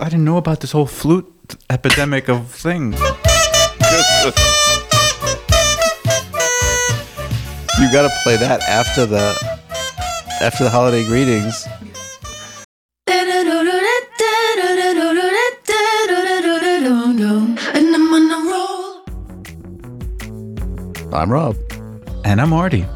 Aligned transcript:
I 0.00 0.08
didn't 0.08 0.26
know 0.26 0.36
about 0.36 0.60
this 0.60 0.70
whole 0.70 0.86
flute 0.86 1.26
epidemic 1.68 2.28
of 2.28 2.52
thing. 2.52 2.92
You 2.92 3.00
got 7.90 8.02
to 8.02 8.10
play 8.22 8.36
that 8.36 8.60
after 8.68 9.06
the 9.06 9.34
after 10.40 10.62
the 10.62 10.70
holiday 10.70 11.04
greetings. 11.04 11.66
And 13.08 13.28
I'm 17.96 18.14
on 18.14 18.30
a 18.30 18.38
roll. 18.52 19.02
I'm 21.12 21.28
Rob. 21.32 21.56
And 22.24 22.40
I'm 22.40 22.52
Artie. 22.52 22.86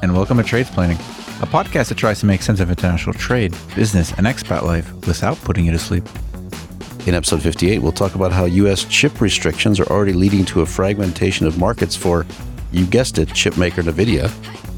And 0.00 0.14
welcome 0.14 0.38
to 0.38 0.42
Tradesplaining, 0.42 0.98
a 1.42 1.46
podcast 1.46 1.90
that 1.90 1.98
tries 1.98 2.20
to 2.20 2.26
make 2.26 2.40
sense 2.40 2.60
of 2.60 2.70
international 2.70 3.12
trade, 3.12 3.54
business, 3.74 4.12
and 4.16 4.26
expat 4.26 4.62
life 4.62 4.90
without 5.06 5.36
putting 5.44 5.66
you 5.66 5.72
to 5.72 5.78
sleep. 5.78 6.08
In 7.06 7.14
episode 7.14 7.40
58, 7.40 7.78
we'll 7.78 7.92
talk 7.92 8.16
about 8.16 8.32
how 8.32 8.46
U.S. 8.46 8.84
chip 8.84 9.20
restrictions 9.20 9.78
are 9.78 9.86
already 9.86 10.12
leading 10.12 10.44
to 10.46 10.62
a 10.62 10.66
fragmentation 10.66 11.46
of 11.46 11.56
markets 11.56 11.94
for, 11.94 12.26
you 12.72 12.84
guessed 12.84 13.18
it, 13.18 13.32
chip 13.32 13.56
maker 13.56 13.80
NVIDIA, 13.80 14.28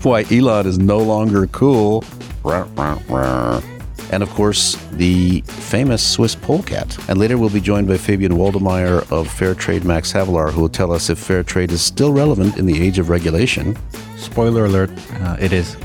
why 0.04 0.26
Elon 0.30 0.66
is 0.66 0.78
no 0.78 0.98
longer 0.98 1.46
cool, 1.46 2.04
and 2.44 4.22
of 4.22 4.28
course, 4.30 4.74
the 4.92 5.40
famous 5.46 6.06
Swiss 6.06 6.34
polecat. 6.34 6.98
And 7.08 7.18
later 7.18 7.38
we'll 7.38 7.48
be 7.48 7.62
joined 7.62 7.88
by 7.88 7.96
Fabian 7.96 8.32
Waldemeyer 8.32 9.10
of 9.10 9.26
Fairtrade 9.26 9.84
Max 9.84 10.12
Havelaar, 10.12 10.52
who 10.52 10.60
will 10.60 10.68
tell 10.68 10.92
us 10.92 11.08
if 11.08 11.18
fair 11.18 11.42
trade 11.42 11.72
is 11.72 11.80
still 11.80 12.12
relevant 12.12 12.58
in 12.58 12.66
the 12.66 12.78
age 12.78 12.98
of 12.98 13.08
regulation, 13.08 13.74
Spoiler 14.18 14.66
alert, 14.66 14.90
uh, 15.20 15.36
it 15.40 15.54
is. 15.54 15.78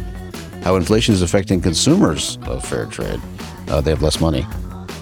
how 0.63 0.75
inflation 0.75 1.13
is 1.13 1.21
affecting 1.21 1.61
consumers 1.61 2.37
of 2.43 2.65
fair 2.65 2.85
trade. 2.85 3.21
Uh, 3.69 3.79
they 3.79 3.91
have 3.91 4.01
less 4.01 4.19
money. 4.19 4.45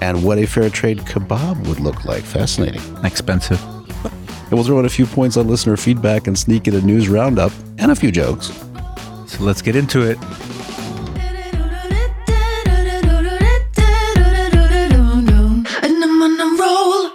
And 0.01 0.23
what 0.23 0.39
a 0.39 0.47
fair 0.47 0.69
trade 0.69 0.97
kebab 0.99 1.67
would 1.67 1.79
look 1.79 2.05
like. 2.05 2.23
Fascinating. 2.23 2.81
Expensive. 3.03 3.63
And 3.63 4.51
we'll 4.51 4.63
throw 4.63 4.79
in 4.79 4.85
a 4.85 4.89
few 4.89 5.05
points 5.05 5.37
on 5.37 5.47
listener 5.47 5.77
feedback 5.77 6.27
and 6.27 6.37
sneak 6.37 6.67
in 6.67 6.75
a 6.75 6.81
news 6.81 7.07
roundup 7.07 7.51
and 7.77 7.91
a 7.91 7.95
few 7.95 8.11
jokes. 8.11 8.47
So 9.27 9.43
let's 9.43 9.61
get 9.61 9.75
into 9.75 10.01
it. 10.01 10.17
And 15.83 16.03
I'm 16.03 16.21
on 16.21 16.39
a 16.41 16.61
roll. 16.61 17.11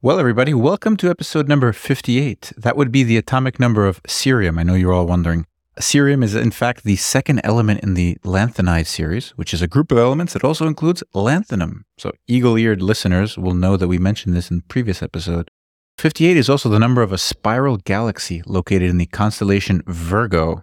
Well, 0.00 0.20
everybody, 0.20 0.52
welcome 0.52 0.96
to 0.98 1.08
episode 1.08 1.48
number 1.48 1.72
58. 1.72 2.52
That 2.56 2.76
would 2.76 2.92
be 2.92 3.02
the 3.02 3.16
atomic 3.16 3.58
number 3.58 3.86
of 3.86 4.02
cerium. 4.02 4.60
I 4.60 4.62
know 4.62 4.74
you're 4.74 4.92
all 4.92 5.06
wondering. 5.06 5.46
Cerium 5.80 6.22
is, 6.22 6.34
in 6.34 6.50
fact, 6.50 6.84
the 6.84 6.96
second 6.96 7.40
element 7.44 7.80
in 7.82 7.94
the 7.94 8.16
lanthanide 8.24 8.86
series, 8.86 9.30
which 9.30 9.54
is 9.54 9.62
a 9.62 9.66
group 9.66 9.90
of 9.90 9.98
elements 9.98 10.34
that 10.34 10.44
also 10.44 10.66
includes 10.66 11.02
lanthanum. 11.14 11.84
So, 11.96 12.12
eagle 12.26 12.58
eared 12.58 12.82
listeners 12.82 13.38
will 13.38 13.54
know 13.54 13.76
that 13.78 13.88
we 13.88 13.98
mentioned 13.98 14.36
this 14.36 14.50
in 14.50 14.58
the 14.58 14.64
previous 14.64 15.02
episode. 15.02 15.50
58 15.98 16.36
is 16.36 16.50
also 16.50 16.68
the 16.68 16.78
number 16.78 17.02
of 17.02 17.12
a 17.12 17.18
spiral 17.18 17.78
galaxy 17.78 18.42
located 18.44 18.90
in 18.90 18.98
the 18.98 19.06
constellation 19.06 19.82
Virgo, 19.86 20.62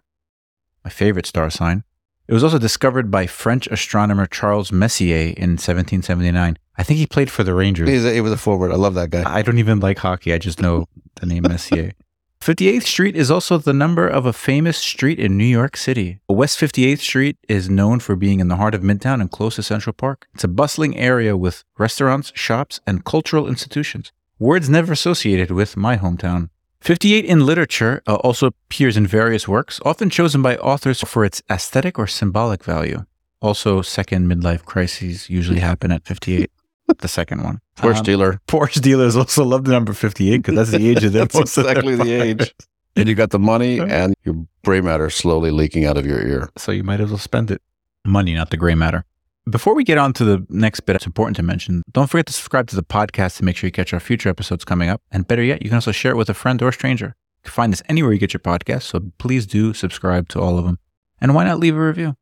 my 0.84 0.90
favorite 0.92 1.26
star 1.26 1.50
sign. 1.50 1.84
It 2.28 2.34
was 2.34 2.44
also 2.44 2.60
discovered 2.60 3.10
by 3.10 3.26
French 3.26 3.66
astronomer 3.68 4.28
Charles 4.28 4.72
Messier 4.72 5.34
in 5.36 5.58
1779. 5.58 6.58
I 6.78 6.84
think 6.84 7.00
he 7.00 7.08
played 7.08 7.32
for 7.32 7.44
the 7.44 7.56
Rangers. 7.56 7.90
It 7.90 8.22
was 8.22 8.32
a 8.32 8.38
forward. 8.38 8.72
I 8.72 8.76
love 8.76 8.94
that 8.94 9.10
guy. 9.10 9.24
I 9.26 9.42
don't 9.42 9.58
even 9.58 9.80
like 9.80 9.98
hockey. 9.98 10.34
I 10.34 10.38
just 10.38 10.62
know 10.62 10.88
the 11.16 11.26
name 11.26 11.44
Messier. 11.44 11.94
58th 12.42 12.84
Street 12.84 13.16
is 13.18 13.30
also 13.30 13.58
the 13.58 13.74
number 13.74 14.08
of 14.08 14.26
a 14.26 14.32
famous 14.32 14.78
street 14.78 15.20
in 15.20 15.38
New 15.38 15.44
York 15.44 15.76
City. 15.76 16.20
West 16.30 16.58
58th 16.58 17.00
Street 17.00 17.38
is 17.50 17.70
known 17.70 18.00
for 18.00 18.16
being 18.16 18.40
in 18.40 18.48
the 18.48 18.56
heart 18.56 18.74
of 18.74 18.82
Midtown 18.82 19.20
and 19.20 19.30
close 19.30 19.56
to 19.56 19.64
Central 19.64 19.92
Park. 19.92 20.26
It's 20.34 20.46
a 20.46 20.48
bustling 20.48 20.98
area 20.98 21.36
with 21.36 21.66
restaurants, 21.78 22.32
shops, 22.36 22.80
and 22.88 23.04
cultural 23.04 23.46
institutions. 23.46 24.14
Words 24.40 24.70
never 24.70 24.94
associated 24.94 25.52
with 25.52 25.76
my 25.76 25.98
hometown. 25.98 26.50
58 26.80 27.26
in 27.26 27.46
literature 27.46 28.02
uh, 28.08 28.16
also 28.16 28.48
appears 28.48 28.96
in 28.96 29.06
various 29.06 29.46
works, 29.46 29.82
often 29.84 30.10
chosen 30.10 30.42
by 30.42 30.56
authors 30.58 31.02
for 31.02 31.26
its 31.26 31.44
aesthetic 31.52 32.00
or 32.00 32.08
symbolic 32.08 32.64
value. 32.64 33.06
Also, 33.42 33.82
second 33.82 34.32
midlife 34.32 34.64
crises 34.64 35.30
usually 35.30 35.60
happen 35.60 35.92
at 35.92 36.06
58. 36.06 36.50
The 36.98 37.08
second 37.08 37.44
one. 37.44 37.60
Porsche 37.78 37.98
Um, 38.00 38.04
dealer. 38.04 38.42
Porsche 38.48 38.82
dealers 38.82 39.16
also 39.16 39.46
love 39.46 39.64
the 39.64 39.72
number 39.72 39.94
58 39.94 40.38
because 40.38 40.56
that's 40.56 40.72
the 40.72 40.90
age 40.90 41.04
of 41.04 41.14
their 41.14 41.26
That's 41.26 41.58
of 41.58 41.64
their 41.64 41.72
exactly 41.78 41.96
the 41.96 42.12
age. 42.12 42.54
And 42.96 43.08
you 43.08 43.16
got 43.16 43.30
the 43.30 43.40
money 43.40 43.80
and 44.00 44.14
your 44.26 44.46
gray 44.66 44.82
matter 44.82 45.10
slowly 45.10 45.52
leaking 45.52 45.86
out 45.86 45.98
of 45.98 46.06
your 46.06 46.20
ear. 46.26 46.50
So 46.58 46.72
you 46.72 46.84
might 46.84 47.00
as 47.00 47.10
well 47.10 47.18
spend 47.20 47.52
it. 47.52 47.62
Money, 48.06 48.34
not 48.34 48.50
the 48.50 48.58
gray 48.58 48.76
matter. 48.76 49.06
Before 49.50 49.74
we 49.74 49.84
get 49.84 49.98
on 49.98 50.14
to 50.14 50.24
the 50.26 50.46
next 50.50 50.82
bit, 50.82 50.96
it's 50.96 51.06
important 51.06 51.36
to 51.38 51.44
mention 51.44 51.82
don't 51.92 52.10
forget 52.10 52.26
to 52.28 52.34
subscribe 52.34 52.68
to 52.68 52.76
the 52.76 52.84
podcast 52.84 53.38
to 53.38 53.46
make 53.46 53.56
sure 53.56 53.68
you 53.68 53.72
catch 53.72 53.94
our 53.94 54.00
future 54.00 54.30
episodes 54.30 54.66
coming 54.66 54.90
up. 54.90 55.02
And 55.12 55.28
better 55.28 55.44
yet, 55.44 55.62
you 55.64 55.70
can 55.70 55.76
also 55.76 55.92
share 55.92 56.12
it 56.12 56.18
with 56.18 56.30
a 56.30 56.34
friend 56.34 56.62
or 56.62 56.72
stranger. 56.72 57.16
You 57.38 57.44
can 57.44 57.52
find 57.52 57.74
us 57.74 57.82
anywhere 57.88 58.12
you 58.12 58.20
get 58.20 58.34
your 58.34 58.42
podcast, 58.42 58.84
so 58.84 59.00
please 59.18 59.46
do 59.48 59.74
subscribe 59.74 60.28
to 60.30 60.40
all 60.42 60.58
of 60.58 60.66
them. 60.66 60.78
And 61.22 61.34
why 61.34 61.46
not 61.46 61.60
leave 61.60 61.76
a 61.76 61.80
review? 61.80 62.16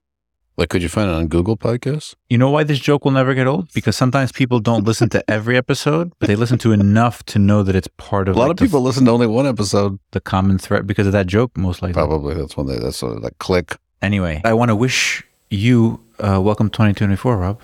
Like, 0.58 0.70
could 0.70 0.82
you 0.82 0.90
find 0.90 1.08
it 1.08 1.14
on 1.14 1.28
Google 1.28 1.56
Podcasts? 1.56 2.16
You 2.32 2.40
know 2.40 2.50
why 2.50 2.64
this 2.64 2.80
joke 2.80 3.06
will 3.06 3.12
never 3.12 3.36
get 3.36 3.46
old? 3.46 3.72
Because 3.74 3.96
sometimes 3.96 4.32
people 4.32 4.60
don't 4.60 4.86
listen 4.86 5.08
to 5.10 5.24
every 5.30 5.56
episode, 5.56 6.12
but 6.18 6.26
they 6.28 6.36
listen 6.36 6.58
to 6.60 6.72
enough 6.72 7.24
to 7.28 7.38
know 7.38 7.62
that 7.62 7.76
it's 7.76 7.88
part 7.98 8.28
of. 8.28 8.36
A 8.36 8.40
lot 8.40 8.46
like, 8.46 8.52
of 8.52 8.58
the- 8.58 8.66
people 8.66 8.82
listen 8.82 9.06
to 9.06 9.12
only 9.12 9.28
one 9.28 9.46
episode. 9.46 10.00
the, 10.12 10.20
common 10.20 10.58
thread 10.58 10.88
because 10.88 11.06
of 11.06 11.14
that 11.14 11.28
joke, 11.28 11.56
most 11.56 11.84
likely. 11.84 11.94
Probably 11.94 12.34
that's 12.34 12.58
one. 12.58 12.66
they, 12.66 12.80
that's 12.80 12.98
sort 12.98 13.16
of 13.18 13.22
like 13.24 13.38
click. 13.38 13.78
Anyway, 14.02 14.42
I 14.44 14.54
want 14.54 14.70
to 14.70 14.76
wish 14.76 15.24
you 15.52 16.04
uh, 16.20 16.42
welcome 16.42 16.72
2024, 16.72 17.38
Rob. 17.38 17.62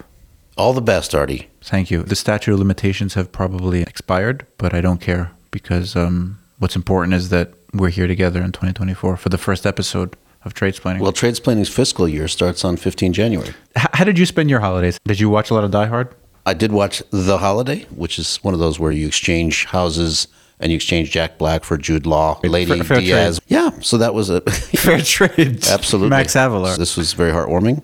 All 0.56 0.74
the 0.74 0.82
best, 0.82 1.16
Artie. 1.16 1.50
Thank 1.62 1.90
you. 1.90 2.04
The 2.04 2.16
statute 2.16 2.54
of 2.54 2.60
limitations 2.60 3.16
have 3.16 3.32
probably 3.32 3.82
expired, 3.82 4.46
but 4.60 4.76
I 4.76 4.82
don't 4.82 5.02
care 5.02 5.32
because 5.50 5.96
um, 5.96 6.38
what's 6.60 6.76
important 6.76 7.16
is 7.16 7.30
that 7.30 7.54
we're 7.74 7.90
here 7.90 8.06
together 8.06 8.40
in 8.40 8.52
2024 8.52 9.18
for 9.18 9.30
the 9.30 9.38
first 9.40 9.66
episode 9.66 10.16
of 10.46 10.54
Tradesplaining. 10.54 11.00
Well, 11.00 11.14
Tradesplaining's 11.14 11.70
fiscal 11.70 12.08
year 12.08 12.28
starts 12.28 12.64
on 12.66 12.78
15 12.78 13.14
January. 13.14 13.50
H- 13.78 13.88
how 13.94 14.04
did 14.04 14.18
you 14.20 14.26
spend 14.26 14.50
your 14.50 14.60
holidays? 14.60 15.00
Did 15.06 15.20
you 15.20 15.30
watch 15.30 15.50
a 15.50 15.54
lot 15.54 15.64
of 15.64 15.72
Die 15.72 15.86
Hard? 15.86 16.14
I 16.46 16.54
did 16.54 16.72
watch 16.74 17.02
The 17.12 17.38
Holiday, 17.38 17.86
which 17.96 18.20
is 18.20 18.38
one 18.44 18.54
of 18.54 18.60
those 18.60 18.78
where 18.80 18.92
you 18.92 19.08
exchange 19.08 19.66
houses 19.66 20.28
and 20.60 20.72
you 20.72 20.76
exchange 20.76 21.12
Jack 21.12 21.38
Black 21.38 21.64
for 21.64 21.78
Jude 21.78 22.06
Law, 22.06 22.40
Lady 22.44 22.76
Fair- 22.76 22.84
fair 22.84 23.00
Diaz. 23.00 23.40
Yeah, 23.48 23.72
so 23.82 23.98
that 23.98 24.14
was 24.14 24.30
a 24.30 24.42
Fair 24.50 25.00
trade. 25.02 25.66
absolutely 25.70 26.10
Max 26.10 26.34
Havelaar. 26.34 26.78
This 26.78 26.98
was 26.98 27.14
very 27.14 27.32
heartwarming. 27.32 27.82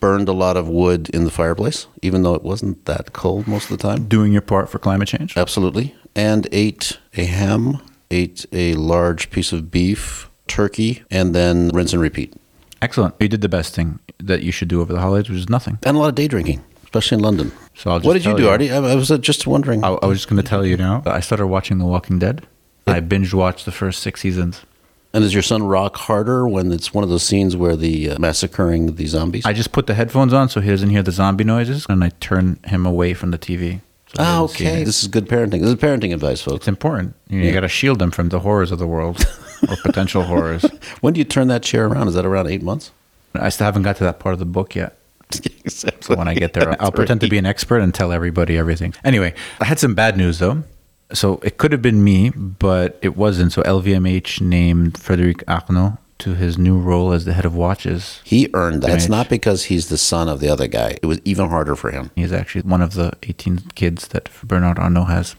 Burned 0.00 0.28
a 0.28 0.32
lot 0.32 0.56
of 0.56 0.68
wood 0.68 1.08
in 1.10 1.24
the 1.24 1.30
fireplace, 1.30 1.86
even 2.02 2.22
though 2.22 2.34
it 2.34 2.42
wasn't 2.42 2.84
that 2.84 3.12
cold 3.12 3.46
most 3.48 3.70
of 3.70 3.76
the 3.76 3.82
time. 3.82 4.06
Doing 4.08 4.32
your 4.32 4.42
part 4.42 4.70
for 4.70 4.78
climate 4.78 5.08
change. 5.08 5.36
Absolutely, 5.36 5.94
and 6.14 6.46
ate 6.52 6.98
a 7.16 7.24
ham, 7.24 7.80
ate 8.10 8.46
a 8.52 8.74
large 8.74 9.28
piece 9.30 9.52
of 9.52 9.70
beef, 9.72 10.27
turkey, 10.48 11.02
and 11.10 11.34
then 11.34 11.68
rinse 11.68 11.92
and 11.92 12.02
repeat. 12.02 12.34
Excellent. 12.80 13.14
You 13.20 13.28
did 13.28 13.40
the 13.40 13.48
best 13.48 13.74
thing 13.74 13.98
that 14.18 14.42
you 14.42 14.52
should 14.52 14.68
do 14.68 14.80
over 14.80 14.92
the 14.92 15.00
holidays, 15.00 15.28
which 15.28 15.38
is 15.38 15.48
nothing. 15.48 15.78
And 15.82 15.96
a 15.96 16.00
lot 16.00 16.08
of 16.08 16.14
day 16.14 16.28
drinking, 16.28 16.64
especially 16.84 17.16
in 17.16 17.22
London. 17.22 17.52
So 17.74 17.90
I'll 17.90 17.98
just 17.98 18.06
What 18.06 18.14
did 18.14 18.24
you 18.24 18.36
do, 18.36 18.48
Artie? 18.48 18.70
I, 18.70 18.76
I 18.76 18.94
was 18.94 19.10
uh, 19.10 19.18
just 19.18 19.46
wondering. 19.46 19.84
I, 19.84 19.88
I 19.88 20.06
was 20.06 20.18
just 20.18 20.28
going 20.28 20.40
to 20.42 20.48
tell 20.48 20.64
you 20.64 20.76
now. 20.76 21.02
I 21.06 21.20
started 21.20 21.46
watching 21.46 21.78
The 21.78 21.86
Walking 21.86 22.18
Dead. 22.18 22.46
I 22.86 23.00
binge 23.00 23.34
watched 23.34 23.64
the 23.64 23.72
first 23.72 24.02
six 24.02 24.20
seasons. 24.20 24.64
And 25.12 25.22
does 25.22 25.32
your 25.32 25.42
son 25.42 25.62
rock 25.62 25.96
harder 25.96 26.46
when 26.46 26.70
it's 26.70 26.92
one 26.92 27.02
of 27.02 27.10
those 27.10 27.22
scenes 27.22 27.56
where 27.56 27.76
the 27.76 28.10
uh, 28.10 28.18
massacring 28.18 28.96
the 28.96 29.06
zombies? 29.06 29.46
I 29.46 29.52
just 29.54 29.72
put 29.72 29.86
the 29.86 29.94
headphones 29.94 30.32
on 30.32 30.48
so 30.48 30.60
he 30.60 30.70
doesn't 30.70 30.90
hear 30.90 31.02
the 31.02 31.12
zombie 31.12 31.44
noises, 31.44 31.86
and 31.88 32.04
I 32.04 32.10
turn 32.20 32.58
him 32.66 32.84
away 32.84 33.14
from 33.14 33.30
the 33.30 33.38
TV. 33.38 33.80
So 34.14 34.14
Ah, 34.18 34.42
okay. 34.42 34.84
This 34.84 35.02
is 35.02 35.08
good 35.08 35.28
parenting. 35.28 35.60
This 35.60 35.70
is 35.70 35.74
parenting 35.76 36.14
advice, 36.14 36.40
folks. 36.40 36.56
It's 36.56 36.68
important. 36.68 37.14
You, 37.28 37.40
know, 37.40 37.46
you 37.46 37.52
got 37.52 37.60
to 37.60 37.68
shield 37.68 37.98
them 37.98 38.10
from 38.10 38.30
the 38.30 38.40
horrors 38.40 38.72
of 38.72 38.78
the 38.78 38.86
world 38.86 39.24
or 39.68 39.76
potential 39.82 40.22
horrors. 40.22 40.64
When 41.00 41.12
do 41.14 41.18
you 41.18 41.24
turn 41.24 41.48
that 41.48 41.62
chair 41.62 41.86
around? 41.86 42.08
Is 42.08 42.14
that 42.14 42.24
around 42.24 42.46
eight 42.46 42.62
months? 42.62 42.90
I 43.34 43.50
still 43.50 43.66
haven't 43.66 43.82
got 43.82 43.96
to 43.96 44.04
that 44.04 44.18
part 44.18 44.32
of 44.32 44.38
the 44.38 44.46
book 44.46 44.74
yet. 44.74 44.96
exactly. 45.64 46.00
So 46.00 46.16
when 46.16 46.26
I 46.26 46.34
get 46.34 46.54
there, 46.54 46.80
I'll 46.82 46.90
pretend 46.90 47.20
to 47.20 47.28
be 47.28 47.36
an 47.36 47.44
expert 47.44 47.80
and 47.80 47.94
tell 47.94 48.10
everybody 48.12 48.56
everything. 48.56 48.94
Anyway, 49.04 49.34
I 49.60 49.66
had 49.66 49.78
some 49.78 49.94
bad 49.94 50.16
news 50.16 50.38
though. 50.38 50.64
So 51.12 51.40
it 51.42 51.58
could 51.58 51.72
have 51.72 51.82
been 51.82 52.02
me, 52.02 52.30
but 52.30 52.98
it 53.02 53.16
wasn't. 53.16 53.52
So 53.52 53.62
LVMH 53.62 54.40
named 54.40 54.98
Frederic 54.98 55.42
Arnault 55.48 55.98
to 56.18 56.34
his 56.34 56.58
new 56.58 56.78
role 56.78 57.12
as 57.12 57.24
the 57.24 57.32
head 57.32 57.44
of 57.44 57.54
watches. 57.54 58.20
He 58.24 58.48
earned 58.54 58.82
that. 58.82 58.90
It's 58.90 59.08
not 59.08 59.28
because 59.28 59.64
he's 59.64 59.88
the 59.88 59.98
son 59.98 60.28
of 60.28 60.40
the 60.40 60.48
other 60.48 60.66
guy. 60.66 60.96
It 61.02 61.06
was 61.06 61.20
even 61.24 61.48
harder 61.48 61.76
for 61.76 61.90
him. 61.90 62.10
He's 62.16 62.32
actually 62.32 62.62
one 62.62 62.82
of 62.82 62.94
the 62.94 63.12
18 63.22 63.58
kids 63.74 64.08
that 64.08 64.28
Bernard 64.42 64.78
Arnault 64.78 65.04
has. 65.04 65.36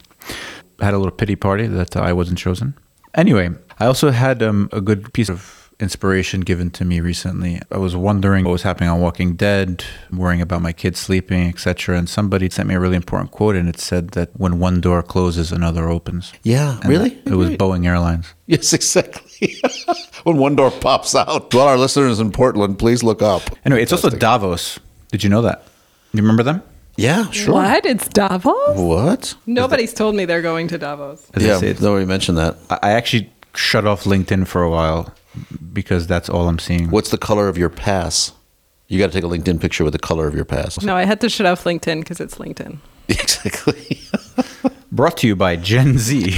I 0.79 0.85
had 0.85 0.93
a 0.93 0.97
little 0.97 1.11
pity 1.11 1.35
party 1.35 1.67
that 1.67 1.95
I 1.95 2.13
wasn't 2.13 2.37
chosen. 2.39 2.75
Anyway, 3.13 3.49
I 3.79 3.85
also 3.85 4.11
had 4.11 4.41
um, 4.41 4.69
a 4.71 4.81
good 4.81 5.13
piece 5.13 5.29
of 5.29 5.69
inspiration 5.79 6.41
given 6.41 6.69
to 6.71 6.83
me 6.85 6.99
recently. 6.99 7.61
I 7.71 7.77
was 7.77 7.95
wondering 7.95 8.43
what 8.45 8.51
was 8.51 8.63
happening 8.63 8.89
on 8.89 8.99
Walking 8.99 9.35
Dead, 9.35 9.83
worrying 10.11 10.41
about 10.41 10.61
my 10.61 10.73
kids 10.73 10.99
sleeping, 10.99 11.47
etc. 11.47 11.97
And 11.97 12.09
somebody 12.09 12.49
sent 12.49 12.67
me 12.67 12.75
a 12.75 12.79
really 12.79 12.97
important 12.97 13.31
quote, 13.31 13.55
and 13.55 13.69
it 13.69 13.79
said 13.79 14.09
that 14.09 14.29
when 14.37 14.59
one 14.59 14.81
door 14.81 15.01
closes, 15.01 15.51
another 15.51 15.87
opens. 15.87 16.33
Yeah, 16.43 16.79
And 16.81 16.89
really? 16.89 17.17
It 17.25 17.35
was 17.35 17.49
Boeing 17.51 17.85
Airlines. 17.85 18.33
Yes, 18.45 18.73
exactly. 18.79 19.55
when 20.23 20.37
one 20.37 20.55
door 20.55 20.71
pops 20.71 21.15
out. 21.15 21.51
To 21.51 21.59
all 21.59 21.67
our 21.67 21.77
listeners 21.77 22.19
in 22.19 22.31
Portland, 22.31 22.79
please 22.79 23.03
look 23.03 23.21
up. 23.21 23.41
Anyway, 23.65 23.81
it's 23.81 23.91
also 23.91 24.09
Davos. 24.09 24.79
Did 25.11 25.23
you 25.23 25.29
know 25.29 25.41
that? 25.41 25.63
You 26.13 26.21
remember 26.21 26.43
them? 26.43 26.61
Yeah, 26.95 27.29
sure. 27.31 27.53
What? 27.53 27.85
It's 27.85 28.07
Davos? 28.09 28.77
What? 28.77 29.33
Nobody's 29.45 29.93
told 29.93 30.15
me 30.15 30.25
they're 30.25 30.41
going 30.41 30.67
to 30.69 30.77
Davos. 30.77 31.29
As 31.33 31.43
yeah, 31.43 31.57
say, 31.57 31.67
it's- 31.69 31.81
nobody 31.81 32.05
mentioned 32.05 32.37
that. 32.37 32.57
I 32.69 32.79
I 32.83 32.91
actually 32.91 33.31
shut 33.55 33.85
off 33.87 34.03
LinkedIn 34.03 34.47
for 34.47 34.61
a 34.63 34.69
while 34.69 35.13
because 35.73 36.07
that's 36.07 36.29
all 36.29 36.47
I'm 36.47 36.59
seeing. 36.59 36.89
What's 36.89 37.09
the 37.11 37.17
color 37.17 37.47
of 37.47 37.57
your 37.57 37.69
pass? 37.69 38.33
You 38.87 38.97
got 38.99 39.07
to 39.07 39.13
take 39.13 39.23
a 39.23 39.27
LinkedIn 39.27 39.61
picture 39.61 39.83
with 39.83 39.93
the 39.93 39.99
color 39.99 40.27
of 40.27 40.33
your 40.35 40.45
pass. 40.45 40.81
No, 40.81 40.95
I 40.95 41.03
had 41.05 41.21
to 41.21 41.29
shut 41.29 41.45
off 41.45 41.63
LinkedIn 41.63 41.99
because 42.01 42.19
it's 42.19 42.35
LinkedIn. 42.35 42.79
Exactly. 43.09 44.01
Brought 44.91 45.17
to 45.17 45.27
you 45.27 45.35
by 45.35 45.55
Gen 45.55 45.97
Z. 45.97 46.21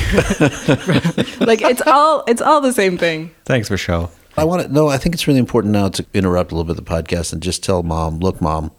Like 1.42 1.62
it's 1.63 1.81
all 1.88 2.24
it's 2.27 2.42
all 2.42 2.62
the 2.62 2.71
same 2.71 2.98
thing. 2.98 3.31
Thanks, 3.45 3.69
Michelle. 3.71 4.12
I 4.38 4.44
want 4.44 4.62
to 4.63 4.71
no. 4.71 4.88
I 4.89 4.98
think 4.98 5.15
it's 5.15 5.27
really 5.27 5.39
important 5.39 5.74
now 5.74 5.89
to 5.89 6.06
interrupt 6.13 6.51
a 6.51 6.56
little 6.56 6.74
bit 6.74 6.83
the 6.83 6.89
podcast 6.89 7.33
and 7.33 7.42
just 7.42 7.63
tell 7.63 7.81
mom, 7.83 8.19
look, 8.19 8.39
mom, 8.42 8.71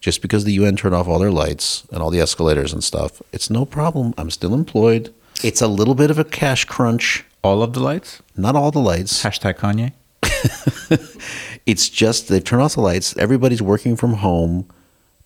just 0.00 0.20
because 0.20 0.44
the 0.44 0.52
UN 0.52 0.76
turned 0.76 0.94
off 0.94 1.06
all 1.06 1.18
their 1.18 1.30
lights 1.30 1.86
and 1.92 2.02
all 2.02 2.10
the 2.10 2.20
escalators 2.20 2.72
and 2.72 2.82
stuff, 2.82 3.22
it's 3.32 3.48
no 3.50 3.64
problem. 3.64 4.14
I'm 4.18 4.30
still 4.30 4.52
employed. 4.52 5.14
It's 5.44 5.62
a 5.62 5.68
little 5.68 5.94
bit 5.94 6.10
of 6.10 6.18
a 6.18 6.24
cash 6.24 6.64
crunch. 6.64 7.24
All 7.44 7.62
of 7.62 7.72
the 7.72 7.80
lights. 7.80 8.20
Not 8.36 8.56
all 8.56 8.72
the 8.72 8.80
lights. 8.80 9.22
Hashtag 9.22 9.58
Kanye. 9.58 9.92
It's 11.68 11.90
just 11.90 12.28
they've 12.28 12.42
turned 12.42 12.62
off 12.62 12.76
the 12.76 12.80
lights. 12.80 13.14
Everybody's 13.18 13.60
working 13.60 13.94
from 13.94 14.14
home 14.14 14.66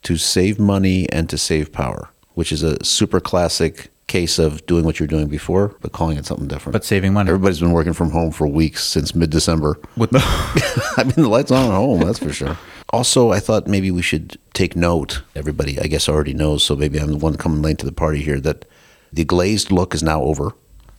to 0.02 0.16
save 0.16 0.58
money 0.58 1.08
and 1.10 1.31
to 1.31 1.38
save 1.38 1.70
power, 1.70 2.10
which 2.34 2.50
is 2.50 2.64
a 2.64 2.84
super 2.84 3.20
classic 3.20 3.91
case 4.12 4.38
of 4.38 4.64
doing 4.67 4.85
what 4.85 5.00
you're 5.00 5.06
doing 5.06 5.26
before, 5.26 5.75
but 5.81 5.93
calling 5.93 6.19
it 6.19 6.26
something 6.26 6.47
different. 6.47 6.75
But 6.75 6.85
saving 6.85 7.14
money. 7.14 7.31
Everybody's 7.31 7.61
been 7.61 7.73
working 7.73 7.94
from 7.94 8.11
home 8.11 8.31
for 8.31 8.47
weeks 8.47 8.85
since 8.85 9.14
mid 9.14 9.31
December. 9.31 9.79
With 9.97 10.11
the 10.17 10.23
I 10.99 11.05
mean, 11.05 11.14
the 11.17 11.29
lights 11.29 11.50
on 11.50 11.70
at 11.70 11.75
home, 11.75 12.00
that's 12.00 12.19
for 12.19 12.32
sure. 12.32 12.59
Also, 12.91 13.32
I 13.32 13.41
thought 13.41 13.67
maybe 13.67 13.91
we 13.91 14.03
should 14.03 14.38
take 14.53 14.76
note. 14.76 15.23
Everybody, 15.35 15.81
I 15.81 15.85
guess, 15.85 16.11
already 16.11 16.35
knows, 16.35 16.62
so 16.62 16.76
maybe 16.76 17.00
I'm 17.00 17.12
the 17.12 17.17
one 17.17 17.37
coming 17.37 17.62
late 17.62 17.79
to 17.79 17.87
the 17.87 17.93
party 17.93 18.23
here, 18.23 18.38
that 18.41 18.67
the 19.11 19.25
glazed 19.25 19.73
look 19.73 19.94
is 19.94 20.03
now 20.03 20.20
over 20.23 20.53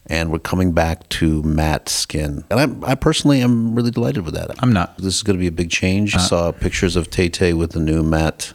and 0.08 0.32
we're 0.32 0.40
coming 0.40 0.72
back 0.74 1.08
to 1.10 1.44
matte 1.44 1.88
skin. 1.90 2.44
And 2.50 2.84
I, 2.84 2.92
I 2.92 2.96
personally 2.96 3.42
am 3.42 3.76
really 3.76 3.92
delighted 3.92 4.26
with 4.26 4.34
that. 4.34 4.52
I'm 4.60 4.74
not. 4.74 4.98
This 4.98 5.16
is 5.16 5.24
going 5.24 5.38
to 5.38 5.40
be 5.40 5.48
a 5.48 5.52
big 5.52 5.70
change. 5.70 6.16
I 6.16 6.20
saw 6.20 6.52
pictures 6.52 6.96
of 6.96 7.10
Tay 7.10 7.30
Tay 7.30 7.54
with 7.54 7.72
the 7.72 7.80
new 7.80 8.04
matte 8.04 8.54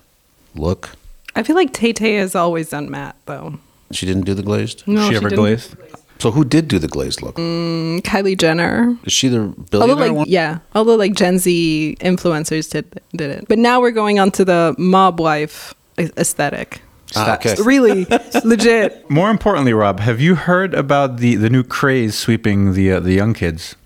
look. 0.55 0.91
I 1.37 1.43
feel 1.45 1.57
like 1.57 1.73
Tay 1.73 1.93
Tay 1.93 2.15
has 2.17 2.35
always 2.35 2.71
done 2.71 2.91
matte 2.91 3.17
though. 3.27 3.59
She 3.93 4.07
didn't 4.07 4.25
do 4.25 4.35
the 4.35 4.43
glazed. 4.43 4.85
No, 4.87 5.09
she 5.09 5.17
ever 5.17 5.29
didn't. 5.29 5.43
glazed? 5.45 5.77
So 6.19 6.31
who 6.33 6.45
did 6.45 6.67
do 6.67 6.79
the 6.81 6.89
glazed 6.89 7.23
look? 7.23 7.37
Mm, 7.37 8.01
Kylie 8.03 8.37
Jenner. 8.37 8.97
Is 9.05 9.13
she 9.13 9.29
the 9.29 9.39
Although 9.39 9.55
billionaire 9.71 9.97
like 10.09 10.13
one? 10.13 10.27
yeah, 10.29 10.59
although 10.75 10.97
like 10.97 11.15
Gen 11.15 11.39
Z 11.39 11.97
influencers 12.01 12.69
did 12.71 13.01
did 13.13 13.31
it. 13.31 13.47
But 13.49 13.59
now 13.59 13.81
we're 13.81 13.93
going 13.93 14.19
on 14.19 14.31
to 14.33 14.45
the 14.45 14.75
mob 14.79 15.21
wife 15.21 15.75
aesthetic. 15.99 16.83
Ah, 17.17 17.37
okay. 17.37 17.55
Really 17.63 18.05
legit. 18.45 19.09
More 19.09 19.31
importantly, 19.31 19.73
Rob, 19.73 20.01
have 20.01 20.21
you 20.21 20.35
heard 20.35 20.75
about 20.75 21.19
the, 21.19 21.37
the 21.37 21.49
new 21.49 21.63
craze 21.63 22.19
sweeping 22.19 22.75
the 22.75 22.93
uh, 22.93 23.01
the 23.01 23.13
young 23.15 23.33
kids? 23.33 23.77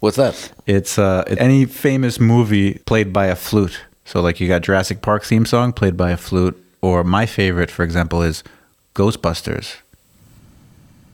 What's 0.00 0.16
that? 0.16 0.52
It's 0.66 0.98
uh, 0.98 1.24
any 1.38 1.64
famous 1.66 2.18
movie 2.18 2.78
played 2.86 3.12
by 3.12 3.26
a 3.26 3.36
flute. 3.36 3.80
So, 4.04 4.20
like, 4.20 4.40
you 4.40 4.46
got 4.48 4.62
Jurassic 4.62 5.00
Park 5.02 5.24
theme 5.24 5.46
song 5.46 5.72
played 5.72 5.96
by 5.96 6.10
a 6.10 6.16
flute, 6.16 6.56
or 6.80 7.02
my 7.02 7.26
favorite, 7.26 7.70
for 7.70 7.82
example, 7.82 8.22
is 8.22 8.44
Ghostbusters. 8.96 9.76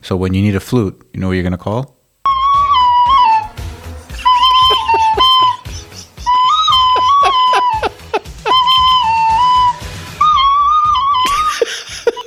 So, 0.01 0.15
when 0.15 0.33
you 0.33 0.41
need 0.41 0.55
a 0.55 0.61
flute, 0.61 1.05
you 1.13 1.19
know 1.19 1.27
what 1.27 1.33
you're 1.33 1.43
gonna 1.43 1.57
call? 1.57 1.97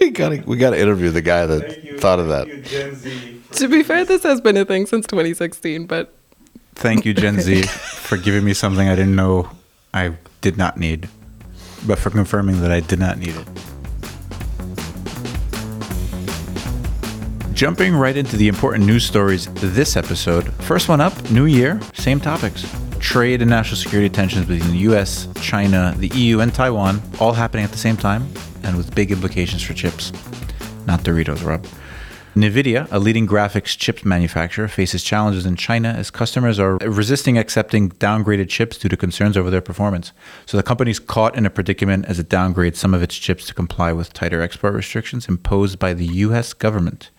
We 0.00 0.10
got 0.10 0.28
to 0.30 0.42
we 0.46 0.56
got 0.56 0.70
to 0.70 0.80
interview 0.80 1.10
the 1.10 1.20
guy 1.22 1.46
that 1.46 2.00
thought 2.00 2.18
of 2.20 2.28
that. 2.28 2.46
to 3.52 3.68
be 3.68 3.82
fair, 3.82 4.04
this 4.04 4.22
has 4.22 4.40
been 4.40 4.56
a 4.56 4.64
thing 4.64 4.86
since 4.86 5.06
2016, 5.06 5.86
but 5.86 6.12
Thank 6.74 7.04
you, 7.06 7.14
Gen 7.14 7.40
Z, 7.40 7.62
for 7.62 8.16
giving 8.18 8.44
me 8.44 8.52
something 8.54 8.86
I 8.88 8.94
didn't 8.94 9.16
know 9.16 9.50
I 9.94 10.16
did 10.42 10.56
not 10.58 10.76
need, 10.76 11.08
but 11.86 11.98
for 11.98 12.10
confirming 12.10 12.60
that 12.60 12.70
I 12.70 12.80
did 12.80 12.98
not 12.98 13.18
need 13.18 13.34
it. 13.34 13.46
Jumping 17.56 17.96
right 17.96 18.18
into 18.18 18.36
the 18.36 18.48
important 18.48 18.84
news 18.84 19.06
stories 19.06 19.46
this 19.54 19.96
episode. 19.96 20.52
First 20.64 20.90
one 20.90 21.00
up, 21.00 21.30
new 21.30 21.46
year, 21.46 21.80
same 21.94 22.20
topics. 22.20 22.70
Trade 22.98 23.40
and 23.40 23.48
national 23.48 23.78
security 23.78 24.10
tensions 24.10 24.44
between 24.44 24.72
the 24.72 24.92
US, 24.92 25.26
China, 25.40 25.94
the 25.96 26.08
EU, 26.08 26.40
and 26.40 26.52
Taiwan, 26.52 27.00
all 27.18 27.32
happening 27.32 27.64
at 27.64 27.72
the 27.72 27.78
same 27.78 27.96
time 27.96 28.28
and 28.62 28.76
with 28.76 28.94
big 28.94 29.10
implications 29.10 29.62
for 29.62 29.72
chips. 29.72 30.12
Not 30.86 31.00
Doritos, 31.00 31.42
Rob. 31.46 31.66
NVIDIA, 32.34 32.86
a 32.90 32.98
leading 32.98 33.26
graphics 33.26 33.74
chips 33.78 34.04
manufacturer, 34.04 34.68
faces 34.68 35.02
challenges 35.02 35.46
in 35.46 35.56
China 35.56 35.88
as 35.88 36.10
customers 36.10 36.58
are 36.58 36.76
resisting 36.76 37.38
accepting 37.38 37.88
downgraded 37.92 38.50
chips 38.50 38.76
due 38.76 38.90
to 38.90 38.98
concerns 38.98 39.34
over 39.34 39.48
their 39.48 39.62
performance. 39.62 40.12
So 40.44 40.58
the 40.58 40.62
company's 40.62 40.98
caught 40.98 41.34
in 41.34 41.46
a 41.46 41.50
predicament 41.50 42.04
as 42.04 42.18
it 42.18 42.28
downgrades 42.28 42.76
some 42.76 42.92
of 42.92 43.02
its 43.02 43.16
chips 43.16 43.46
to 43.46 43.54
comply 43.54 43.94
with 43.94 44.12
tighter 44.12 44.42
export 44.42 44.74
restrictions 44.74 45.26
imposed 45.26 45.78
by 45.78 45.94
the 45.94 46.04
US 46.04 46.52
government. 46.52 47.10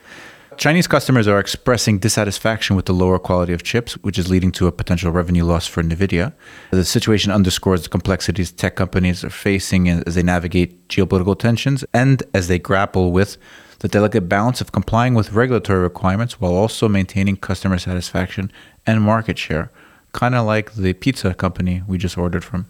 Chinese 0.57 0.87
customers 0.87 1.27
are 1.27 1.39
expressing 1.39 1.99
dissatisfaction 1.99 2.75
with 2.75 2.85
the 2.85 2.93
lower 2.93 3.19
quality 3.19 3.53
of 3.53 3.61
chips, 3.61 3.93
which 3.97 4.17
is 4.17 4.27
leading 4.27 4.51
to 4.53 4.65
a 4.65 4.71
potential 4.71 5.11
revenue 5.11 5.43
loss 5.43 5.67
for 5.67 5.83
NVIDIA. 5.83 6.33
The 6.71 6.83
situation 6.83 7.31
underscores 7.31 7.83
the 7.83 7.89
complexities 7.89 8.51
tech 8.51 8.75
companies 8.75 9.23
are 9.23 9.29
facing 9.29 9.87
as 9.87 10.15
they 10.15 10.23
navigate 10.23 10.87
geopolitical 10.87 11.37
tensions 11.37 11.85
and 11.93 12.23
as 12.33 12.47
they 12.47 12.57
grapple 12.57 13.11
with 13.11 13.37
the 13.79 13.87
delicate 13.87 14.21
balance 14.21 14.59
of 14.59 14.71
complying 14.71 15.13
with 15.13 15.31
regulatory 15.31 15.79
requirements 15.79 16.41
while 16.41 16.53
also 16.53 16.89
maintaining 16.89 17.37
customer 17.37 17.77
satisfaction 17.77 18.51
and 18.87 19.03
market 19.03 19.37
share, 19.37 19.71
kind 20.13 20.33
of 20.33 20.47
like 20.47 20.73
the 20.73 20.93
pizza 20.93 21.35
company 21.35 21.83
we 21.87 21.99
just 21.99 22.17
ordered 22.17 22.43
from. 22.43 22.65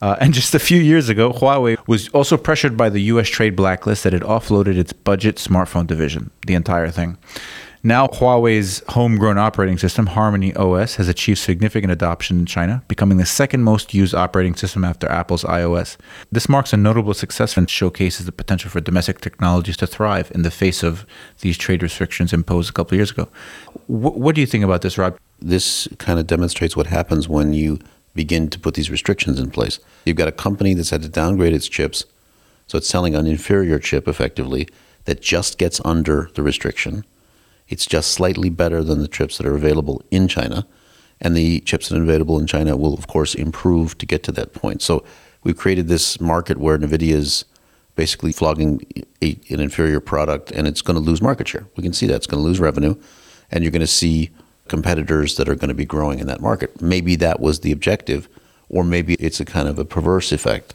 Uh, 0.00 0.16
and 0.20 0.32
just 0.32 0.54
a 0.54 0.58
few 0.58 0.80
years 0.80 1.08
ago, 1.08 1.32
Huawei 1.32 1.76
was 1.86 2.08
also 2.10 2.36
pressured 2.36 2.76
by 2.76 2.88
the 2.88 3.02
US 3.02 3.28
trade 3.28 3.56
blacklist 3.56 4.04
that 4.04 4.14
it 4.14 4.22
offloaded 4.22 4.76
its 4.76 4.92
budget 4.92 5.36
smartphone 5.36 5.86
division, 5.86 6.30
the 6.46 6.54
entire 6.54 6.90
thing. 6.90 7.18
Now, 7.82 8.08
Huawei's 8.08 8.82
homegrown 8.88 9.38
operating 9.38 9.78
system, 9.78 10.06
Harmony 10.06 10.54
OS, 10.56 10.96
has 10.96 11.08
achieved 11.08 11.38
significant 11.38 11.92
adoption 11.92 12.40
in 12.40 12.46
China, 12.46 12.82
becoming 12.88 13.18
the 13.18 13.26
second 13.26 13.62
most 13.62 13.94
used 13.94 14.14
operating 14.14 14.56
system 14.56 14.84
after 14.84 15.08
Apple's 15.08 15.44
iOS. 15.44 15.96
This 16.32 16.48
marks 16.48 16.72
a 16.72 16.76
notable 16.76 17.14
success 17.14 17.56
and 17.56 17.70
showcases 17.70 18.26
the 18.26 18.32
potential 18.32 18.68
for 18.68 18.80
domestic 18.80 19.20
technologies 19.20 19.76
to 19.76 19.86
thrive 19.86 20.32
in 20.34 20.42
the 20.42 20.50
face 20.50 20.82
of 20.82 21.06
these 21.40 21.56
trade 21.56 21.82
restrictions 21.82 22.32
imposed 22.32 22.68
a 22.70 22.72
couple 22.72 22.96
of 22.96 22.98
years 22.98 23.12
ago. 23.12 23.28
Wh- 23.86 24.18
what 24.18 24.34
do 24.34 24.40
you 24.40 24.46
think 24.46 24.64
about 24.64 24.82
this, 24.82 24.98
Rob? 24.98 25.16
This 25.38 25.86
kind 25.98 26.18
of 26.18 26.26
demonstrates 26.26 26.76
what 26.76 26.88
happens 26.88 27.28
when 27.28 27.52
you 27.52 27.78
begin 28.18 28.50
to 28.50 28.58
put 28.58 28.74
these 28.74 28.90
restrictions 28.90 29.38
in 29.38 29.48
place. 29.48 29.78
You've 30.04 30.16
got 30.16 30.26
a 30.26 30.32
company 30.32 30.74
that's 30.74 30.90
had 30.90 31.02
to 31.02 31.08
downgrade 31.08 31.54
its 31.54 31.68
chips, 31.68 32.04
so 32.66 32.76
it's 32.76 32.88
selling 32.88 33.14
an 33.14 33.28
inferior 33.28 33.78
chip 33.78 34.08
effectively 34.08 34.66
that 35.04 35.22
just 35.22 35.56
gets 35.56 35.80
under 35.84 36.28
the 36.34 36.42
restriction. 36.42 37.04
It's 37.68 37.86
just 37.86 38.10
slightly 38.10 38.50
better 38.50 38.82
than 38.82 39.00
the 39.00 39.06
chips 39.06 39.38
that 39.38 39.46
are 39.46 39.54
available 39.54 40.02
in 40.10 40.26
China. 40.26 40.66
And 41.20 41.36
the 41.36 41.60
chips 41.60 41.88
that 41.88 41.96
are 41.96 42.02
available 42.02 42.40
in 42.40 42.48
China 42.48 42.76
will, 42.76 42.94
of 42.94 43.06
course, 43.06 43.36
improve 43.36 43.96
to 43.98 44.06
get 44.06 44.24
to 44.24 44.32
that 44.32 44.52
point. 44.52 44.82
So 44.82 45.04
we've 45.44 45.56
created 45.56 45.86
this 45.86 46.20
market 46.20 46.58
where 46.58 46.76
NVIDIA 46.76 47.12
is 47.12 47.44
basically 47.94 48.32
flogging 48.32 48.84
a, 49.22 49.38
an 49.48 49.60
inferior 49.60 50.00
product 50.00 50.50
and 50.50 50.66
it's 50.66 50.82
going 50.82 50.96
to 50.96 51.10
lose 51.10 51.22
market 51.22 51.46
share. 51.46 51.68
We 51.76 51.84
can 51.84 51.92
see 51.92 52.08
that. 52.08 52.16
It's 52.16 52.26
going 52.26 52.42
to 52.42 52.48
lose 52.48 52.58
revenue. 52.58 52.96
And 53.52 53.62
you're 53.62 53.70
going 53.70 53.80
to 53.80 53.86
see 53.86 54.30
competitors 54.68 55.36
that 55.36 55.48
are 55.48 55.54
going 55.54 55.68
to 55.68 55.74
be 55.74 55.84
growing 55.84 56.18
in 56.18 56.26
that 56.26 56.40
market. 56.40 56.80
Maybe 56.80 57.16
that 57.16 57.40
was 57.40 57.60
the 57.60 57.72
objective, 57.72 58.28
or 58.68 58.84
maybe 58.84 59.14
it's 59.14 59.40
a 59.40 59.44
kind 59.44 59.68
of 59.68 59.78
a 59.78 59.84
perverse 59.84 60.32
effect. 60.32 60.74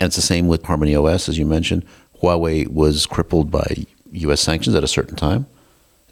And 0.00 0.08
it's 0.08 0.16
the 0.16 0.22
same 0.22 0.48
with 0.48 0.64
Harmony 0.64 0.94
OS, 0.94 1.28
as 1.28 1.38
you 1.38 1.46
mentioned. 1.46 1.84
Huawei 2.20 2.68
was 2.68 3.06
crippled 3.06 3.50
by 3.50 3.86
US 4.12 4.40
sanctions 4.40 4.74
at 4.76 4.84
a 4.84 4.88
certain 4.88 5.16
time. 5.16 5.46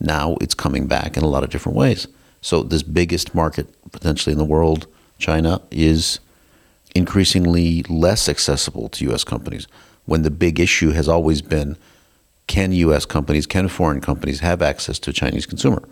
Now 0.00 0.36
it's 0.40 0.54
coming 0.54 0.86
back 0.86 1.16
in 1.16 1.22
a 1.22 1.28
lot 1.28 1.44
of 1.44 1.50
different 1.50 1.76
ways. 1.76 2.08
So, 2.40 2.62
this 2.64 2.82
biggest 2.82 3.36
market 3.36 3.68
potentially 3.92 4.32
in 4.32 4.38
the 4.38 4.44
world, 4.44 4.88
China, 5.18 5.62
is 5.70 6.18
increasingly 6.94 7.84
less 7.84 8.28
accessible 8.28 8.88
to 8.90 9.12
US 9.12 9.22
companies 9.22 9.68
when 10.04 10.22
the 10.22 10.30
big 10.30 10.58
issue 10.58 10.90
has 10.90 11.08
always 11.08 11.42
been 11.42 11.76
can 12.46 12.72
US 12.72 13.06
companies, 13.06 13.46
can 13.46 13.68
foreign 13.68 14.00
companies 14.00 14.40
have 14.40 14.60
access 14.60 14.98
to 15.00 15.10
a 15.10 15.12
Chinese 15.12 15.46
consumer? 15.46 15.82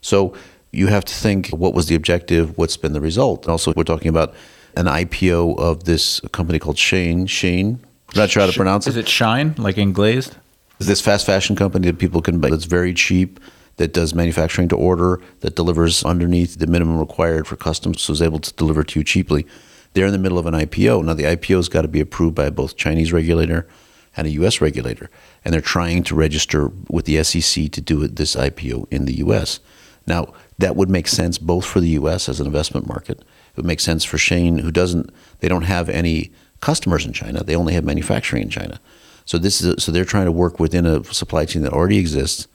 So, 0.00 0.34
you 0.72 0.88
have 0.88 1.04
to 1.04 1.14
think 1.14 1.48
what 1.48 1.74
was 1.74 1.86
the 1.86 1.94
objective, 1.94 2.56
what's 2.58 2.76
been 2.76 2.92
the 2.92 3.00
result. 3.00 3.44
And 3.44 3.52
Also, 3.52 3.72
we're 3.76 3.84
talking 3.84 4.08
about 4.08 4.34
an 4.76 4.86
IPO 4.86 5.58
of 5.58 5.84
this 5.84 6.20
company 6.32 6.58
called 6.58 6.78
Shane. 6.78 7.26
Shane, 7.26 7.78
I'm 8.14 8.20
not 8.20 8.30
sure 8.30 8.40
how 8.42 8.50
to 8.50 8.56
pronounce 8.56 8.86
it. 8.86 8.90
Is 8.90 8.96
it 8.96 9.08
shine, 9.08 9.54
like 9.58 9.78
in 9.78 9.92
glazed? 9.92 10.36
is 10.80 10.88
this 10.88 11.00
fast 11.00 11.24
fashion 11.24 11.54
company 11.54 11.86
that 11.86 11.98
people 11.98 12.20
can 12.20 12.40
buy 12.40 12.50
that's 12.50 12.64
very 12.64 12.92
cheap 12.92 13.38
that 13.76 13.92
does 13.92 14.14
manufacturing 14.14 14.66
to 14.68 14.76
order 14.76 15.20
that 15.40 15.54
delivers 15.54 16.02
underneath 16.04 16.58
the 16.58 16.66
minimum 16.66 16.98
required 16.98 17.46
for 17.46 17.54
customs 17.54 18.02
so 18.02 18.12
is 18.12 18.20
able 18.20 18.40
to 18.40 18.52
deliver 18.54 18.82
to 18.82 18.98
you 18.98 19.04
cheaply 19.04 19.46
They're 19.94 20.06
in 20.06 20.12
the 20.12 20.18
middle 20.18 20.38
of 20.38 20.46
an 20.46 20.54
IPO. 20.54 21.04
Now, 21.04 21.14
the 21.14 21.24
IPO's 21.24 21.68
got 21.68 21.82
to 21.82 21.88
be 21.88 22.00
approved 22.00 22.34
by 22.34 22.50
both 22.50 22.76
Chinese 22.76 23.12
regulator 23.12 23.68
and 24.16 24.26
a 24.26 24.30
U.S. 24.30 24.60
regulator, 24.60 25.08
and 25.44 25.54
they're 25.54 25.60
trying 25.60 26.02
to 26.04 26.14
register 26.14 26.70
with 26.90 27.04
the 27.04 27.22
SEC 27.22 27.70
to 27.70 27.80
do 27.80 28.06
this 28.08 28.34
IPO 28.34 28.86
in 28.90 29.04
the 29.04 29.14
U.S. 29.18 29.60
Now, 30.06 30.32
that 30.58 30.76
would 30.76 30.90
make 30.90 31.08
sense 31.08 31.38
both 31.38 31.64
for 31.64 31.80
the 31.80 31.90
U.S. 31.90 32.28
as 32.28 32.40
an 32.40 32.46
investment 32.46 32.86
market. 32.86 33.20
It 33.20 33.56
would 33.56 33.66
make 33.66 33.80
sense 33.80 34.04
for 34.04 34.18
Shane, 34.18 34.58
who 34.58 34.70
doesn't, 34.70 35.10
they 35.40 35.48
don't 35.48 35.62
have 35.62 35.88
any 35.88 36.32
customers 36.60 37.04
in 37.04 37.12
China. 37.12 37.44
They 37.44 37.56
only 37.56 37.74
have 37.74 37.84
manufacturing 37.84 38.42
in 38.44 38.50
China. 38.50 38.80
So 39.24 39.38
this 39.38 39.60
is, 39.60 39.66
a, 39.66 39.80
so 39.80 39.92
they're 39.92 40.04
trying 40.04 40.26
to 40.26 40.32
work 40.32 40.58
within 40.58 40.86
a 40.86 41.04
supply 41.04 41.44
chain 41.44 41.62
that 41.62 41.72
already 41.72 41.98
exists, 41.98 42.48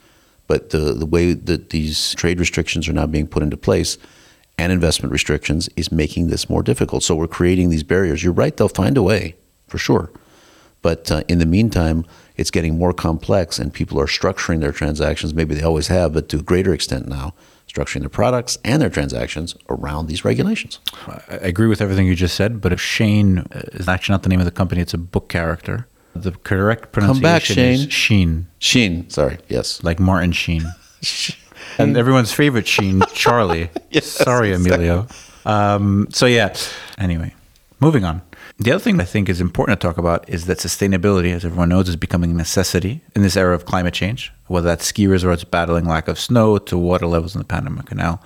but 0.48 0.72
the 0.72 0.94
the 0.94 1.06
way 1.06 1.34
that 1.34 1.70
these 1.70 2.14
trade 2.16 2.40
restrictions 2.40 2.88
are 2.88 2.94
now 2.94 3.06
being 3.06 3.28
put 3.28 3.44
into 3.44 3.58
place 3.58 3.98
and 4.58 4.72
investment 4.72 5.12
restrictions 5.12 5.70
is 5.76 5.92
making 5.92 6.28
this 6.28 6.50
more 6.50 6.64
difficult. 6.64 7.04
So 7.04 7.16
we're 7.16 7.28
creating 7.28 7.70
these 7.70 7.84
barriers. 7.84 8.24
You're 8.24 8.34
right; 8.34 8.56
they'll 8.56 8.70
find 8.70 8.98
a 8.98 9.04
way 9.04 9.36
for 9.68 9.78
sure. 9.78 10.12
But 10.82 11.12
uh, 11.12 11.24
in 11.28 11.40
the 11.40 11.46
meantime, 11.46 12.06
it's 12.38 12.52
getting 12.52 12.78
more 12.78 12.94
complex, 12.94 13.60
and 13.60 13.74
people 13.74 14.00
are 14.00 14.06
structuring 14.06 14.62
their 14.62 14.72
transactions. 14.72 15.34
Maybe 15.34 15.56
they 15.56 15.64
always 15.64 15.88
have, 15.88 16.14
but 16.14 16.30
to 16.30 16.38
a 16.38 16.42
greater 16.42 16.74
extent 16.74 17.08
now, 17.08 17.34
structuring 17.68 18.02
their 18.02 18.10
products 18.10 18.58
and 18.64 18.82
their 18.82 18.90
transactions 18.90 19.56
around 19.70 20.08
these 20.08 20.24
regulations. 20.24 20.80
I 21.08 21.22
agree 21.42 21.68
with 21.68 21.82
everything 21.82 22.08
you 22.08 22.16
just 22.16 22.36
said, 22.36 22.62
but 22.62 22.72
if 22.72 22.80
Shane 22.80 23.40
uh, 23.40 23.62
is 23.74 23.88
actually 23.88 24.14
not 24.14 24.24
the 24.24 24.30
name 24.30 24.40
of 24.40 24.46
the 24.46 24.52
company, 24.52 24.82
it's 24.82 24.94
a 24.94 24.98
book 24.98 25.30
character. 25.30 25.88
The 26.16 26.32
correct 26.32 26.92
pronunciation 26.92 27.22
Come 27.22 27.22
back, 27.22 27.44
Shane. 27.44 27.74
is 27.74 27.94
Sheen, 27.94 28.48
Sheen, 28.60 29.10
sorry, 29.10 29.38
yes. 29.50 29.84
like 29.84 30.00
Martin 30.00 30.32
Sheen. 30.32 30.64
and 31.78 31.98
everyone's 31.98 32.32
favorite 32.32 32.68
Sheen, 32.68 33.02
Charlie. 33.14 33.70
yes, 33.92 34.06
Sorry, 34.06 34.54
Emilio. 34.54 35.08
Um, 35.46 36.08
so, 36.12 36.26
yeah, 36.26 36.56
anyway, 36.98 37.34
moving 37.80 38.04
on. 38.04 38.22
The 38.60 38.72
other 38.72 38.80
thing 38.84 39.00
I 39.00 39.04
think 39.04 39.30
is 39.30 39.40
important 39.40 39.80
to 39.80 39.88
talk 39.88 40.00
about 40.00 40.28
is 40.28 40.48
that 40.48 40.58
sustainability, 40.58 41.32
as 41.32 41.46
everyone 41.46 41.70
knows, 41.70 41.88
is 41.88 41.96
becoming 41.96 42.32
a 42.32 42.34
necessity 42.34 43.02
in 43.16 43.22
this 43.22 43.38
era 43.38 43.54
of 43.54 43.66
climate 43.66 43.94
change, 43.94 44.34
whether 44.48 44.66
that's 44.66 44.88
ski 44.88 45.06
resorts 45.06 45.44
battling 45.44 45.86
lack 45.86 46.08
of 46.08 46.20
snow 46.20 46.58
to 46.58 46.76
water 46.76 47.06
levels 47.06 47.36
in 47.36 47.40
the 47.40 47.46
Panama 47.46 47.84
Canal. 47.84 48.20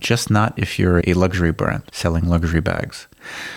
Just 0.00 0.30
not 0.30 0.58
if 0.58 0.80
you're 0.80 1.02
a 1.06 1.14
luxury 1.14 1.52
brand 1.52 1.84
selling 1.92 2.28
luxury 2.28 2.60
bags. 2.60 3.06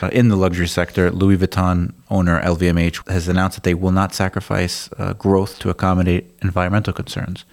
Uh, 0.01 0.10
in 0.12 0.28
the 0.28 0.36
luxury 0.36 0.68
sector, 0.68 1.10
Louis 1.10 1.38
Vuitton 1.38 1.94
owner 2.12 2.40
LVMH 2.42 3.10
has 3.10 3.28
announced 3.28 3.58
that 3.58 3.63
they 3.63 3.74
will 3.74 3.92
not 3.92 4.13
sacrifice 4.13 4.90
uh, 5.00 5.13
growth 5.13 5.58
to 5.60 5.70
accommodate 5.72 6.32
environmental 6.44 6.94
concerns. 6.94 7.46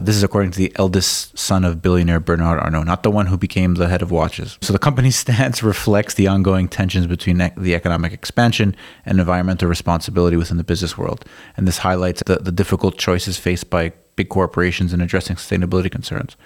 This 0.00 0.16
is 0.16 0.22
according 0.22 0.52
to 0.52 0.58
the 0.58 0.72
eldest 0.76 1.36
son 1.36 1.64
of 1.64 1.82
billionaire 1.82 2.20
Bernard 2.20 2.60
Arnault, 2.60 2.84
not 2.84 3.02
the 3.02 3.10
one 3.10 3.26
who 3.26 3.36
became 3.36 3.74
the 3.74 3.88
head 3.88 4.02
of 4.02 4.10
watches. 4.10 4.58
So 4.60 4.72
the 4.72 4.78
company's 4.78 5.16
stance 5.24 5.62
reflects 5.62 6.14
the 6.14 6.28
ongoing 6.28 6.68
tensions 6.68 7.06
between 7.06 7.38
the 7.56 7.74
economic 7.74 8.12
expansion 8.12 8.76
and 9.04 9.18
environmental 9.18 9.68
responsibility 9.68 10.36
within 10.36 10.56
the 10.56 10.64
business 10.64 10.96
world. 10.96 11.24
And 11.56 11.66
this 11.66 11.78
highlights 11.78 12.22
the, 12.26 12.36
the 12.36 12.52
difficult 12.52 12.96
choices 12.98 13.36
faced 13.38 13.70
by 13.70 13.92
big 14.16 14.28
corporations 14.28 14.92
in 14.92 15.00
addressing 15.00 15.36
sustainability 15.36 15.90
concerns. 15.90 16.36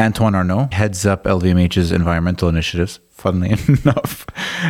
Antoine 0.00 0.34
Arnault 0.34 0.68
heads 0.72 1.04
up 1.04 1.24
LVMH's 1.24 1.92
environmental 1.92 2.48
initiatives. 2.48 3.00
Funnily 3.10 3.50
enough, 3.84 4.24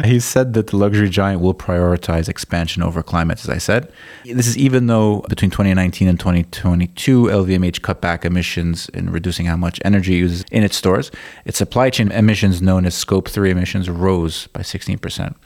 he 0.05 0.19
said 0.19 0.55
that 0.55 0.67
the 0.67 0.77
luxury 0.77 1.09
giant 1.09 1.41
will 1.41 1.55
prioritize 1.55 2.29
expansion 2.29 2.83
over 2.83 3.01
climate, 3.01 3.39
as 3.39 3.49
I 3.49 3.59
said. 3.59 3.93
This 4.25 4.49
is 4.49 4.59
even 4.59 4.89
though 4.89 5.21
between 5.29 5.53
2019 5.53 6.09
and 6.09 6.19
2022, 6.19 7.27
LVMH 7.27 7.81
cut 7.81 8.01
back 8.01 8.25
emissions 8.25 8.89
in 8.89 9.11
reducing 9.11 9.47
how 9.47 9.57
much 9.57 9.81
energy 9.85 10.17
it 10.17 10.19
uses 10.19 10.45
in 10.51 10.65
its 10.65 10.77
stores. 10.77 11.13
Its 11.45 11.59
supply 11.59 11.91
chain 11.91 12.11
emissions, 12.11 12.61
known 12.61 12.85
as 12.85 12.97
Scope 12.97 13.29
3 13.29 13.53
emissions, 13.53 13.89
rose 13.89 14.49
by 14.49 14.63
16%. 14.63 15.37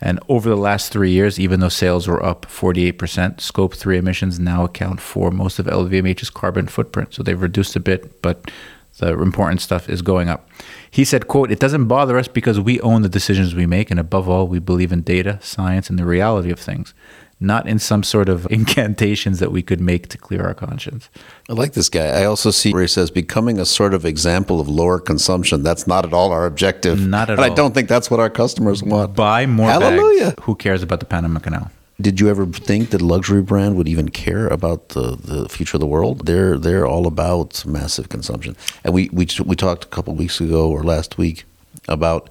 And 0.00 0.20
over 0.28 0.48
the 0.48 0.56
last 0.56 0.92
three 0.92 1.10
years, 1.10 1.40
even 1.40 1.58
though 1.58 1.68
sales 1.68 2.06
were 2.06 2.24
up 2.24 2.46
48%, 2.46 3.40
Scope 3.40 3.74
3 3.74 3.98
emissions 3.98 4.38
now 4.38 4.64
account 4.64 5.00
for 5.00 5.32
most 5.32 5.58
of 5.58 5.66
LVMH's 5.66 6.30
carbon 6.30 6.68
footprint. 6.68 7.14
So 7.14 7.24
they've 7.24 7.40
reduced 7.40 7.74
a 7.74 7.80
bit, 7.80 8.22
but 8.22 8.50
the 8.98 9.12
important 9.20 9.60
stuff 9.60 9.88
is 9.88 10.02
going 10.02 10.28
up. 10.28 10.48
He 10.90 11.04
said, 11.04 11.26
quote, 11.26 11.50
it 11.50 11.58
doesn't 11.58 11.86
bother 11.86 12.16
us 12.18 12.28
because 12.28 12.60
we 12.60 12.80
own 12.80 13.02
the 13.02 13.08
decisions 13.08 13.54
we 13.54 13.66
make. 13.66 13.90
And 13.90 13.98
above 13.98 14.28
all, 14.28 14.46
we 14.46 14.60
believe 14.60 14.92
in 14.92 15.02
data, 15.02 15.38
science, 15.42 15.90
and 15.90 15.98
the 15.98 16.04
reality 16.04 16.50
of 16.50 16.60
things, 16.60 16.94
not 17.40 17.66
in 17.66 17.80
some 17.80 18.04
sort 18.04 18.28
of 18.28 18.46
incantations 18.50 19.40
that 19.40 19.50
we 19.50 19.62
could 19.62 19.80
make 19.80 20.08
to 20.10 20.18
clear 20.18 20.42
our 20.44 20.54
conscience. 20.54 21.10
I 21.50 21.54
like 21.54 21.72
this 21.72 21.88
guy. 21.88 22.06
I 22.06 22.24
also 22.24 22.52
see 22.52 22.72
where 22.72 22.82
he 22.82 22.88
says 22.88 23.10
becoming 23.10 23.58
a 23.58 23.64
sort 23.66 23.94
of 23.94 24.04
example 24.04 24.60
of 24.60 24.68
lower 24.68 25.00
consumption. 25.00 25.64
That's 25.64 25.86
not 25.88 26.04
at 26.04 26.12
all 26.12 26.30
our 26.30 26.46
objective. 26.46 27.00
Not 27.04 27.30
at 27.30 27.38
and 27.38 27.40
all. 27.40 27.50
I 27.50 27.54
don't 27.54 27.74
think 27.74 27.88
that's 27.88 28.10
what 28.10 28.20
our 28.20 28.30
customers 28.30 28.82
want. 28.82 29.16
Buy 29.16 29.46
more 29.46 29.68
Hallelujah. 29.68 30.26
bags. 30.26 30.44
Who 30.44 30.54
cares 30.54 30.84
about 30.84 31.00
the 31.00 31.06
Panama 31.06 31.40
Canal? 31.40 31.70
Did 32.00 32.20
you 32.20 32.28
ever 32.28 32.44
think 32.46 32.90
that 32.90 33.00
luxury 33.00 33.42
brand 33.42 33.76
would 33.76 33.86
even 33.86 34.08
care 34.08 34.48
about 34.48 34.90
the, 34.90 35.16
the 35.16 35.48
future 35.48 35.76
of 35.76 35.80
the 35.80 35.86
world? 35.86 36.26
They're 36.26 36.58
they're 36.58 36.86
all 36.86 37.06
about 37.06 37.64
massive 37.64 38.08
consumption. 38.08 38.56
And 38.82 38.92
we 38.92 39.08
we, 39.12 39.28
we 39.44 39.54
talked 39.54 39.84
a 39.84 39.88
couple 39.88 40.12
of 40.12 40.18
weeks 40.18 40.40
ago 40.40 40.70
or 40.70 40.82
last 40.82 41.18
week 41.18 41.44
about 41.88 42.30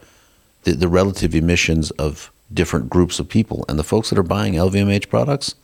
the, 0.63 0.73
the 0.73 0.89
relative 0.89 1.33
emissions 1.33 1.91
of 1.91 2.29
different 2.53 2.89
groups 2.89 3.19
of 3.19 3.29
people. 3.29 3.63
And 3.69 3.79
the 3.79 3.83
folks 3.83 4.09
that 4.09 4.19
are 4.19 4.23
buying 4.23 4.53
LVMH 4.53 5.09
products 5.09 5.55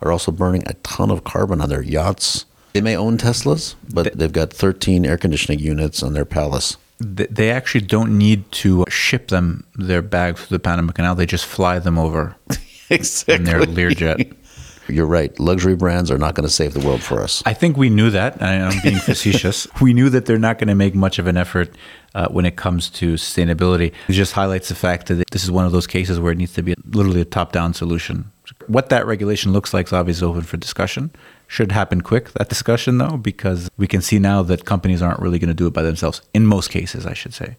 are 0.00 0.10
also 0.10 0.32
burning 0.32 0.64
a 0.66 0.74
ton 0.82 1.10
of 1.10 1.24
carbon 1.24 1.60
on 1.60 1.68
their 1.68 1.82
yachts. 1.82 2.46
They 2.72 2.80
may 2.80 2.96
own 2.96 3.18
Teslas, 3.18 3.74
but 3.92 4.14
they've 4.14 4.32
got 4.32 4.52
13 4.52 5.04
air 5.04 5.18
conditioning 5.18 5.58
units 5.58 6.02
on 6.02 6.14
their 6.14 6.24
palace. 6.24 6.78
They 6.98 7.50
actually 7.50 7.82
don't 7.82 8.16
need 8.16 8.50
to 8.52 8.84
ship 8.88 9.28
them 9.28 9.66
their 9.74 10.02
bags 10.02 10.40
through 10.40 10.56
the 10.56 10.62
Panama 10.62 10.92
Canal. 10.92 11.16
They 11.16 11.26
just 11.26 11.44
fly 11.44 11.78
them 11.80 11.98
over 11.98 12.36
Exactly. 12.92 13.34
in 13.34 13.44
their 13.44 13.60
Learjet. 13.62 14.36
You're 14.88 15.06
right. 15.06 15.38
Luxury 15.38 15.76
brands 15.76 16.10
are 16.10 16.18
not 16.18 16.34
going 16.34 16.46
to 16.46 16.52
save 16.52 16.74
the 16.74 16.80
world 16.80 17.02
for 17.02 17.22
us. 17.22 17.42
I 17.46 17.54
think 17.54 17.76
we 17.76 17.88
knew 17.88 18.10
that, 18.10 18.42
and 18.42 18.64
I'm 18.64 18.82
being 18.82 18.96
facetious. 19.10 19.68
we 19.80 19.94
knew 19.94 20.10
that 20.10 20.26
they're 20.26 20.38
not 20.38 20.58
going 20.58 20.68
to 20.68 20.74
make 20.74 20.94
much 20.94 21.18
of 21.20 21.26
an 21.28 21.36
effort 21.36 21.70
uh, 22.14 22.28
when 22.28 22.44
it 22.44 22.56
comes 22.56 22.90
to 22.90 23.14
sustainability. 23.14 23.92
It 24.08 24.12
just 24.12 24.32
highlights 24.32 24.68
the 24.68 24.74
fact 24.74 25.06
that 25.06 25.24
this 25.30 25.44
is 25.44 25.50
one 25.50 25.64
of 25.66 25.72
those 25.72 25.86
cases 25.86 26.18
where 26.18 26.32
it 26.32 26.38
needs 26.38 26.52
to 26.54 26.62
be 26.62 26.74
literally 26.84 27.20
a 27.20 27.24
top-down 27.24 27.74
solution. 27.74 28.32
What 28.66 28.88
that 28.90 29.06
regulation 29.06 29.52
looks 29.52 29.72
like 29.72 29.86
is 29.86 29.92
obviously 29.92 30.26
open 30.26 30.42
for 30.42 30.56
discussion. 30.56 31.10
Should 31.46 31.70
happen 31.72 32.00
quick, 32.00 32.32
that 32.32 32.48
discussion, 32.48 32.98
though, 32.98 33.16
because 33.16 33.70
we 33.76 33.86
can 33.86 34.02
see 34.02 34.18
now 34.18 34.42
that 34.42 34.64
companies 34.64 35.00
aren't 35.00 35.20
really 35.20 35.38
going 35.38 35.48
to 35.48 35.54
do 35.54 35.66
it 35.68 35.72
by 35.72 35.82
themselves, 35.82 36.22
in 36.34 36.44
most 36.46 36.70
cases, 36.70 37.06
I 37.06 37.14
should 37.14 37.34
say. 37.34 37.56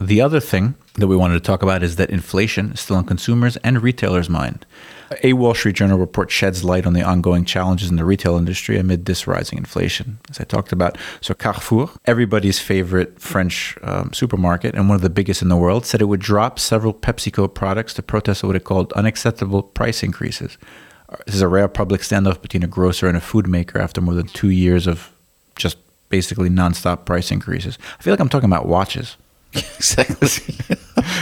The 0.00 0.20
other 0.20 0.40
thing 0.40 0.74
that 0.94 1.06
we 1.06 1.16
wanted 1.16 1.34
to 1.34 1.40
talk 1.40 1.62
about 1.62 1.82
is 1.82 1.96
that 1.96 2.10
inflation 2.10 2.72
is 2.72 2.80
still 2.80 2.96
on 2.96 3.04
consumers 3.04 3.56
and 3.58 3.82
retailers' 3.82 4.28
mind. 4.28 4.66
A 5.22 5.34
Wall 5.34 5.54
Street 5.54 5.76
Journal 5.76 5.98
report 5.98 6.30
sheds 6.30 6.64
light 6.64 6.86
on 6.86 6.94
the 6.94 7.02
ongoing 7.02 7.44
challenges 7.44 7.90
in 7.90 7.96
the 7.96 8.04
retail 8.04 8.36
industry 8.36 8.76
amid 8.76 9.04
this 9.04 9.26
rising 9.26 9.58
inflation, 9.58 10.18
as 10.28 10.40
I 10.40 10.44
talked 10.44 10.72
about. 10.72 10.98
So, 11.20 11.34
Carrefour, 11.34 11.90
everybody's 12.06 12.58
favorite 12.58 13.20
French 13.20 13.78
um, 13.82 14.12
supermarket 14.12 14.74
and 14.74 14.88
one 14.88 14.96
of 14.96 15.02
the 15.02 15.10
biggest 15.10 15.42
in 15.42 15.48
the 15.48 15.56
world, 15.56 15.86
said 15.86 16.00
it 16.00 16.06
would 16.06 16.20
drop 16.20 16.58
several 16.58 16.92
PepsiCo 16.92 17.52
products 17.52 17.94
to 17.94 18.02
protest 18.02 18.42
what 18.42 18.56
it 18.56 18.64
called 18.64 18.92
unacceptable 18.94 19.62
price 19.62 20.02
increases. 20.02 20.58
This 21.26 21.36
is 21.36 21.42
a 21.42 21.48
rare 21.48 21.68
public 21.68 22.00
standoff 22.00 22.42
between 22.42 22.64
a 22.64 22.68
grocer 22.68 23.06
and 23.06 23.16
a 23.16 23.20
food 23.20 23.46
maker 23.46 23.78
after 23.78 24.00
more 24.00 24.14
than 24.14 24.26
two 24.26 24.50
years 24.50 24.88
of 24.88 25.12
just 25.54 25.76
basically 26.08 26.48
nonstop 26.48 27.04
price 27.04 27.30
increases. 27.30 27.78
I 27.98 28.02
feel 28.02 28.12
like 28.12 28.20
I'm 28.20 28.28
talking 28.28 28.50
about 28.50 28.66
watches. 28.66 29.16
exactly. 29.76 30.54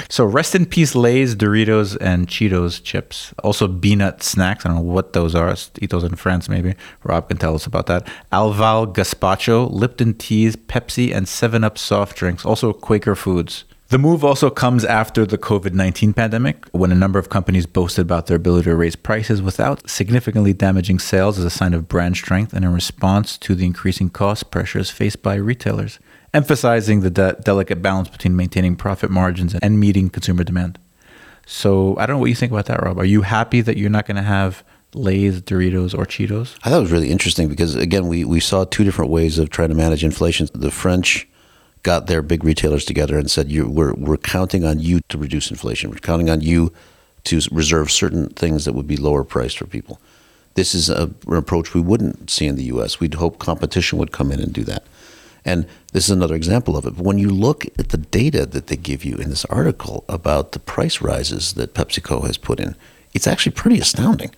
So 0.09 0.25
rest 0.25 0.55
in 0.55 0.67
peace, 0.67 0.95
Lay's, 0.95 1.35
Doritos, 1.35 1.97
and 2.01 2.27
Cheetos 2.27 2.83
chips. 2.83 3.33
Also, 3.43 3.67
peanut 3.67 4.23
snacks. 4.23 4.65
I 4.65 4.69
don't 4.69 4.77
know 4.77 4.83
what 4.83 5.13
those 5.13 5.35
are. 5.35 5.55
Eat 5.81 5.91
those 5.91 6.05
in 6.05 6.17
France, 6.17 6.49
maybe. 6.49 6.75
Rob 7.03 7.29
can 7.29 7.39
tell 7.39 7.55
us 7.55 7.67
about 7.67 7.87
that. 7.87 8.07
Alvalle 8.31 8.95
Gazpacho, 8.95 9.71
Lipton 9.71 10.15
teas, 10.15 10.55
Pepsi, 10.57 11.15
and 11.15 11.27
7 11.27 11.65
Up 11.65 11.79
soft 11.79 12.17
drinks. 12.17 12.45
Also, 12.45 12.73
Quaker 12.73 13.15
Foods. 13.15 13.65
The 13.89 13.99
move 13.99 14.25
also 14.25 14.49
comes 14.49 14.87
after 14.87 15.27
the 15.27 15.37
COVID 15.37 15.75
19 15.75 16.15
pandemic, 16.15 16.67
when 16.73 16.93
a 16.93 16.95
number 16.95 17.19
of 17.19 17.29
companies 17.29 17.67
boasted 17.67 18.03
about 18.03 18.27
their 18.27 18.39
ability 18.39 18.65
to 18.65 18.77
raise 18.77 18.97
prices 18.97 19.43
without 19.43 19.89
significantly 19.89 20.55
damaging 20.55 20.99
sales 20.99 21.39
as 21.39 21.45
a 21.45 21.51
sign 21.51 21.75
of 21.75 21.89
brand 21.89 22.17
strength 22.17 22.55
and 22.55 22.65
in 22.65 22.73
response 22.73 23.37
to 23.37 23.55
the 23.55 23.67
increasing 23.67 24.09
cost 24.09 24.51
pressures 24.51 24.89
faced 24.89 25.23
by 25.23 25.35
retailers, 25.35 25.99
emphasizing 26.35 27.01
the 27.01 27.11
de- 27.11 27.37
delicate 27.43 27.83
balance 27.83 28.09
between 28.09 28.37
maintaining 28.37 28.77
profit 28.77 29.11
margins 29.11 29.55
and 29.55 29.79
meeting 29.79 30.09
consumer 30.09 30.45
demand. 30.45 30.79
So 31.47 31.97
I 31.99 32.07
don't 32.07 32.17
know 32.17 32.21
what 32.21 32.31
you 32.31 32.35
think 32.35 32.53
about 32.53 32.67
that, 32.67 32.83
Rob. 32.83 32.99
Are 32.99 33.05
you 33.05 33.23
happy 33.23 33.61
that 33.61 33.77
you're 33.77 33.91
not 33.91 34.07
going 34.07 34.17
to 34.17 34.23
have 34.23 34.65
Lay's, 34.95 35.41
Doritos, 35.43 35.97
or 35.97 36.05
Cheetos? 36.05 36.57
I 36.63 36.71
thought 36.71 36.79
it 36.79 36.83
was 36.83 36.93
really 36.93 37.11
interesting 37.11 37.49
because 37.49 37.75
again, 37.75 38.07
we, 38.07 38.25
we 38.25 38.41
saw 38.41 38.65
two 38.65 38.85
different 38.85 39.11
ways 39.11 39.39
of 39.39 39.51
trying 39.51 39.71
to 39.71 39.75
manage 39.75 40.05
inflation. 40.05 40.49
The 40.55 40.71
French 40.71 41.29
got 41.83 42.07
their 42.07 42.23
big 42.23 42.45
retailers 42.45 42.85
together 42.85 43.19
and 43.19 43.31
said, 43.31 43.51
we're, 43.51 43.93
we're 43.95 44.17
counting 44.17 44.65
on 44.65 44.79
you 44.79 45.01
to 45.09 45.19
reduce 45.19 45.51
inflation. 45.51 45.91
We're 45.91 45.97
counting 45.97 46.31
on 46.31 46.41
you 46.41 46.73
to 47.25 47.41
reserve 47.51 47.91
certain 47.91 48.29
things 48.31 48.65
that 48.65 48.73
would 48.73 48.87
be 48.87 48.97
lower 48.97 49.25
priced 49.25 49.59
for 49.59 49.67
people. 49.67 50.01
This 50.55 50.75
is 50.75 50.91
a, 50.91 51.11
an 51.27 51.37
approach 51.37 51.75
we 51.75 51.81
wouldn't 51.81 52.31
see 52.31 52.47
in 52.47 52.57
the 52.57 52.65
U.S. 52.65 53.01
We'd 53.01 53.15
hope 53.15 53.39
competition 53.39 53.99
would 53.99 54.13
come 54.13 54.31
in 54.31 54.41
and 54.41 54.53
do 54.53 54.65
that. 54.65 54.85
And 55.45 55.67
this 55.93 56.05
is 56.05 56.11
another 56.11 56.35
example 56.35 56.77
of 56.77 56.87
it. 56.87 56.97
When 56.97 57.19
you 57.19 57.31
look 57.31 57.67
at 57.79 57.89
the 57.89 57.97
data 57.97 58.47
that 58.47 58.69
they 58.69 58.77
give 58.77 59.05
you 59.05 59.17
in 59.17 59.31
this 59.31 59.45
article 59.47 60.05
about 60.09 60.53
the 60.53 60.61
price 60.61 61.01
rises 61.01 61.55
that 61.55 61.75
PepsiCo 61.75 62.27
has 62.27 62.37
put 62.37 62.61
in, 62.61 62.77
it's 63.13 63.27
actually 63.27 63.53
pretty 63.53 63.81
astounding. 63.81 64.31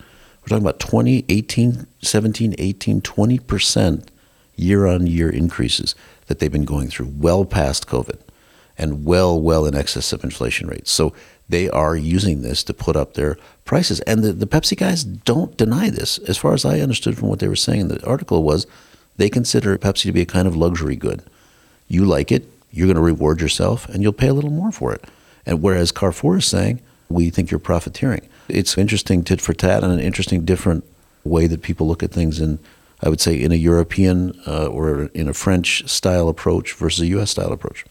We're 0.42 0.49
talking 0.49 0.64
about 0.64 0.80
20, 0.80 1.25
18, 1.28 1.87
17, 2.02 2.54
18, 2.58 3.00
20% 3.00 4.08
year 4.56 4.87
on 4.87 5.06
year 5.06 5.30
increases 5.30 5.94
that 6.26 6.38
they've 6.38 6.52
been 6.52 6.64
going 6.64 6.88
through, 6.88 7.12
well 7.16 7.44
past 7.44 7.87
COVID 7.87 8.18
and 8.76 9.04
well, 9.04 9.40
well 9.40 9.66
in 9.66 9.75
excess 9.75 10.12
of 10.12 10.25
inflation 10.25 10.68
rates. 10.68 10.90
So 10.90 11.14
they 11.49 11.68
are 11.70 11.96
using 11.96 12.42
this 12.42 12.64
to 12.64 12.75
put 12.75 12.96
up 12.96 13.14
their 13.14 13.37
prices. 13.64 14.00
And 14.00 14.23
the, 14.23 14.32
the 14.32 14.46
Pepsi 14.46 14.76
guys 14.76 15.04
don't 15.04 15.56
deny 15.56 15.90
this. 15.90 16.18
As 16.18 16.38
far 16.38 16.54
as 16.54 16.64
I 16.64 16.80
understood 16.80 17.16
from 17.16 17.28
what 17.28 17.38
they 17.38 17.49
were 17.49 17.56
saying 17.56 17.82
in 17.82 17.88
the 17.88 18.04
article 18.06 18.42
was 18.42 18.66
they 19.16 19.28
consider 19.28 19.76
Pepsi 19.78 20.02
to 20.02 20.12
be 20.12 20.23
a 20.23 20.26
kind 20.26 20.49
of 20.49 20.56
luxury 20.56 20.97
good. 20.97 21.23
You 21.88 22.04
like 22.04 22.33
it, 22.33 22.49
you're 22.71 22.87
going 22.87 22.97
to 22.97 23.02
reward 23.02 23.40
yourself, 23.40 23.88
and 23.88 24.02
you'll 24.02 24.12
pay 24.12 24.28
a 24.28 24.35
little 24.35 24.50
more 24.50 24.73
for 24.73 24.92
it. 24.92 25.04
And 25.47 25.62
whereas 25.62 25.92
Carrefour 25.92 26.38
is 26.38 26.47
saying, 26.47 26.80
we 27.09 27.30
think 27.30 27.50
you're 27.50 27.61
profiteering. 27.61 28.28
It's 28.49 28.76
interesting 28.76 29.23
tit 29.23 29.40
for 29.40 29.52
tat 29.52 29.85
and 29.85 29.92
an 29.92 30.00
interesting 30.00 30.44
different 30.44 30.85
way 31.23 31.47
that 31.47 31.62
people 31.62 31.87
look 31.87 32.02
at 32.02 32.11
things 32.11 32.40
in, 32.40 32.59
I 33.00 33.09
would 33.09 33.21
say, 33.21 33.40
in 33.40 33.52
a 33.52 33.56
European 33.56 34.38
uh, 34.47 34.66
or 34.66 35.06
in 35.14 35.28
a 35.28 35.35
French 35.35 35.88
style 35.88 36.28
approach 36.28 36.73
versus 36.75 37.02
a 37.02 37.06
U.S. 37.09 37.30
style 37.30 37.52
approach. 37.52 37.85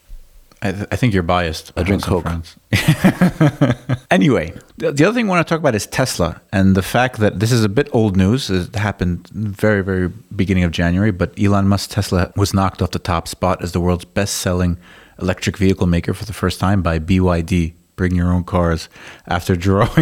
I, 0.64 0.72
th- 0.72 0.88
I 0.92 0.96
think 0.96 1.14
you're 1.14 1.24
biased. 1.24 1.74
I 1.76 1.84
drink 1.84 2.04
Coke. 2.04 2.26
Anyway, 4.10 4.54
the, 4.78 4.92
the 4.92 5.04
other 5.06 5.14
thing 5.16 5.26
I 5.26 5.30
want 5.30 5.46
to 5.46 5.52
talk 5.52 5.60
about 5.60 5.74
is 5.74 5.88
Tesla 5.88 6.40
and 6.52 6.76
the 6.76 6.84
fact 6.84 7.18
that 7.18 7.40
this 7.40 7.52
is 7.52 7.64
a 7.64 7.70
bit 7.70 7.90
old 7.92 8.16
news. 8.16 8.50
It 8.50 8.76
happened 8.76 9.28
very, 9.30 9.84
very 9.84 10.08
beginning 10.36 10.64
of 10.64 10.72
January, 10.72 11.12
but 11.12 11.34
Elon 11.38 11.68
Musk 11.68 11.90
Tesla 11.90 12.32
was 12.36 12.54
knocked 12.54 12.82
off 12.82 12.92
the 12.92 13.00
top 13.00 13.28
spot 13.28 13.64
as 13.64 13.72
the 13.72 13.80
world's 13.80 14.06
best-selling 14.06 14.78
electric 15.20 15.58
vehicle 15.58 15.88
maker 15.88 16.14
for 16.14 16.26
the 16.26 16.34
first 16.34 16.60
time 16.60 16.82
by 16.84 17.00
BYD. 17.00 17.74
Bring 17.96 18.16
your 18.16 18.32
own 18.32 18.44
cars 18.44 18.88
after 19.28 19.56
drawing 19.56 19.88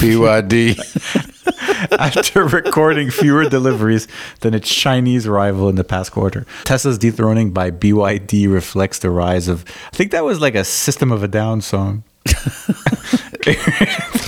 BYD. 0.00 0.78
after 1.98 2.44
recording 2.46 3.10
fewer 3.10 3.48
deliveries 3.48 4.08
than 4.40 4.54
its 4.54 4.68
Chinese 4.68 5.28
rival 5.28 5.68
in 5.68 5.76
the 5.76 5.84
past 5.84 6.12
quarter. 6.12 6.46
Tesla's 6.64 6.98
dethroning 6.98 7.50
by 7.50 7.70
BYD 7.70 8.52
reflects 8.52 8.98
the 8.98 9.10
rise 9.10 9.48
of, 9.48 9.64
I 9.92 9.96
think 9.96 10.10
that 10.12 10.24
was 10.24 10.40
like 10.40 10.54
a 10.54 10.64
System 10.64 11.12
of 11.12 11.22
a 11.22 11.28
Down 11.28 11.60
song. 11.60 12.04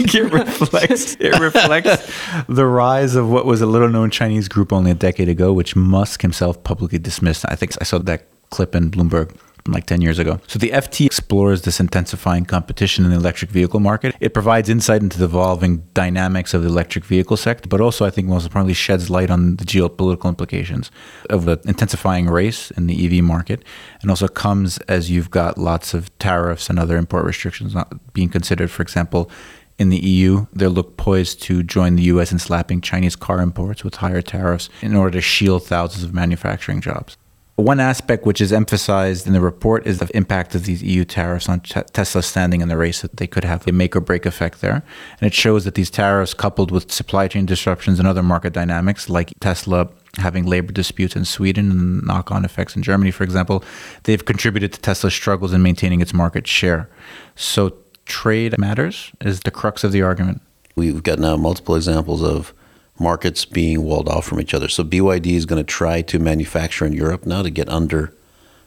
It 0.02 0.32
reflects 0.32 1.16
it 1.20 1.38
reflects 1.38 2.10
the 2.48 2.64
rise 2.64 3.14
of 3.14 3.30
what 3.30 3.44
was 3.44 3.60
a 3.60 3.66
little 3.66 3.88
known 3.88 4.10
Chinese 4.10 4.48
group 4.48 4.72
only 4.72 4.90
a 4.90 4.94
decade 4.94 5.28
ago, 5.28 5.52
which 5.52 5.76
Musk 5.76 6.22
himself 6.22 6.62
publicly 6.64 6.98
dismissed. 6.98 7.44
I 7.48 7.54
think 7.54 7.72
I 7.80 7.84
saw 7.84 7.98
that 7.98 8.24
clip 8.50 8.74
in 8.74 8.90
Bloomberg 8.90 9.36
like 9.66 9.86
10 9.86 10.00
years 10.00 10.18
ago. 10.18 10.40
So 10.46 10.58
the 10.58 10.70
FT 10.70 11.06
explores 11.06 11.62
this 11.62 11.80
intensifying 11.80 12.44
competition 12.44 13.04
in 13.04 13.10
the 13.10 13.16
electric 13.16 13.50
vehicle 13.50 13.80
market. 13.80 14.14
It 14.20 14.34
provides 14.34 14.68
insight 14.68 15.02
into 15.02 15.18
the 15.18 15.26
evolving 15.26 15.84
dynamics 15.94 16.54
of 16.54 16.62
the 16.62 16.68
electric 16.68 17.04
vehicle 17.04 17.36
sector, 17.36 17.68
but 17.68 17.80
also 17.80 18.04
I 18.04 18.10
think 18.10 18.28
most 18.28 18.44
importantly 18.44 18.74
sheds 18.74 19.10
light 19.10 19.30
on 19.30 19.56
the 19.56 19.64
geopolitical 19.64 20.28
implications 20.28 20.90
of 21.28 21.44
the 21.44 21.60
intensifying 21.64 22.26
race 22.26 22.70
in 22.72 22.86
the 22.86 23.04
EV 23.04 23.22
market 23.24 23.64
and 24.02 24.10
also 24.10 24.28
comes 24.28 24.78
as 24.88 25.10
you've 25.10 25.30
got 25.30 25.58
lots 25.58 25.94
of 25.94 26.16
tariffs 26.18 26.68
and 26.68 26.78
other 26.78 26.96
import 26.96 27.24
restrictions 27.24 27.74
not 27.74 28.12
being 28.12 28.28
considered. 28.28 28.70
For 28.70 28.82
example, 28.82 29.30
in 29.78 29.88
the 29.88 29.98
EU, 29.98 30.46
They're 30.52 30.68
look 30.68 30.98
poised 30.98 31.40
to 31.44 31.62
join 31.62 31.96
the 31.96 32.02
US 32.02 32.32
in 32.32 32.38
slapping 32.38 32.82
Chinese 32.82 33.16
car 33.16 33.40
imports 33.40 33.82
with 33.82 33.94
higher 33.96 34.20
tariffs 34.20 34.68
in 34.82 34.94
order 34.94 35.12
to 35.12 35.20
shield 35.22 35.64
thousands 35.64 36.04
of 36.04 36.12
manufacturing 36.12 36.82
jobs. 36.82 37.16
One 37.60 37.78
aspect 37.78 38.24
which 38.24 38.40
is 38.40 38.54
emphasized 38.54 39.26
in 39.26 39.34
the 39.34 39.40
report 39.40 39.86
is 39.86 39.98
the 39.98 40.08
impact 40.16 40.54
of 40.54 40.64
these 40.64 40.82
EU 40.82 41.04
tariffs 41.04 41.46
on 41.46 41.60
Te- 41.60 41.82
Tesla's 41.92 42.24
standing 42.24 42.62
in 42.62 42.68
the 42.68 42.76
race, 42.76 43.02
that 43.02 43.18
they 43.18 43.26
could 43.26 43.44
have 43.44 43.68
a 43.68 43.72
make 43.72 43.94
or 43.94 44.00
break 44.00 44.24
effect 44.24 44.62
there. 44.62 44.82
And 45.20 45.26
it 45.26 45.34
shows 45.34 45.64
that 45.64 45.74
these 45.74 45.90
tariffs, 45.90 46.32
coupled 46.32 46.70
with 46.70 46.90
supply 46.90 47.28
chain 47.28 47.44
disruptions 47.44 47.98
and 47.98 48.08
other 48.08 48.22
market 48.22 48.54
dynamics, 48.54 49.10
like 49.10 49.34
Tesla 49.40 49.90
having 50.16 50.46
labor 50.46 50.72
disputes 50.72 51.14
in 51.14 51.26
Sweden 51.26 51.70
and 51.70 52.02
knock 52.06 52.30
on 52.32 52.46
effects 52.46 52.74
in 52.74 52.82
Germany, 52.82 53.10
for 53.10 53.24
example, 53.24 53.62
they've 54.04 54.24
contributed 54.24 54.72
to 54.72 54.80
Tesla's 54.80 55.12
struggles 55.12 55.52
in 55.52 55.62
maintaining 55.62 56.00
its 56.00 56.14
market 56.14 56.46
share. 56.46 56.88
So 57.36 57.74
trade 58.06 58.58
matters 58.58 59.12
is 59.20 59.40
the 59.40 59.50
crux 59.50 59.84
of 59.84 59.92
the 59.92 60.00
argument. 60.02 60.40
We've 60.76 61.02
got 61.02 61.18
now 61.18 61.36
multiple 61.36 61.76
examples 61.76 62.22
of 62.22 62.54
markets 63.00 63.44
being 63.44 63.82
walled 63.82 64.08
off 64.08 64.26
from 64.26 64.40
each 64.40 64.54
other. 64.54 64.68
So 64.68 64.84
BYD 64.84 65.26
is 65.26 65.46
going 65.46 65.64
to 65.64 65.66
try 65.66 66.02
to 66.02 66.18
manufacture 66.18 66.86
in 66.86 66.92
Europe 66.92 67.26
now 67.26 67.42
to 67.42 67.50
get 67.50 67.68
under 67.68 68.12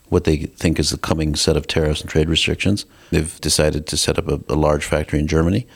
what 0.09 0.25
they 0.25 0.37
think 0.37 0.79
is 0.79 0.89
the 0.89 0.97
coming 0.97 1.35
set 1.35 1.55
of 1.55 1.67
tariffs 1.67 2.01
and 2.01 2.09
trade 2.09 2.29
restrictions. 2.29 2.85
They've 3.11 3.39
decided 3.41 3.87
to 3.87 3.97
set 3.97 4.17
up 4.17 4.27
a, 4.27 4.39
a 4.49 4.55
large 4.55 4.85
factory 4.85 5.19
in 5.19 5.27
Germany. 5.27 5.67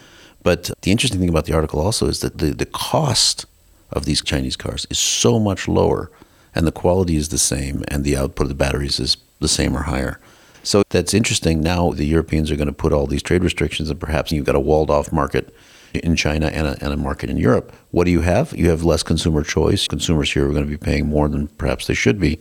But 0.43 0.71
the 0.81 0.91
interesting 0.91 1.19
thing 1.19 1.29
about 1.29 1.45
the 1.45 1.53
article 1.53 1.79
also 1.79 2.07
is 2.07 2.19
that 2.21 2.37
the, 2.37 2.53
the 2.53 2.65
cost 2.65 3.45
of 3.91 4.05
these 4.05 4.21
Chinese 4.21 4.55
cars 4.55 4.85
is 4.89 4.99
so 4.99 5.39
much 5.39 5.67
lower 5.67 6.11
and 6.53 6.65
the 6.65 6.71
quality 6.71 7.15
is 7.15 7.29
the 7.29 7.37
same 7.37 7.83
and 7.87 8.03
the 8.03 8.17
output 8.17 8.45
of 8.45 8.49
the 8.49 8.55
batteries 8.55 8.99
is 8.99 9.17
the 9.39 9.47
same 9.47 9.75
or 9.75 9.83
higher. 9.83 10.19
So 10.63 10.83
that's 10.89 11.13
interesting. 11.13 11.61
Now 11.61 11.91
the 11.91 12.05
Europeans 12.05 12.51
are 12.51 12.55
going 12.55 12.67
to 12.67 12.73
put 12.73 12.91
all 12.93 13.07
these 13.07 13.23
trade 13.23 13.43
restrictions 13.43 13.89
and 13.89 13.99
perhaps 13.99 14.31
you've 14.31 14.45
got 14.45 14.55
a 14.55 14.59
walled 14.59 14.89
off 14.89 15.11
market 15.11 15.53
in 15.93 16.15
China 16.15 16.47
and 16.47 16.67
a, 16.67 16.77
and 16.83 16.93
a 16.93 16.97
market 16.97 17.29
in 17.29 17.37
Europe. 17.37 17.73
What 17.91 18.05
do 18.05 18.11
you 18.11 18.21
have? 18.21 18.53
You 18.53 18.69
have 18.69 18.83
less 18.83 19.03
consumer 19.03 19.43
choice. 19.43 19.87
Consumers 19.87 20.31
here 20.31 20.47
are 20.47 20.51
going 20.51 20.63
to 20.63 20.69
be 20.69 20.77
paying 20.77 21.07
more 21.07 21.27
than 21.27 21.47
perhaps 21.47 21.87
they 21.87 21.93
should 21.93 22.19
be. 22.19 22.39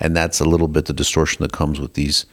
And 0.00 0.16
that's 0.16 0.40
a 0.40 0.44
little 0.44 0.68
bit 0.68 0.86
the 0.86 0.92
distortion 0.92 1.42
that 1.42 1.52
comes 1.52 1.80
with 1.80 1.94
these 1.94 2.26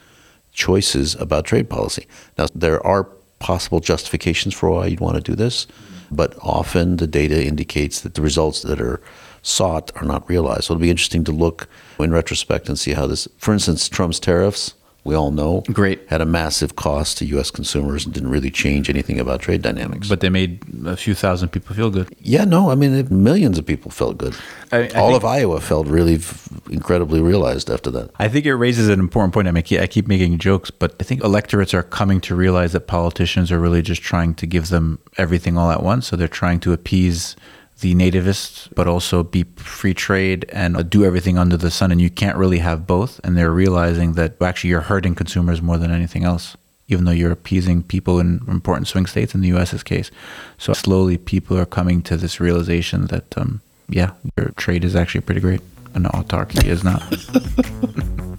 choices 0.52 1.16
about 1.16 1.46
trade 1.46 1.70
policy. 1.70 2.08
Now, 2.38 2.48
there 2.54 2.86
are 2.86 3.06
possible 3.40 3.80
justifications 3.80 4.54
for 4.54 4.70
why 4.70 4.88
you'd 4.88 5.00
want 5.00 5.16
to 5.16 5.22
do 5.22 5.36
this, 5.36 5.68
but 6.12 6.36
often 6.42 6.98
the 6.98 7.08
data 7.08 7.46
indicates 7.46 8.02
that 8.02 8.14
the 8.14 8.22
results 8.22 8.62
that 8.62 8.80
are 8.80 9.02
sought 9.42 9.92
are 9.96 10.06
not 10.06 10.28
realized. 10.30 10.66
So 10.66 10.74
it'll 10.74 10.82
be 10.82 10.90
interesting 10.90 11.24
to 11.26 11.32
look 11.32 11.68
in 12.00 12.12
retrospect 12.12 12.70
and 12.70 12.80
see 12.80 12.94
how 12.94 13.08
this, 13.08 13.28
for 13.38 13.54
instance, 13.54 13.90
Trump's 13.90 14.20
tariffs, 14.20 14.74
we 15.06 15.14
all 15.16 15.30
know, 15.32 15.62
Great. 15.72 16.02
had 16.10 16.20
a 16.20 16.26
massive 16.26 16.76
cost 16.76 17.20
to 17.20 17.26
U.S. 17.28 17.52
consumers 17.52 18.06
and 18.06 18.14
didn't 18.14 18.32
really 18.32 18.50
change 18.52 18.90
anything 18.90 19.20
about 19.20 19.40
trade 19.40 19.62
dynamics. 19.62 20.10
But 20.10 20.20
they 20.20 20.30
made 20.30 20.60
a 20.86 20.98
few 20.98 21.14
thousand 21.14 21.50
people 21.50 21.76
feel 21.76 21.92
good. 21.92 22.10
yeah, 22.20 22.44
no, 22.44 22.72
I 22.72 22.76
mean, 22.76 22.94
it- 22.96 23.12
millions 23.12 23.58
of 23.60 23.66
people 23.68 23.92
felt 23.92 24.18
good. 24.18 24.36
I- 24.72 24.78
I 24.78 24.88
all 25.00 25.10
think- 25.12 25.18
of 25.18 25.26
Iowa 25.26 25.62
felt 25.62 25.86
really 25.88 26.16
f- 26.16 26.50
incredibly 26.72 27.22
realized 27.22 27.70
after 27.70 27.92
that. 27.92 28.10
I 28.20 28.28
think 28.28 28.46
it 28.48 28.56
raises 28.56 28.90
an 28.90 29.00
important 29.00 29.34
point. 29.34 29.48
I 29.48 29.52
mean, 29.52 29.60
I 29.60 29.62
keep- 29.62 29.80
I 29.82 29.88
keep 29.88 30.08
making 30.08 30.40
jokes, 30.40 30.72
but 30.72 30.96
I 31.00 31.04
think 31.04 31.24
electorates 31.24 31.74
are 31.76 31.84
coming 31.84 32.20
to 32.22 32.36
realize 32.36 32.72
that 32.74 32.88
politicians 32.88 33.52
are 33.52 33.60
really 33.60 33.84
just 33.84 34.02
trying 34.02 34.34
to 34.36 34.48
give 34.48 34.70
them 34.70 34.98
everything 35.20 35.56
all 35.58 35.70
at 35.70 35.84
once. 35.84 36.08
So 36.08 36.16
they're 36.16 36.28
trying 36.28 36.60
to 36.62 36.74
appease 36.74 37.36
the 37.82 37.94
nativists, 37.94 38.70
but 38.74 38.88
also 38.88 39.24
be 39.24 39.44
free 39.56 39.94
trade 39.94 40.46
and 40.50 40.90
do 40.90 41.04
everything 41.04 41.38
under 41.38 41.58
the 41.58 41.72
sun. 41.72 41.92
And 41.92 42.02
you 42.02 42.10
can't 42.10 42.38
really 42.38 42.60
have 42.60 42.88
both. 42.88 43.20
And 43.24 43.38
they're 43.38 43.52
realizing 43.52 44.14
that 44.14 44.42
actually 44.42 44.70
you're 44.70 44.82
hurting 44.82 45.16
consumers 45.16 45.62
more 45.62 45.78
than 45.78 45.92
anything 45.92 46.24
else, 46.24 46.56
even 46.88 47.06
though 47.06 47.12
you're 47.12 47.32
appeasing 47.32 47.84
people 47.84 48.20
in 48.20 48.42
important 48.48 48.88
swing 48.88 49.06
states 49.06 49.36
in 49.36 49.42
the 49.42 49.50
U.S.'s 49.50 49.84
case. 49.84 50.10
So 50.58 50.74
slowly 50.74 51.18
people 51.18 51.58
are 51.58 51.66
coming 51.66 52.02
to 52.04 52.18
this 52.18 52.40
realization 52.40 53.08
that, 53.08 53.38
um, 53.38 53.62
yeah, 53.90 54.12
your 54.38 54.50
trade 54.52 54.86
is 54.86 54.96
actually 54.96 55.22
pretty 55.22 55.42
great 55.42 55.62
and 55.94 56.06
autarky 56.06 56.66
is 56.66 56.84
not. 56.84 57.02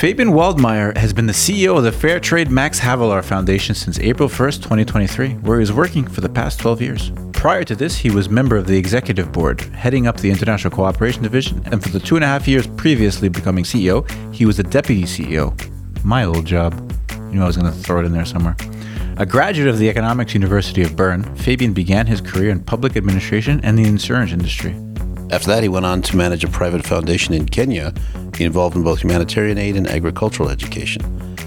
Fabian 0.00 0.30
Waldmeyer 0.30 0.96
has 0.96 1.12
been 1.12 1.26
the 1.26 1.34
CEO 1.34 1.76
of 1.76 1.84
the 1.84 1.92
Fair 1.92 2.18
Trade 2.18 2.50
Max 2.50 2.80
Havelaar 2.80 3.22
Foundation 3.22 3.74
since 3.74 4.00
April 4.00 4.30
1st, 4.30 4.62
2023, 4.62 5.34
where 5.34 5.58
he 5.58 5.60
was 5.60 5.74
working 5.74 6.06
for 6.06 6.22
the 6.22 6.28
past 6.30 6.58
12 6.58 6.80
years. 6.80 7.12
Prior 7.34 7.64
to 7.64 7.76
this, 7.76 7.98
he 7.98 8.10
was 8.10 8.30
member 8.30 8.56
of 8.56 8.66
the 8.66 8.78
executive 8.78 9.30
board, 9.30 9.60
heading 9.60 10.06
up 10.06 10.16
the 10.16 10.30
International 10.30 10.74
Cooperation 10.74 11.22
Division, 11.22 11.60
and 11.66 11.82
for 11.82 11.90
the 11.90 12.00
two 12.00 12.14
and 12.14 12.24
a 12.24 12.26
half 12.26 12.48
years 12.48 12.66
previously 12.66 13.28
becoming 13.28 13.62
CEO, 13.62 14.10
he 14.32 14.46
was 14.46 14.56
the 14.56 14.62
deputy 14.62 15.02
CEO. 15.02 15.52
My 16.02 16.24
old 16.24 16.46
job. 16.46 16.72
You 17.10 17.34
knew 17.34 17.42
I 17.42 17.46
was 17.46 17.58
going 17.58 17.70
to 17.70 17.78
throw 17.78 18.00
it 18.00 18.06
in 18.06 18.12
there 18.12 18.24
somewhere. 18.24 18.56
A 19.18 19.26
graduate 19.26 19.68
of 19.68 19.78
the 19.78 19.90
Economics 19.90 20.32
University 20.32 20.80
of 20.80 20.96
Bern, 20.96 21.24
Fabian 21.36 21.74
began 21.74 22.06
his 22.06 22.22
career 22.22 22.48
in 22.48 22.64
public 22.64 22.96
administration 22.96 23.60
and 23.62 23.76
the 23.76 23.84
insurance 23.84 24.32
industry. 24.32 24.74
After 25.30 25.46
that, 25.48 25.62
he 25.62 25.68
went 25.68 25.86
on 25.86 26.02
to 26.02 26.16
manage 26.16 26.42
a 26.42 26.48
private 26.48 26.84
foundation 26.84 27.34
in 27.34 27.46
Kenya, 27.46 27.94
involved 28.40 28.74
in 28.76 28.82
both 28.82 29.02
humanitarian 29.02 29.58
aid 29.58 29.76
and 29.76 29.86
agricultural 29.86 30.48
education. 30.48 31.02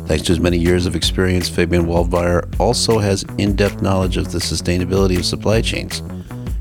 Thanks 0.07 0.23
to 0.23 0.31
his 0.31 0.39
many 0.39 0.57
years 0.57 0.85
of 0.85 0.95
experience, 0.95 1.49
Fabian 1.49 1.85
Waldmeyer 1.85 2.59
also 2.59 2.99
has 2.99 3.23
in 3.37 3.55
depth 3.55 3.81
knowledge 3.81 4.15
of 4.17 4.31
the 4.31 4.39
sustainability 4.39 5.17
of 5.17 5.25
supply 5.25 5.61
chains. 5.61 6.01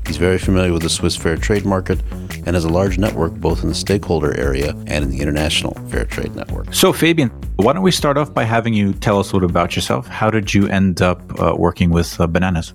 He's 0.05 0.17
very 0.17 0.37
familiar 0.37 0.73
with 0.73 0.81
the 0.81 0.89
Swiss 0.89 1.15
fair 1.15 1.37
trade 1.37 1.65
market 1.65 2.01
and 2.45 2.55
has 2.55 2.65
a 2.65 2.69
large 2.69 2.97
network 2.97 3.33
both 3.35 3.63
in 3.63 3.69
the 3.69 3.75
stakeholder 3.75 4.37
area 4.37 4.71
and 4.87 5.05
in 5.05 5.09
the 5.09 5.21
international 5.21 5.73
fair 5.89 6.05
trade 6.05 6.35
network. 6.35 6.73
So, 6.73 6.91
Fabian, 6.91 7.29
why 7.55 7.71
don't 7.71 7.83
we 7.83 7.91
start 7.91 8.17
off 8.17 8.33
by 8.33 8.43
having 8.43 8.73
you 8.73 8.93
tell 8.93 9.17
us 9.19 9.31
a 9.31 9.35
little 9.35 9.49
about 9.49 9.75
yourself? 9.75 10.07
How 10.07 10.29
did 10.29 10.53
you 10.53 10.67
end 10.67 11.01
up 11.01 11.21
uh, 11.39 11.55
working 11.57 11.89
with 11.89 12.19
uh, 12.19 12.27
bananas? 12.27 12.73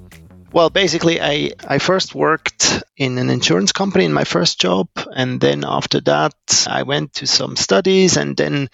Well, 0.50 0.70
basically, 0.70 1.20
I, 1.20 1.52
I 1.66 1.78
first 1.78 2.14
worked 2.14 2.82
in 2.96 3.18
an 3.18 3.28
insurance 3.28 3.72
company 3.72 4.06
in 4.06 4.12
my 4.14 4.24
first 4.24 4.61
job. 4.61 4.88
And 5.14 5.40
then 5.40 5.62
after 5.66 6.00
that, 6.02 6.66
I 6.66 6.84
went 6.84 7.14
to 7.14 7.26
some 7.26 7.54
studies. 7.54 8.16
And 8.16 8.37
then 8.37 8.68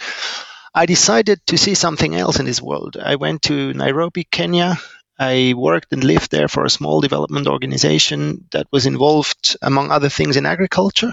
I 0.75 0.87
decided 0.87 1.45
to 1.49 1.59
see 1.59 1.75
something 1.75 2.15
else 2.15 2.39
in 2.39 2.47
this 2.47 2.63
world. 2.63 2.97
I 2.97 3.17
went 3.17 3.43
to 3.43 3.75
Nairobi, 3.75 4.25
Kenya. 4.25 4.77
I 5.19 5.55
worked 5.57 5.93
and 5.93 6.05
lived 6.05 6.31
there 6.31 6.49
for 6.49 6.65
a 6.65 6.71
small 6.71 7.01
development 7.01 7.49
organization 7.49 8.47
that 8.53 8.67
was 8.71 8.87
involved, 8.87 9.57
among 9.61 9.91
other 9.91 10.09
things, 10.09 10.37
in 10.37 10.47
agriculture. 10.47 11.13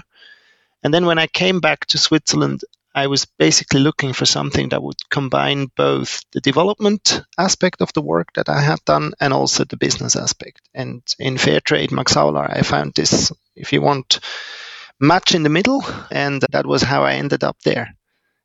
And 0.82 0.94
then 0.94 1.06
when 1.06 1.18
I 1.18 1.26
came 1.26 1.60
back 1.60 1.86
to 1.86 1.98
Switzerland, 1.98 2.62
I 2.94 3.06
was 3.06 3.24
basically 3.24 3.80
looking 3.80 4.12
for 4.12 4.26
something 4.26 4.68
that 4.68 4.82
would 4.82 5.08
combine 5.08 5.70
both 5.76 6.24
the 6.32 6.40
development 6.40 7.22
aspect 7.38 7.80
of 7.80 7.92
the 7.94 8.02
work 8.02 8.32
that 8.34 8.48
I 8.48 8.60
had 8.60 8.84
done 8.84 9.12
and 9.18 9.32
also 9.32 9.64
the 9.64 9.78
business 9.78 10.14
aspect. 10.14 10.60
And 10.74 11.02
in 11.18 11.36
Fairtrade 11.36 11.90
Max 11.90 12.14
Havelaar, 12.14 12.54
I 12.54 12.62
found 12.62 12.92
this, 12.94 13.32
if 13.56 13.72
you 13.72 13.80
want, 13.80 14.20
match 15.00 15.34
in 15.34 15.42
the 15.42 15.48
middle. 15.48 15.82
And 16.10 16.44
that 16.52 16.66
was 16.66 16.82
how 16.82 17.04
I 17.04 17.14
ended 17.14 17.44
up 17.44 17.56
there. 17.64 17.94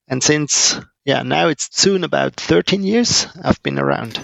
And 0.07 0.23
since, 0.23 0.79
yeah, 1.03 1.23
now 1.23 1.49
it's 1.49 1.69
soon 1.77 2.05
about 2.05 2.35
13 2.35 2.83
years 2.83 3.27
I've 3.43 3.61
been 3.63 3.77
around. 3.77 4.19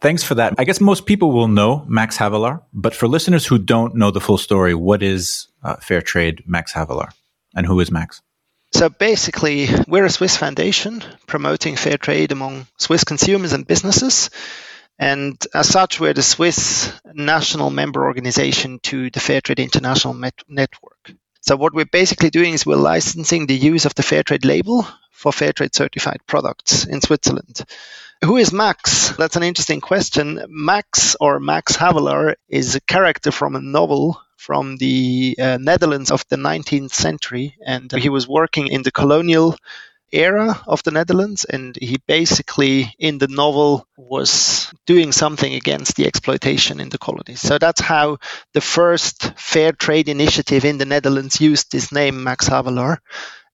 Thanks 0.00 0.22
for 0.22 0.36
that. 0.36 0.54
I 0.58 0.64
guess 0.64 0.80
most 0.80 1.06
people 1.06 1.32
will 1.32 1.48
know 1.48 1.84
Max 1.88 2.18
Havelaar, 2.18 2.62
but 2.72 2.94
for 2.94 3.08
listeners 3.08 3.46
who 3.46 3.58
don't 3.58 3.96
know 3.96 4.10
the 4.10 4.20
full 4.20 4.38
story, 4.38 4.74
what 4.74 5.02
is 5.02 5.48
uh, 5.64 5.76
Fairtrade 5.76 6.46
Max 6.46 6.74
Havelaar 6.74 7.08
and 7.56 7.66
who 7.66 7.80
is 7.80 7.90
Max? 7.90 8.20
So 8.74 8.88
basically, 8.88 9.68
we're 9.86 10.04
a 10.04 10.10
Swiss 10.10 10.36
foundation 10.36 11.04
promoting 11.28 11.76
fair 11.76 11.96
trade 11.96 12.32
among 12.32 12.66
Swiss 12.76 13.04
consumers 13.04 13.52
and 13.52 13.64
businesses. 13.64 14.30
And 14.98 15.40
as 15.54 15.68
such, 15.68 16.00
we're 16.00 16.12
the 16.12 16.24
Swiss 16.24 16.92
national 17.12 17.70
member 17.70 18.04
organization 18.04 18.80
to 18.80 19.10
the 19.10 19.20
Fairtrade 19.20 19.62
International 19.62 20.12
Met- 20.12 20.42
Network. 20.48 21.12
So 21.40 21.54
what 21.54 21.72
we're 21.72 21.84
basically 21.84 22.30
doing 22.30 22.52
is 22.52 22.66
we're 22.66 22.74
licensing 22.74 23.46
the 23.46 23.54
use 23.54 23.84
of 23.86 23.94
the 23.94 24.02
Fairtrade 24.02 24.44
label 24.44 24.84
for 25.12 25.30
Fairtrade 25.30 25.76
certified 25.76 26.22
products 26.26 26.84
in 26.84 27.00
Switzerland. 27.00 27.64
Who 28.24 28.38
is 28.38 28.54
Max? 28.54 29.10
That's 29.18 29.36
an 29.36 29.42
interesting 29.42 29.82
question. 29.82 30.46
Max 30.48 31.14
or 31.20 31.38
Max 31.40 31.76
Havelaar 31.76 32.36
is 32.48 32.74
a 32.74 32.80
character 32.80 33.30
from 33.30 33.54
a 33.54 33.60
novel 33.60 34.18
from 34.38 34.78
the 34.78 35.36
uh, 35.38 35.58
Netherlands 35.60 36.10
of 36.10 36.24
the 36.30 36.36
19th 36.36 36.92
century, 36.92 37.56
and 37.66 37.92
he 37.92 38.08
was 38.08 38.26
working 38.26 38.68
in 38.68 38.82
the 38.82 38.90
colonial 38.90 39.56
era 40.10 40.58
of 40.66 40.82
the 40.84 40.90
Netherlands, 40.90 41.44
and 41.44 41.76
he 41.76 41.98
basically 42.06 42.94
in 42.98 43.18
the 43.18 43.28
novel 43.28 43.86
was 43.98 44.72
doing 44.86 45.12
something 45.12 45.52
against 45.52 45.96
the 45.96 46.06
exploitation 46.06 46.80
in 46.80 46.88
the 46.88 46.98
colonies. 46.98 47.42
So 47.42 47.58
that's 47.58 47.82
how 47.82 48.18
the 48.54 48.62
first 48.62 49.38
fair 49.38 49.72
trade 49.72 50.08
initiative 50.08 50.64
in 50.64 50.78
the 50.78 50.86
Netherlands 50.86 51.42
used 51.42 51.70
this 51.70 51.92
name, 51.92 52.24
Max 52.24 52.48
Havelaar, 52.48 52.98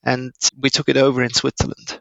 and 0.04 0.33
we 0.56 0.70
took 0.70 0.88
it 0.88 0.96
over 0.96 1.24
in 1.24 1.35
Switzerland. 1.35 1.99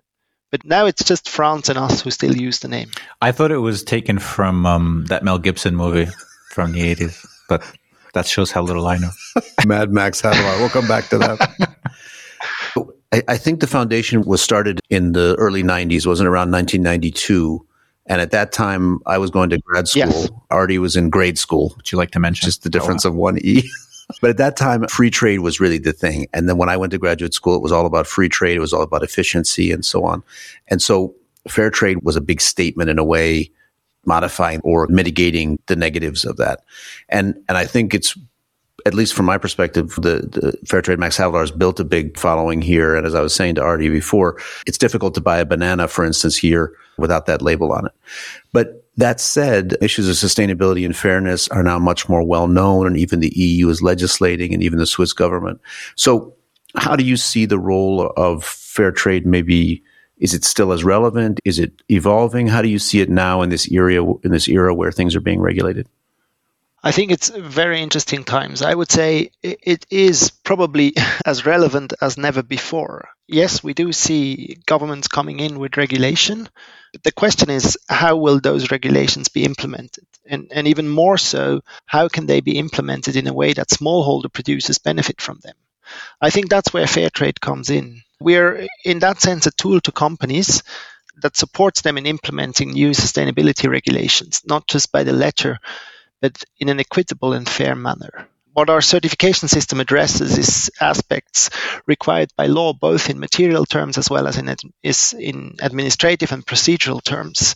But 0.51 0.65
now 0.65 0.85
it's 0.85 1.03
just 1.03 1.29
France 1.29 1.69
and 1.69 1.77
us 1.77 2.01
who 2.01 2.11
still 2.11 2.35
use 2.35 2.59
the 2.59 2.67
name. 2.67 2.89
I 3.21 3.31
thought 3.31 3.51
it 3.51 3.57
was 3.59 3.83
taken 3.83 4.17
from 4.19 4.65
um, 4.65 5.05
that 5.07 5.23
Mel 5.23 5.37
Gibson 5.37 5.75
movie 5.75 6.07
from 6.51 6.71
the 6.71 6.95
80s, 6.95 7.25
but 7.47 7.63
that 8.13 8.25
shows 8.25 8.51
how 8.51 8.63
little 8.63 8.87
I 8.87 8.97
know. 8.97 9.11
Mad 9.65 9.91
Max 9.91 10.21
Havelaar. 10.21 10.59
We'll 10.59 10.69
come 10.69 10.87
back 10.87 11.07
to 11.09 11.17
that. 11.19 11.77
I, 13.11 13.23
I 13.27 13.37
think 13.37 13.59
the 13.59 13.67
foundation 13.67 14.21
was 14.23 14.41
started 14.41 14.79
in 14.89 15.13
the 15.13 15.35
early 15.37 15.63
90s, 15.63 16.05
wasn't 16.05 16.27
around 16.27 16.51
1992. 16.51 17.65
And 18.07 18.21
at 18.21 18.31
that 18.31 18.51
time, 18.51 18.99
I 19.05 19.19
was 19.19 19.29
going 19.29 19.51
to 19.51 19.59
grad 19.59 19.87
school. 19.87 20.01
Yes. 20.01 20.29
Artie 20.49 20.79
was 20.79 20.95
in 20.95 21.11
grade 21.11 21.37
school, 21.37 21.73
Would 21.75 21.91
you 21.91 21.97
like 21.97 22.11
to 22.11 22.19
mention? 22.19 22.47
just 22.47 22.63
the 22.63 22.69
difference 22.69 23.05
of 23.05 23.13
one 23.13 23.37
E. 23.39 23.69
but 24.21 24.29
at 24.31 24.37
that 24.37 24.57
time, 24.57 24.87
free 24.87 25.09
trade 25.09 25.39
was 25.39 25.59
really 25.59 25.77
the 25.77 25.93
thing. 25.93 26.27
And 26.33 26.49
then 26.49 26.57
when 26.57 26.69
I 26.69 26.77
went 26.77 26.91
to 26.91 26.97
graduate 26.97 27.33
school, 27.33 27.55
it 27.55 27.61
was 27.61 27.71
all 27.71 27.85
about 27.85 28.07
free 28.07 28.29
trade. 28.29 28.57
It 28.57 28.61
was 28.61 28.73
all 28.73 28.81
about 28.81 29.03
efficiency 29.03 29.71
and 29.71 29.85
so 29.85 30.03
on. 30.03 30.23
And 30.67 30.81
so 30.81 31.15
fair 31.47 31.69
trade 31.69 31.99
was 32.03 32.15
a 32.15 32.21
big 32.21 32.41
statement 32.41 32.89
in 32.89 32.97
a 32.97 33.03
way, 33.03 33.51
modifying 34.05 34.61
or 34.61 34.87
mitigating 34.87 35.59
the 35.67 35.75
negatives 35.75 36.25
of 36.25 36.37
that. 36.37 36.61
And, 37.09 37.35
and 37.47 37.57
I 37.57 37.65
think 37.65 37.93
it's, 37.93 38.17
at 38.85 38.93
least 38.93 39.13
from 39.13 39.25
my 39.25 39.37
perspective, 39.37 39.95
the, 39.95 40.21
the 40.21 40.57
Fairtrade 40.65 40.99
Max 40.99 41.17
Havelaar 41.17 41.41
has 41.41 41.51
built 41.51 41.79
a 41.79 41.83
big 41.83 42.17
following 42.17 42.61
here. 42.61 42.95
And 42.95 43.05
as 43.05 43.13
I 43.13 43.21
was 43.21 43.35
saying 43.35 43.55
to 43.55 43.61
Artie 43.61 43.89
before, 43.89 44.39
it's 44.65 44.77
difficult 44.77 45.13
to 45.15 45.21
buy 45.21 45.37
a 45.37 45.45
banana, 45.45 45.87
for 45.87 46.05
instance, 46.05 46.37
here 46.37 46.73
without 46.97 47.25
that 47.25 47.41
label 47.41 47.73
on 47.73 47.85
it. 47.85 47.91
But 48.53 48.78
that 48.97 49.19
said, 49.19 49.77
issues 49.81 50.09
of 50.09 50.15
sustainability 50.15 50.85
and 50.85 50.95
fairness 50.95 51.47
are 51.49 51.63
now 51.63 51.79
much 51.79 52.09
more 52.09 52.23
well 52.23 52.47
known, 52.47 52.87
and 52.87 52.97
even 52.97 53.19
the 53.19 53.33
EU 53.35 53.69
is 53.69 53.81
legislating, 53.81 54.53
and 54.53 54.61
even 54.61 54.79
the 54.79 54.85
Swiss 54.85 55.13
government. 55.13 55.61
So, 55.95 56.33
how 56.75 56.95
do 56.95 57.03
you 57.03 57.17
see 57.17 57.45
the 57.45 57.59
role 57.59 58.11
of 58.17 58.43
fair 58.43 58.91
trade? 58.91 59.25
Maybe 59.25 59.83
is 60.19 60.33
it 60.33 60.43
still 60.43 60.71
as 60.73 60.83
relevant? 60.83 61.39
Is 61.45 61.59
it 61.59 61.81
evolving? 61.89 62.47
How 62.47 62.61
do 62.61 62.67
you 62.67 62.79
see 62.79 62.99
it 62.99 63.09
now 63.09 63.41
in 63.41 63.49
this 63.49 63.71
era 63.71 64.03
in 64.23 64.31
this 64.31 64.47
era 64.47 64.75
where 64.75 64.91
things 64.91 65.15
are 65.15 65.21
being 65.21 65.39
regulated? 65.39 65.87
I 66.81 66.91
think 66.91 67.11
it's 67.11 67.29
very 67.29 67.81
interesting 67.81 68.23
times. 68.23 68.61
I 68.61 68.73
would 68.73 68.89
say 68.91 69.31
it 69.43 69.85
is 69.89 70.29
probably 70.29 70.93
as 71.25 71.45
relevant 71.45 71.93
as 72.01 72.17
never 72.17 72.41
before. 72.41 73.09
Yes, 73.27 73.63
we 73.63 73.73
do 73.73 73.91
see 73.91 74.57
governments 74.65 75.07
coming 75.07 75.39
in 75.39 75.59
with 75.59 75.77
regulation. 75.77 76.47
The 77.03 77.11
question 77.11 77.49
is, 77.49 77.77
how 77.87 78.15
will 78.15 78.39
those 78.39 78.71
regulations 78.71 79.27
be 79.27 79.43
implemented? 79.43 80.05
And, 80.25 80.47
and 80.51 80.67
even 80.67 80.87
more 80.87 81.17
so, 81.17 81.61
how 81.85 82.07
can 82.07 82.25
they 82.27 82.39
be 82.39 82.57
implemented 82.57 83.15
in 83.15 83.27
a 83.27 83.33
way 83.33 83.53
that 83.53 83.69
smallholder 83.69 84.31
producers 84.31 84.77
benefit 84.77 85.21
from 85.21 85.39
them? 85.43 85.55
I 86.21 86.29
think 86.29 86.49
that's 86.49 86.73
where 86.73 86.87
fair 86.87 87.09
trade 87.09 87.41
comes 87.41 87.69
in. 87.69 88.01
We're, 88.21 88.67
in 88.85 88.99
that 88.99 89.21
sense, 89.21 89.47
a 89.47 89.51
tool 89.51 89.81
to 89.81 89.91
companies 89.91 90.63
that 91.21 91.35
supports 91.35 91.81
them 91.81 91.97
in 91.97 92.05
implementing 92.05 92.71
new 92.71 92.91
sustainability 92.91 93.69
regulations, 93.69 94.41
not 94.45 94.67
just 94.67 94.91
by 94.91 95.03
the 95.03 95.13
letter, 95.13 95.59
but 96.21 96.43
in 96.59 96.69
an 96.69 96.79
equitable 96.79 97.33
and 97.33 97.47
fair 97.47 97.75
manner. 97.75 98.27
What 98.53 98.69
our 98.69 98.81
certification 98.81 99.47
system 99.47 99.79
addresses 99.79 100.37
is 100.37 100.71
aspects 100.81 101.49
required 101.85 102.31
by 102.35 102.47
law, 102.47 102.73
both 102.73 103.09
in 103.09 103.19
material 103.19 103.65
terms 103.65 103.97
as 103.97 104.09
well 104.09 104.27
as 104.27 104.37
in, 104.37 104.49
ad- 104.49 104.61
is 104.83 105.13
in 105.17 105.55
administrative 105.61 106.31
and 106.31 106.45
procedural 106.45 107.01
terms. 107.03 107.55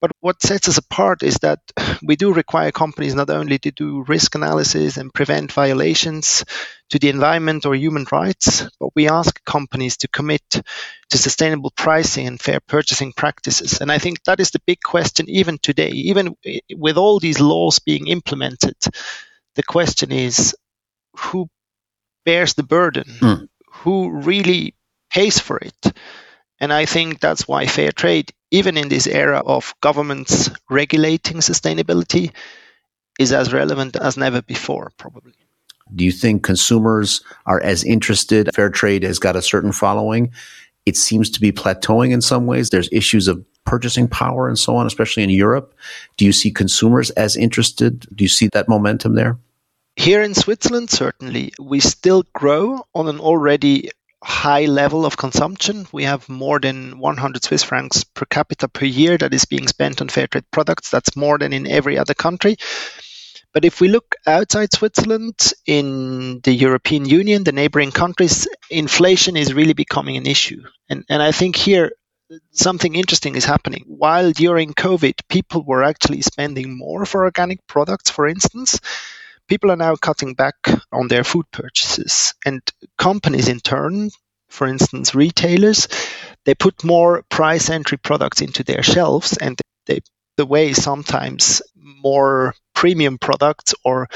But 0.00 0.12
what 0.20 0.42
sets 0.42 0.68
us 0.68 0.78
apart 0.78 1.22
is 1.24 1.36
that 1.42 1.60
we 2.02 2.14
do 2.16 2.32
require 2.32 2.70
companies 2.70 3.14
not 3.14 3.30
only 3.30 3.58
to 3.58 3.70
do 3.72 4.04
risk 4.06 4.34
analysis 4.36 4.96
and 4.96 5.12
prevent 5.12 5.52
violations 5.52 6.44
to 6.90 6.98
the 6.98 7.08
environment 7.08 7.66
or 7.66 7.74
human 7.74 8.06
rights, 8.12 8.68
but 8.78 8.90
we 8.94 9.08
ask 9.08 9.44
companies 9.44 9.96
to 9.98 10.08
commit 10.08 10.42
to 10.50 11.18
sustainable 11.18 11.72
pricing 11.76 12.26
and 12.28 12.40
fair 12.40 12.60
purchasing 12.60 13.12
practices. 13.12 13.80
And 13.80 13.90
I 13.90 13.98
think 13.98 14.22
that 14.24 14.40
is 14.40 14.50
the 14.52 14.62
big 14.66 14.80
question 14.84 15.26
even 15.28 15.58
today, 15.58 15.90
even 15.90 16.36
with 16.76 16.96
all 16.96 17.18
these 17.18 17.40
laws 17.40 17.80
being 17.80 18.06
implemented. 18.06 18.76
The 19.56 19.64
question 19.64 20.12
is 20.12 20.54
who 21.16 21.48
bears 22.24 22.54
the 22.54 22.62
burden? 22.62 23.04
Hmm. 23.20 23.44
Who 23.82 24.10
really 24.10 24.74
pays 25.10 25.38
for 25.40 25.58
it? 25.58 25.92
And 26.60 26.72
I 26.72 26.86
think 26.86 27.20
that's 27.20 27.46
why 27.48 27.66
fair 27.66 27.92
trade, 27.92 28.32
even 28.50 28.76
in 28.76 28.88
this 28.88 29.06
era 29.06 29.42
of 29.44 29.74
governments 29.80 30.50
regulating 30.70 31.38
sustainability, 31.38 32.32
is 33.18 33.32
as 33.32 33.52
relevant 33.52 33.96
as 33.96 34.16
never 34.16 34.40
before, 34.42 34.92
probably. 34.96 35.34
Do 35.94 36.04
you 36.04 36.12
think 36.12 36.44
consumers 36.44 37.22
are 37.46 37.60
as 37.62 37.82
interested? 37.84 38.50
Fair 38.54 38.70
trade 38.70 39.02
has 39.02 39.18
got 39.18 39.36
a 39.36 39.42
certain 39.42 39.72
following. 39.72 40.30
It 40.86 40.96
seems 40.96 41.28
to 41.30 41.40
be 41.40 41.50
plateauing 41.50 42.12
in 42.12 42.20
some 42.20 42.46
ways. 42.46 42.70
There's 42.70 42.88
issues 42.92 43.26
of 43.26 43.44
purchasing 43.64 44.08
power 44.08 44.48
and 44.48 44.58
so 44.58 44.76
on, 44.76 44.86
especially 44.86 45.22
in 45.22 45.30
Europe. 45.30 45.74
Do 46.16 46.24
you 46.24 46.32
see 46.32 46.50
consumers 46.50 47.10
as 47.10 47.36
interested? 47.36 48.06
Do 48.14 48.24
you 48.24 48.28
see 48.28 48.48
that 48.52 48.68
momentum 48.68 49.14
there? 49.14 49.38
Here 49.96 50.22
in 50.22 50.34
Switzerland, 50.34 50.90
certainly, 50.90 51.52
we 51.58 51.80
still 51.80 52.22
grow 52.32 52.84
on 52.94 53.08
an 53.08 53.18
already 53.18 53.90
high 54.28 54.66
level 54.66 55.06
of 55.06 55.16
consumption. 55.16 55.86
We 55.90 56.04
have 56.04 56.28
more 56.28 56.60
than 56.60 56.98
100 56.98 57.42
Swiss 57.42 57.62
francs 57.62 58.04
per 58.04 58.26
capita 58.26 58.68
per 58.68 58.84
year 58.84 59.16
that 59.18 59.32
is 59.32 59.46
being 59.46 59.66
spent 59.66 60.00
on 60.00 60.08
fair 60.10 60.26
trade 60.26 60.44
products. 60.50 60.90
That's 60.90 61.16
more 61.16 61.38
than 61.38 61.52
in 61.52 61.66
every 61.66 61.98
other 61.98 62.14
country. 62.14 62.56
But 63.54 63.64
if 63.64 63.80
we 63.80 63.88
look 63.88 64.14
outside 64.26 64.72
Switzerland, 64.72 65.54
in 65.66 66.40
the 66.44 66.52
European 66.52 67.06
Union, 67.06 67.44
the 67.44 67.52
neighboring 67.52 67.90
countries, 67.90 68.46
inflation 68.70 69.36
is 69.36 69.54
really 69.54 69.72
becoming 69.72 70.18
an 70.18 70.26
issue. 70.26 70.62
And, 70.90 71.04
and 71.08 71.22
I 71.22 71.32
think 71.32 71.56
here 71.56 71.92
something 72.52 72.94
interesting 72.94 73.34
is 73.34 73.46
happening. 73.46 73.84
While 73.86 74.32
during 74.32 74.74
COVID, 74.74 75.14
people 75.28 75.64
were 75.64 75.82
actually 75.82 76.20
spending 76.20 76.76
more 76.76 77.06
for 77.06 77.24
organic 77.24 77.66
products, 77.66 78.10
for 78.10 78.26
instance, 78.26 78.78
people 79.48 79.70
are 79.70 79.76
now 79.76 79.96
cutting 79.96 80.34
back 80.34 80.56
on 80.92 81.08
their 81.08 81.24
food 81.24 81.46
purchases. 81.50 82.34
And 82.44 82.60
companies, 82.96 83.48
in 83.48 83.60
turn, 83.60 84.10
for 84.48 84.66
instance, 84.66 85.14
retailers, 85.14 85.88
they 86.44 86.54
put 86.54 86.84
more 86.84 87.22
price 87.28 87.70
entry 87.70 87.98
products 87.98 88.40
into 88.40 88.62
their 88.62 88.82
shelves 88.82 89.36
and 89.36 89.58
they 89.86 90.00
the 90.38 90.46
way 90.46 90.72
sometimes 90.72 91.60
more 91.74 92.54
premium 92.74 93.18
products 93.18 93.74
or 93.84 94.08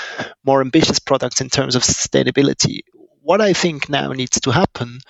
more 0.45 0.61
ambitious 0.61 1.01
products 1.01 1.40
in 1.40 1.51
terms 1.51 1.75
of 1.75 1.83
sustainability. 1.83 2.81
What 3.21 3.40
I 3.40 3.53
think 3.53 3.88
now 3.88 4.12
needs 4.12 4.38
to 4.40 4.53
happen, 4.53 5.01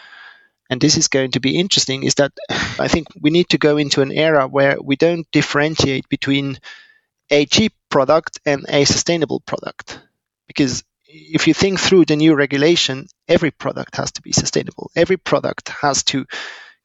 and 0.71 0.81
this 0.81 0.97
is 0.97 1.09
going 1.09 1.33
to 1.33 1.41
be 1.41 1.59
interesting, 1.59 2.03
is 2.03 2.15
that 2.15 2.33
I 2.79 2.89
think 2.89 3.09
we 3.21 3.31
need 3.31 3.51
to 3.51 3.59
go 3.59 3.77
into 3.77 4.01
an 4.01 4.11
era 4.11 4.49
where 4.49 4.81
we 4.83 4.97
don't 4.97 5.31
differentiate 5.33 6.09
between 6.09 6.59
a 7.31 7.45
cheap 7.45 7.75
product 7.91 8.41
and 8.47 8.65
a 8.69 8.85
sustainable 8.87 9.41
product. 9.41 10.01
Because 10.55 10.85
if 11.07 11.47
you 11.47 11.55
think 11.55 11.81
through 11.81 12.05
the 12.05 12.17
new 12.17 12.35
regulation, 12.35 13.07
every 13.29 13.51
product 13.51 13.97
has 13.97 14.13
to 14.13 14.23
be 14.23 14.33
sustainable. 14.33 14.91
Every 14.95 15.17
product 15.17 15.69
has 15.69 16.03
to 16.05 16.27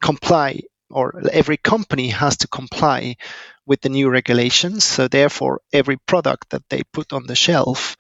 comply, 0.02 0.62
or 0.90 1.22
every 1.32 1.58
company 1.58 2.10
has 2.10 2.38
to 2.38 2.48
comply 2.48 3.18
with 3.66 3.82
the 3.82 3.90
new 3.90 4.10
regulations. 4.10 4.84
So, 4.84 5.08
therefore, 5.08 5.62
every 5.74 5.98
product 5.98 6.50
that 6.50 6.64
they 6.70 6.84
put 6.94 7.14
on 7.14 7.28
the 7.28 7.36
shelf 7.36 7.98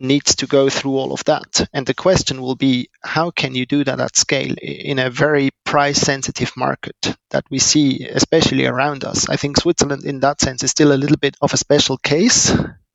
needs 0.00 0.34
to 0.36 0.46
go 0.46 0.70
through 0.70 0.96
all 0.96 1.12
of 1.12 1.24
that. 1.24 1.68
And 1.72 1.86
the 1.86 1.94
question 1.94 2.40
will 2.40 2.56
be 2.56 2.88
how 3.02 3.30
can 3.30 3.54
you 3.54 3.66
do 3.66 3.84
that 3.84 4.00
at 4.00 4.16
scale 4.16 4.54
in 4.60 4.98
a 4.98 5.10
very 5.10 5.50
price 5.64 6.00
sensitive 6.00 6.56
market 6.56 7.16
that 7.30 7.44
we 7.50 7.58
see, 7.58 8.06
especially 8.06 8.66
around 8.66 9.04
us? 9.04 9.28
I 9.28 9.36
think 9.36 9.58
Switzerland, 9.58 10.04
in 10.04 10.20
that 10.20 10.40
sense, 10.40 10.64
is 10.64 10.70
still 10.70 10.92
a 10.92 11.02
little 11.02 11.18
bit 11.18 11.36
of 11.40 11.52
a 11.52 11.58
special 11.58 11.98
case. 11.98 12.50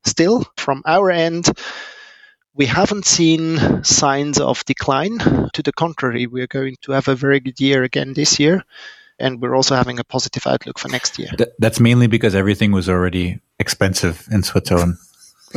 Still, 0.06 0.46
from 0.56 0.82
our 0.86 1.10
end, 1.10 1.50
we 2.54 2.66
haven't 2.66 3.04
seen 3.04 3.84
signs 3.84 4.40
of 4.40 4.64
decline. 4.64 5.18
To 5.18 5.62
the 5.62 5.72
contrary, 5.72 6.26
we're 6.26 6.46
going 6.46 6.76
to 6.82 6.92
have 6.92 7.08
a 7.08 7.14
very 7.14 7.40
good 7.40 7.60
year 7.60 7.82
again 7.82 8.14
this 8.14 8.40
year. 8.40 8.64
And 9.18 9.40
we're 9.40 9.54
also 9.54 9.74
having 9.74 9.98
a 9.98 10.04
positive 10.04 10.46
outlook 10.46 10.78
for 10.78 10.88
next 10.88 11.18
year. 11.18 11.30
Th- 11.36 11.50
that's 11.58 11.80
mainly 11.80 12.06
because 12.06 12.34
everything 12.34 12.72
was 12.72 12.88
already 12.88 13.40
expensive 13.58 14.26
in 14.30 14.42
Switzerland. 14.42 14.96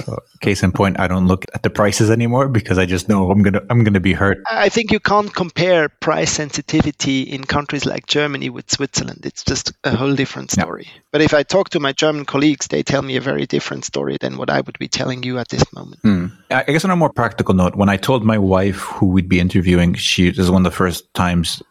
So, 0.05 0.19
case 0.41 0.63
in 0.63 0.71
point, 0.71 0.99
I 0.99 1.07
don't 1.07 1.27
look 1.27 1.45
at 1.53 1.63
the 1.63 1.69
prices 1.69 2.09
anymore 2.09 2.47
because 2.47 2.77
I 2.77 2.85
just 2.85 3.09
know 3.09 3.31
I'm 3.31 3.41
gonna 3.41 3.61
I'm 3.69 3.83
gonna 3.83 3.99
be 3.99 4.13
hurt. 4.13 4.39
I 4.49 4.69
think 4.69 4.91
you 4.91 4.99
can't 4.99 5.33
compare 5.33 5.89
price 5.89 6.31
sensitivity 6.31 7.21
in 7.23 7.43
countries 7.43 7.85
like 7.85 8.07
Germany 8.07 8.49
with 8.49 8.71
Switzerland. 8.71 9.25
It's 9.25 9.43
just 9.43 9.73
a 9.83 9.95
whole 9.95 10.15
different 10.15 10.51
story. 10.51 10.85
Yeah. 10.87 11.01
But 11.11 11.21
if 11.21 11.33
I 11.33 11.43
talk 11.43 11.69
to 11.69 11.79
my 11.79 11.93
German 11.93 12.25
colleagues, 12.25 12.67
they 12.67 12.83
tell 12.83 13.01
me 13.01 13.15
a 13.15 13.21
very 13.21 13.45
different 13.45 13.85
story 13.85 14.17
than 14.19 14.37
what 14.37 14.49
I 14.49 14.61
would 14.61 14.77
be 14.79 14.87
telling 14.87 15.23
you 15.23 15.39
at 15.39 15.49
this 15.49 15.63
moment. 15.73 16.01
Hmm. 16.01 16.27
I 16.51 16.63
guess 16.63 16.85
on 16.85 16.91
a 16.91 16.95
more 16.95 17.11
practical 17.11 17.53
note, 17.53 17.75
when 17.75 17.89
I 17.89 17.97
told 17.97 18.23
my 18.23 18.37
wife 18.37 18.79
who 18.79 19.07
we'd 19.07 19.29
be 19.29 19.39
interviewing, 19.39 19.95
she 19.95 20.29
this 20.29 20.39
is 20.39 20.51
one 20.51 20.65
of 20.65 20.71
the 20.71 20.77
first 20.77 21.13
times 21.13 21.61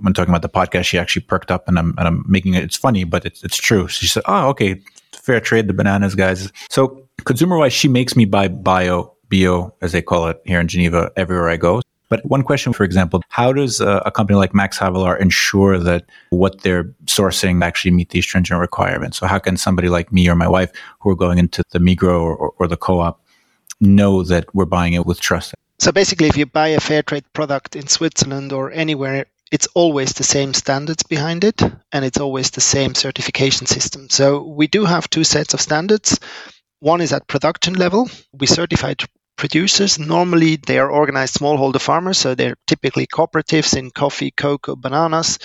when 0.00 0.12
talking 0.12 0.30
about 0.30 0.42
the 0.42 0.48
podcast, 0.48 0.84
she 0.84 0.98
actually 0.98 1.22
perked 1.22 1.50
up, 1.50 1.68
and 1.68 1.78
I'm 1.78 1.94
and 1.98 2.06
I'm 2.06 2.24
making 2.26 2.54
it. 2.54 2.64
It's 2.64 2.76
funny, 2.76 3.04
but 3.04 3.24
it's 3.24 3.42
it's 3.42 3.56
true. 3.56 3.88
She 3.88 4.06
said, 4.06 4.22
"Oh, 4.26 4.48
okay, 4.48 4.80
fair 5.26 5.40
trade, 5.40 5.66
the 5.68 5.74
bananas 5.74 6.14
guys." 6.14 6.50
So 6.70 7.06
consumer 7.24 7.58
wise, 7.58 7.72
she 7.72 7.88
makes 7.88 8.16
me 8.16 8.24
buy 8.24 8.48
bio, 8.48 9.12
bio, 9.28 9.74
as 9.82 9.92
they 9.92 10.02
call 10.02 10.28
it 10.28 10.40
here 10.44 10.60
in 10.60 10.68
Geneva, 10.68 11.10
everywhere 11.16 11.50
I 11.50 11.56
go. 11.56 11.82
But 12.08 12.24
one 12.24 12.42
question, 12.42 12.72
for 12.72 12.84
example, 12.84 13.20
how 13.30 13.52
does 13.52 13.80
a, 13.80 14.02
a 14.06 14.10
company 14.10 14.36
like 14.36 14.54
Max 14.54 14.78
Havelaar 14.78 15.20
ensure 15.20 15.78
that 15.78 16.06
what 16.30 16.60
they're 16.62 16.84
sourcing 17.06 17.64
actually 17.64 17.90
meet 17.90 18.10
these 18.10 18.24
stringent 18.24 18.60
requirements? 18.60 19.18
So 19.18 19.26
how 19.26 19.38
can 19.38 19.56
somebody 19.56 19.88
like 19.88 20.12
me 20.12 20.28
or 20.28 20.36
my 20.36 20.48
wife 20.48 20.70
who 21.00 21.10
are 21.10 21.16
going 21.16 21.38
into 21.38 21.62
the 21.70 21.80
Migros 21.80 22.20
or, 22.20 22.36
or, 22.36 22.54
or 22.58 22.68
the 22.68 22.76
co-op 22.76 23.20
know 23.80 24.22
that 24.22 24.54
we're 24.54 24.66
buying 24.66 24.92
it 24.92 25.04
with 25.04 25.20
trust? 25.20 25.54
So 25.78 25.92
basically, 25.92 26.28
if 26.28 26.36
you 26.36 26.46
buy 26.46 26.68
a 26.68 26.80
fair 26.80 27.02
trade 27.02 27.24
product 27.32 27.76
in 27.76 27.86
Switzerland 27.88 28.52
or 28.52 28.70
anywhere 28.70 29.26
it's 29.52 29.68
always 29.74 30.14
the 30.14 30.24
same 30.24 30.54
standards 30.54 31.02
behind 31.02 31.44
it 31.44 31.62
and 31.62 32.04
it's 32.04 32.18
always 32.20 32.50
the 32.50 32.60
same 32.60 32.94
certification 32.94 33.66
system. 33.66 34.08
So 34.10 34.42
we 34.42 34.66
do 34.66 34.84
have 34.84 35.08
two 35.08 35.24
sets 35.24 35.54
of 35.54 35.60
standards. 35.60 36.18
One 36.80 37.00
is 37.00 37.12
at 37.12 37.28
production 37.28 37.74
level. 37.74 38.10
We 38.32 38.46
certify 38.46 38.94
producers. 39.36 39.98
Normally 39.98 40.56
they 40.56 40.78
are 40.78 40.90
organized 40.90 41.36
smallholder 41.36 41.80
farmers, 41.80 42.18
so 42.18 42.34
they're 42.34 42.56
typically 42.66 43.06
cooperatives 43.06 43.76
in 43.76 43.90
coffee, 43.90 44.30
cocoa, 44.30 44.76
bananas. 44.76 45.38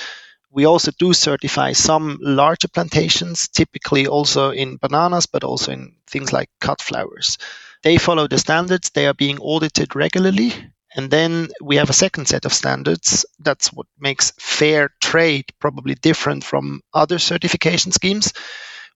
We 0.50 0.66
also 0.66 0.92
do 0.98 1.14
certify 1.14 1.74
some 1.74 2.18
larger 2.22 2.68
plantations, 2.68 3.48
typically 3.48 4.08
also 4.08 4.52
in 4.52 4.78
bananas, 4.78 5.26
but 5.26 5.44
also 5.44 5.72
in 5.72 5.96
things 6.08 6.34
like 6.34 6.50
cut 6.60 6.82
flowers. 6.82 7.38
They 7.84 7.98
follow 7.98 8.28
the 8.28 8.38
standards. 8.38 8.90
They 8.90 9.08
are 9.08 9.14
being 9.14 9.40
audited 9.40 9.96
regularly 9.96 10.54
and 10.96 11.10
then 11.10 11.50
we 11.62 11.78
have 11.78 11.90
a 11.90 11.94
second 11.94 12.28
set 12.28 12.46
of 12.46 12.54
standards. 12.54 13.26
That's 13.40 13.72
what 13.72 13.88
makes 14.00 14.32
fair 14.40 14.90
trade 15.00 15.46
probably 15.60 15.96
different 15.96 16.44
from 16.44 16.82
other 16.94 17.20
certification 17.20 17.92
schemes. 17.92 18.34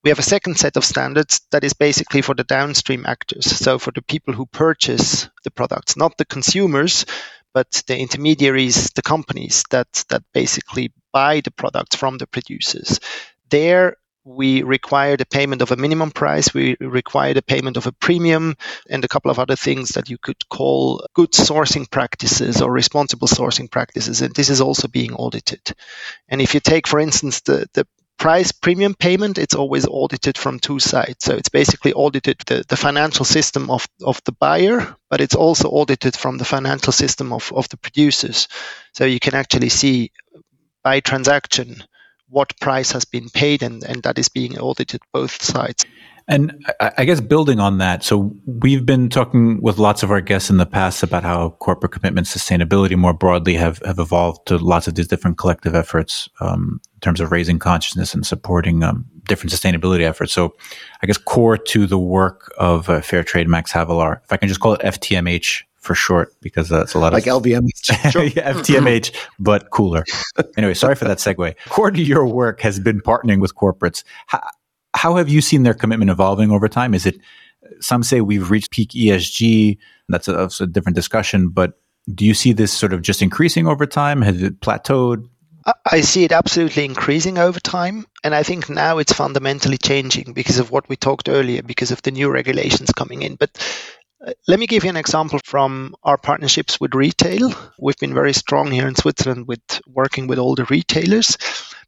We 0.04 0.10
have 0.10 0.20
a 0.20 0.24
second 0.24 0.60
set 0.60 0.78
of 0.78 0.86
standards 0.86 1.42
that 1.52 1.64
is 1.64 1.74
basically 1.74 2.22
for 2.22 2.36
the 2.36 2.44
downstream 2.44 3.06
actors. 3.08 3.46
So 3.46 3.80
for 3.80 3.92
the 3.92 4.04
people 4.04 4.34
who 4.34 4.46
purchase 4.46 5.30
the 5.44 5.52
products, 5.52 5.98
not 5.98 6.18
the 6.18 6.26
consumers, 6.26 7.06
but 7.54 7.82
the 7.88 7.98
intermediaries, 7.98 8.92
the 8.92 9.02
companies 9.02 9.64
that, 9.72 10.04
that 10.10 10.22
basically 10.34 10.92
buy 11.14 11.42
the 11.42 11.52
products 11.52 11.96
from 11.96 12.18
the 12.18 12.28
producers. 12.28 13.00
There, 13.50 13.96
we 14.26 14.64
require 14.64 15.16
the 15.16 15.26
payment 15.26 15.62
of 15.62 15.72
a 15.72 15.76
minimum 15.76 16.10
price, 16.10 16.52
we 16.54 16.76
require 16.82 17.34
the 17.34 17.44
payment 17.44 17.78
of 17.78 17.86
a 17.86 17.92
premium, 17.92 18.56
and 18.90 19.06
a 19.06 19.08
couple 19.08 19.30
of 19.30 19.38
other 19.38 19.56
things 19.56 19.90
that 19.90 20.10
you 20.10 20.18
could 20.18 20.50
call 20.50 21.06
good 21.14 21.32
sourcing 21.32 21.90
practices 21.90 22.62
or 22.62 22.72
responsible 22.72 23.28
sourcing 23.28 23.70
practices. 23.70 24.22
And 24.22 24.34
this 24.34 24.50
is 24.50 24.62
also 24.62 24.88
being 24.88 25.14
audited. 25.14 25.72
And 26.28 26.42
if 26.42 26.56
you 26.56 26.60
take, 26.60 26.88
for 26.88 27.00
instance, 27.00 27.42
the, 27.42 27.68
the 27.74 27.88
price 28.18 28.52
premium 28.52 28.96
payment, 28.96 29.38
it's 29.38 29.54
always 29.54 29.86
audited 29.86 30.40
from 30.40 30.58
two 30.58 30.80
sides. 30.80 31.24
So 31.24 31.36
it's 31.36 31.50
basically 31.50 31.94
audited 31.94 32.42
the, 32.48 32.66
the 32.68 32.78
financial 32.78 33.26
system 33.26 33.70
of, 33.70 33.88
of 34.04 34.20
the 34.26 34.32
buyer, 34.32 34.96
but 35.10 35.22
it's 35.22 35.36
also 35.36 35.70
audited 35.70 36.16
from 36.16 36.40
the 36.40 36.46
financial 36.46 36.94
system 36.94 37.32
of, 37.32 37.52
of 37.54 37.70
the 37.70 37.78
producers. 37.78 38.48
So 38.94 39.06
you 39.06 39.20
can 39.20 39.36
actually 39.36 39.70
see 39.70 40.12
by 40.84 41.00
transaction 41.00 41.84
what 42.36 42.60
price 42.60 42.92
has 42.92 43.06
been 43.06 43.30
paid, 43.30 43.64
and, 43.64 43.82
and 43.86 44.04
that 44.04 44.20
is 44.20 44.28
being 44.28 44.60
audited 44.60 45.02
both 45.14 45.42
sides. 45.42 45.86
And 46.28 46.66
I 46.98 47.06
guess 47.06 47.22
building 47.22 47.60
on 47.60 47.78
that, 47.78 48.04
so 48.04 48.36
we've 48.46 48.86
been 48.86 49.10
talking 49.10 49.62
with 49.62 49.78
lots 49.78 50.04
of 50.04 50.12
our 50.12 50.22
guests 50.22 50.50
in 50.50 50.58
the 50.58 50.66
past 50.66 51.02
about 51.02 51.24
how 51.24 51.52
corporate 51.60 51.94
commitment 51.94 52.28
sustainability 52.28 52.98
more 52.98 53.14
broadly 53.14 53.54
have, 53.54 53.78
have 53.86 54.00
evolved 54.00 54.48
to 54.48 54.58
lots 54.58 54.88
of 54.88 54.96
these 54.96 55.08
different 55.08 55.38
collective 55.38 55.76
efforts 55.76 56.28
um, 56.42 56.82
in 56.96 57.00
terms 57.00 57.22
of 57.22 57.32
raising 57.32 57.60
consciousness 57.60 58.14
and 58.14 58.26
supporting 58.26 58.84
um, 58.84 59.06
different 59.30 59.54
sustainability 59.54 60.02
efforts. 60.02 60.34
So 60.34 60.56
I 61.02 61.08
guess 61.08 61.18
core 61.18 61.58
to 61.58 61.88
the 61.88 62.00
work 62.00 62.52
of 62.58 62.90
uh, 62.90 63.02
Fair 63.02 63.24
Trade 63.24 63.48
Max 63.48 63.72
Havelaar, 63.72 64.20
if 64.24 64.34
I 64.34 64.38
can 64.38 64.50
just 64.50 64.60
call 64.60 64.74
it 64.74 64.82
FTMH 64.82 65.62
for 65.86 65.96
short 65.96 66.34
because 66.42 66.68
that's 66.68 66.94
a 66.94 67.00
lot 67.00 67.14
like 67.14 67.28
of 67.28 67.46
like 67.46 67.54
LVMH, 67.54 68.12
sure. 68.12 68.24
yeah, 68.36 68.54
hmm. 68.54 68.60
FTMH, 68.60 69.16
but 69.40 69.70
cooler. 69.70 70.04
anyway, 70.58 70.74
sorry 70.74 70.96
for 70.96 71.06
that 71.06 71.20
segue. 71.20 71.56
Core 71.70 71.92
to 71.92 72.02
your 72.02 72.26
work 72.26 72.62
has 72.62 72.80
been 72.80 73.02
partnering 73.02 73.40
with 73.40 73.56
corporates. 73.56 74.04
How, 74.28 74.42
how 74.96 75.16
have 75.16 75.30
you 75.30 75.42
seen 75.42 75.64
their 75.64 75.74
commitment 75.74 76.12
evolving 76.12 76.52
over 76.52 76.68
time? 76.68 76.94
Is 76.94 77.06
it 77.06 77.18
some 77.80 78.04
say 78.04 78.22
we've 78.22 78.50
reached 78.50 78.72
peak 78.72 78.90
ESG? 78.90 79.78
That's 80.10 80.28
a, 80.28 80.34
that's 80.34 80.62
a 80.62 80.68
different 80.68 80.96
discussion, 80.96 81.50
but 81.50 81.80
do 82.14 82.26
you 82.26 82.34
see 82.34 82.54
this 82.54 82.72
sort 82.72 82.94
of 82.94 83.02
just 83.02 83.22
increasing 83.22 83.68
over 83.68 83.86
time? 83.86 84.22
Has 84.22 84.42
it 84.42 84.60
plateaued? 84.60 85.28
I 85.92 86.02
see 86.02 86.24
it 86.24 86.32
absolutely 86.32 86.86
increasing 86.86 87.40
over 87.40 87.60
time. 87.60 88.06
And 88.24 88.36
I 88.36 88.44
think 88.44 88.70
now 88.70 89.00
it's 89.00 89.14
fundamentally 89.14 89.78
changing 89.78 90.34
because 90.34 90.60
of 90.60 90.70
what 90.70 90.88
we 90.88 90.96
talked 90.96 91.28
earlier, 91.28 91.64
because 91.64 91.90
of 91.92 92.04
the 92.04 92.12
new 92.12 92.30
regulations 92.30 92.92
coming 92.92 93.24
in. 93.24 93.36
But 93.36 93.58
let 94.48 94.60
me 94.60 94.68
give 94.68 94.84
you 94.84 94.90
an 94.90 94.98
example 94.98 95.40
from 95.44 95.96
our 96.04 96.18
partnerships 96.18 96.80
with 96.80 96.96
retail. 96.96 97.54
We've 97.80 97.98
been 97.98 98.14
very 98.14 98.34
strong 98.34 98.72
here 98.72 98.88
in 98.88 98.96
Switzerland 98.96 99.48
with 99.48 99.62
working 99.88 100.28
with 100.28 100.40
all 100.40 100.56
the 100.56 100.66
retailers. 100.66 101.38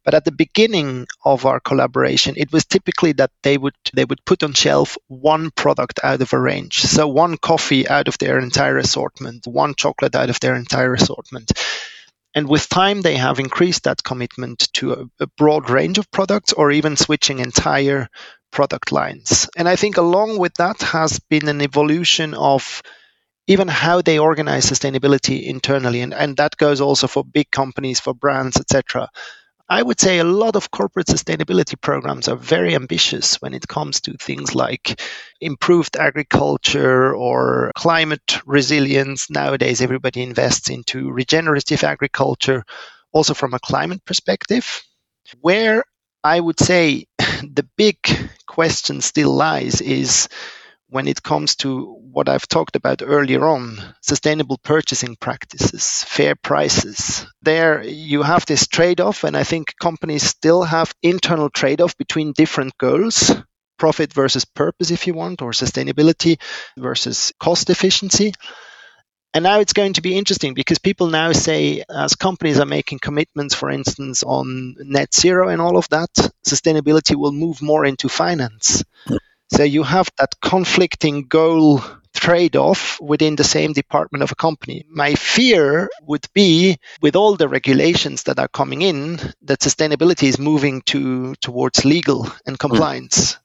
But 0.04 0.14
at 0.14 0.24
the 0.24 0.32
beginning 0.32 1.06
of 1.24 1.44
our 1.44 1.60
collaboration, 1.60 2.34
it 2.36 2.52
was 2.52 2.64
typically 2.64 3.12
that 3.12 3.30
they 3.42 3.58
would 3.58 3.74
they 3.92 4.04
would 4.04 4.24
put 4.24 4.42
on 4.42 4.52
shelf 4.52 4.96
one 5.08 5.50
product 5.50 6.00
out 6.02 6.22
of 6.22 6.32
a 6.32 6.38
range. 6.38 6.80
So 6.80 7.08
one 7.08 7.36
coffee 7.36 7.88
out 7.88 8.08
of 8.08 8.18
their 8.18 8.38
entire 8.38 8.78
assortment, 8.78 9.46
one 9.46 9.74
chocolate 9.74 10.14
out 10.14 10.30
of 10.30 10.40
their 10.40 10.54
entire 10.54 10.94
assortment. 10.94 11.52
And 12.34 12.48
with 12.48 12.68
time, 12.68 13.02
they 13.02 13.16
have 13.16 13.40
increased 13.40 13.84
that 13.84 14.04
commitment 14.04 14.72
to 14.74 14.92
a, 14.92 15.24
a 15.24 15.26
broad 15.26 15.70
range 15.70 15.98
of 15.98 16.10
products 16.10 16.52
or 16.52 16.70
even 16.70 16.96
switching 16.96 17.40
entire 17.40 18.08
product 18.50 18.92
lines. 18.92 19.48
And 19.56 19.68
I 19.68 19.76
think 19.76 19.96
along 19.96 20.38
with 20.38 20.54
that 20.54 20.80
has 20.82 21.18
been 21.18 21.48
an 21.48 21.60
evolution 21.60 22.34
of 22.34 22.82
even 23.46 23.66
how 23.66 24.02
they 24.02 24.18
organize 24.18 24.66
sustainability 24.70 25.44
internally. 25.44 26.02
And, 26.02 26.12
and 26.12 26.36
that 26.36 26.56
goes 26.56 26.80
also 26.80 27.06
for 27.06 27.24
big 27.24 27.50
companies, 27.50 27.98
for 27.98 28.14
brands, 28.14 28.58
etc. 28.58 29.08
I 29.70 29.82
would 29.82 30.00
say 30.00 30.18
a 30.18 30.24
lot 30.24 30.56
of 30.56 30.70
corporate 30.70 31.08
sustainability 31.08 31.78
programs 31.78 32.28
are 32.28 32.36
very 32.36 32.74
ambitious 32.74 33.36
when 33.36 33.52
it 33.52 33.68
comes 33.68 34.00
to 34.02 34.14
things 34.14 34.54
like 34.54 35.00
improved 35.42 35.96
agriculture 35.96 37.14
or 37.14 37.72
climate 37.74 38.38
resilience. 38.46 39.28
Nowadays, 39.28 39.82
everybody 39.82 40.22
invests 40.22 40.70
into 40.70 41.10
regenerative 41.10 41.84
agriculture, 41.84 42.64
also 43.12 43.34
from 43.34 43.52
a 43.52 43.60
climate 43.60 44.02
perspective. 44.06 44.82
Where 45.40 45.84
I 46.24 46.40
would 46.40 46.58
say 46.58 47.04
the 47.18 47.68
big 47.76 47.98
question 48.48 49.00
still 49.00 49.32
lies 49.32 49.80
is 49.80 50.28
when 50.90 51.06
it 51.06 51.22
comes 51.22 51.56
to 51.56 51.84
what 52.12 52.28
I've 52.28 52.48
talked 52.48 52.74
about 52.74 53.02
earlier 53.04 53.46
on 53.46 53.78
sustainable 54.00 54.58
purchasing 54.58 55.16
practices, 55.16 56.02
fair 56.04 56.34
prices. 56.34 57.26
There 57.42 57.82
you 57.82 58.22
have 58.22 58.46
this 58.46 58.66
trade 58.66 59.00
off, 59.00 59.24
and 59.24 59.36
I 59.36 59.44
think 59.44 59.74
companies 59.78 60.22
still 60.22 60.62
have 60.62 60.94
internal 61.02 61.50
trade 61.50 61.82
off 61.82 61.96
between 61.98 62.32
different 62.32 62.76
goals 62.78 63.32
profit 63.78 64.12
versus 64.12 64.44
purpose, 64.44 64.90
if 64.90 65.06
you 65.06 65.14
want, 65.14 65.40
or 65.40 65.52
sustainability 65.52 66.40
versus 66.76 67.32
cost 67.38 67.70
efficiency. 67.70 68.34
And 69.34 69.42
now 69.42 69.60
it's 69.60 69.74
going 69.74 69.92
to 69.92 70.02
be 70.02 70.16
interesting 70.16 70.54
because 70.54 70.78
people 70.78 71.08
now 71.08 71.32
say, 71.32 71.84
as 71.88 72.16
companies 72.16 72.58
are 72.58 72.66
making 72.66 72.98
commitments, 73.00 73.54
for 73.54 73.70
instance, 73.70 74.22
on 74.22 74.74
net 74.78 75.14
zero 75.14 75.48
and 75.48 75.60
all 75.60 75.76
of 75.76 75.88
that, 75.90 76.10
sustainability 76.46 77.14
will 77.14 77.32
move 77.32 77.60
more 77.60 77.84
into 77.84 78.08
finance. 78.08 78.82
So 79.50 79.62
you 79.62 79.82
have 79.82 80.10
that 80.18 80.34
conflicting 80.40 81.26
goal 81.26 81.82
trade 82.14 82.56
off 82.56 83.00
within 83.00 83.36
the 83.36 83.44
same 83.44 83.72
department 83.72 84.22
of 84.22 84.32
a 84.32 84.36
company. 84.36 84.84
My 84.88 85.14
fear 85.14 85.88
would 86.02 86.26
be 86.34 86.78
with 87.00 87.16
all 87.16 87.36
the 87.36 87.48
regulations 87.48 88.24
that 88.24 88.38
are 88.38 88.48
coming 88.48 88.82
in 88.82 89.18
that 89.42 89.60
sustainability 89.60 90.28
is 90.28 90.38
moving 90.38 90.82
to 90.86 91.34
towards 91.36 91.84
legal 91.84 92.26
and 92.46 92.58
compliance. 92.58 93.34
Mm. 93.34 93.38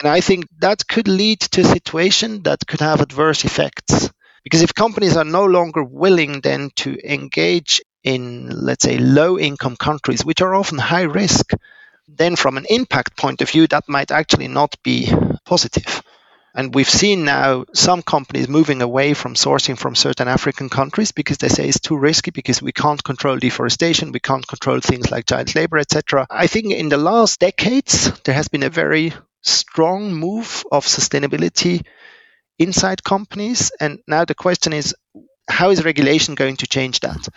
And 0.00 0.08
I 0.08 0.20
think 0.20 0.46
that 0.58 0.86
could 0.88 1.08
lead 1.08 1.40
to 1.40 1.60
a 1.60 1.64
situation 1.64 2.42
that 2.42 2.66
could 2.66 2.80
have 2.80 3.00
adverse 3.00 3.44
effects. 3.44 4.10
Because 4.44 4.62
if 4.62 4.74
companies 4.74 5.16
are 5.16 5.24
no 5.24 5.46
longer 5.46 5.82
willing 5.82 6.40
then 6.42 6.70
to 6.76 6.96
engage 7.02 7.82
in, 8.04 8.50
let's 8.50 8.84
say, 8.84 8.98
low 8.98 9.38
income 9.38 9.76
countries, 9.76 10.24
which 10.24 10.42
are 10.42 10.54
often 10.54 10.78
high 10.78 11.02
risk, 11.02 11.52
then 12.06 12.36
from 12.36 12.58
an 12.58 12.66
impact 12.68 13.16
point 13.16 13.40
of 13.40 13.50
view, 13.50 13.66
that 13.68 13.88
might 13.88 14.10
actually 14.10 14.48
not 14.48 14.76
be 14.82 15.10
positive. 15.46 16.02
And 16.56 16.72
we've 16.72 16.88
seen 16.88 17.24
now 17.24 17.64
some 17.74 18.02
companies 18.02 18.48
moving 18.48 18.80
away 18.80 19.14
from 19.14 19.34
sourcing 19.34 19.76
from 19.76 19.96
certain 19.96 20.28
African 20.28 20.68
countries 20.68 21.10
because 21.10 21.38
they 21.38 21.48
say 21.48 21.66
it's 21.66 21.80
too 21.80 21.96
risky 21.96 22.30
because 22.30 22.62
we 22.62 22.70
can't 22.70 23.02
control 23.02 23.38
deforestation, 23.38 24.12
we 24.12 24.20
can't 24.20 24.46
control 24.46 24.78
things 24.78 25.10
like 25.10 25.26
child 25.26 25.52
labor, 25.56 25.78
etc. 25.78 26.28
I 26.30 26.46
think 26.46 26.70
in 26.70 26.90
the 26.90 26.96
last 26.96 27.40
decades 27.40 28.12
there 28.20 28.36
has 28.36 28.46
been 28.46 28.62
a 28.62 28.70
very 28.70 29.14
strong 29.42 30.14
move 30.14 30.64
of 30.70 30.86
sustainability 30.86 31.84
inside 32.58 33.04
companies. 33.04 33.72
And 33.80 34.00
now 34.06 34.24
the 34.24 34.34
question 34.34 34.72
is, 34.72 34.94
how 35.48 35.70
is 35.70 35.84
regulation 35.84 36.34
going 36.34 36.56
to 36.56 36.66
change 36.66 37.00
that? 37.00 37.28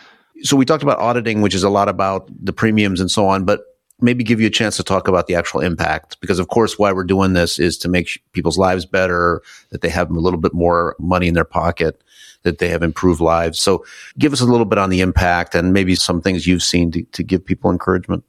So 0.43 0.55
we 0.55 0.65
talked 0.65 0.83
about 0.83 0.99
auditing, 0.99 1.41
which 1.41 1.55
is 1.55 1.63
a 1.63 1.69
lot 1.69 1.89
about 1.89 2.29
the 2.39 2.53
premiums 2.53 3.01
and 3.01 3.09
so 3.09 3.27
on, 3.27 3.43
but 3.43 3.61
maybe 3.99 4.23
give 4.23 4.39
you 4.39 4.47
a 4.47 4.51
chance 4.51 4.77
to 4.77 4.83
talk 4.83 5.07
about 5.07 5.27
the 5.27 5.35
actual 5.35 5.59
impact 5.61 6.19
because 6.21 6.39
of 6.39 6.49
course 6.49 6.77
why 6.77 6.91
we're 6.91 7.03
doing 7.03 7.33
this 7.33 7.57
is 7.57 7.77
to 7.77 7.89
make 7.89 8.21
people's 8.31 8.57
lives 8.57 8.85
better 8.85 9.41
that 9.71 9.81
they 9.81 9.89
have 9.89 10.11
a 10.11 10.19
little 10.19 10.39
bit 10.39 10.53
more 10.53 10.95
money 10.99 11.27
in 11.27 11.33
their 11.33 11.43
pocket 11.43 12.01
that 12.43 12.59
they 12.59 12.67
have 12.67 12.83
improved 12.83 13.19
lives 13.19 13.59
so 13.59 13.83
give 14.19 14.33
us 14.33 14.41
a 14.41 14.45
little 14.45 14.65
bit 14.65 14.77
on 14.77 14.89
the 14.89 15.01
impact 15.01 15.55
and 15.55 15.73
maybe 15.73 15.95
some 15.95 16.21
things 16.21 16.45
you've 16.45 16.63
seen 16.63 16.91
to, 16.91 17.01
to 17.05 17.23
give 17.23 17.43
people 17.43 17.71
encouragement 17.71 18.23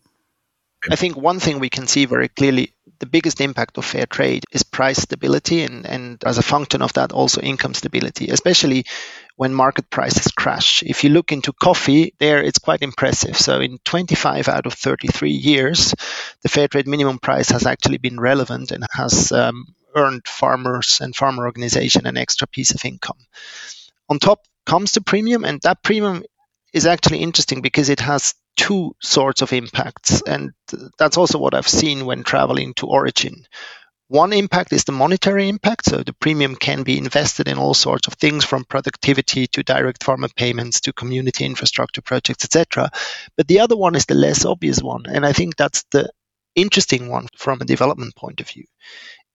I 0.90 0.96
think 0.96 1.16
one 1.16 1.40
thing 1.40 1.58
we 1.58 1.68
can 1.68 1.86
see 1.86 2.04
very 2.04 2.28
clearly 2.28 2.72
the 3.00 3.06
biggest 3.06 3.40
impact 3.40 3.78
of 3.78 3.84
fair 3.84 4.06
trade 4.06 4.44
is 4.52 4.62
price 4.62 4.98
stability 4.98 5.62
and, 5.62 5.86
and 5.86 6.22
as 6.24 6.38
a 6.38 6.42
function 6.42 6.82
of 6.82 6.92
that 6.94 7.12
also 7.12 7.40
income 7.40 7.74
stability, 7.74 8.28
especially 8.28 8.84
when 9.36 9.54
market 9.54 9.88
prices 9.88 10.32
crash. 10.32 10.82
If 10.82 11.04
you 11.04 11.10
look 11.10 11.30
into 11.30 11.52
coffee, 11.52 12.14
there 12.18 12.42
it's 12.42 12.58
quite 12.58 12.82
impressive. 12.82 13.36
So 13.36 13.60
in 13.60 13.78
25 13.84 14.48
out 14.48 14.66
of 14.66 14.74
33 14.74 15.30
years, 15.30 15.94
the 16.42 16.48
fair 16.48 16.68
trade 16.68 16.88
minimum 16.88 17.18
price 17.18 17.50
has 17.50 17.66
actually 17.66 17.98
been 17.98 18.18
relevant 18.18 18.72
and 18.72 18.84
has 18.92 19.30
um, 19.30 19.66
earned 19.94 20.26
farmers 20.26 20.98
and 21.00 21.14
farmer 21.14 21.46
organization 21.46 22.06
an 22.06 22.16
extra 22.16 22.46
piece 22.46 22.72
of 22.72 22.84
income. 22.84 23.18
On 24.08 24.18
top 24.18 24.40
comes 24.66 24.92
the 24.92 25.00
premium, 25.00 25.44
and 25.44 25.60
that 25.62 25.82
premium 25.82 26.22
is 26.72 26.86
actually 26.86 27.18
interesting 27.18 27.62
because 27.62 27.88
it 27.88 28.00
has 28.00 28.34
two 28.58 28.94
sorts 29.00 29.40
of 29.40 29.52
impacts. 29.52 30.20
And 30.20 30.50
that's 30.98 31.16
also 31.16 31.38
what 31.38 31.54
I've 31.54 31.68
seen 31.68 32.04
when 32.04 32.24
traveling 32.24 32.74
to 32.74 32.86
origin. 32.86 33.46
One 34.08 34.32
impact 34.32 34.72
is 34.72 34.84
the 34.84 34.92
monetary 34.92 35.48
impact. 35.48 35.86
So 35.86 36.02
the 36.02 36.12
premium 36.14 36.56
can 36.56 36.82
be 36.82 36.98
invested 36.98 37.46
in 37.46 37.58
all 37.58 37.74
sorts 37.74 38.08
of 38.08 38.14
things 38.14 38.44
from 38.44 38.64
productivity 38.64 39.46
to 39.48 39.62
direct 39.62 40.02
farmer 40.02 40.28
payments 40.34 40.80
to 40.82 40.92
community 40.92 41.44
infrastructure 41.44 42.02
projects, 42.02 42.44
etc. 42.44 42.90
But 43.36 43.48
the 43.48 43.60
other 43.60 43.76
one 43.76 43.94
is 43.94 44.06
the 44.06 44.14
less 44.14 44.44
obvious 44.44 44.82
one. 44.82 45.04
And 45.06 45.24
I 45.24 45.32
think 45.32 45.56
that's 45.56 45.84
the 45.92 46.10
interesting 46.56 47.08
one 47.08 47.28
from 47.36 47.60
a 47.60 47.66
development 47.66 48.16
point 48.16 48.40
of 48.40 48.48
view. 48.48 48.64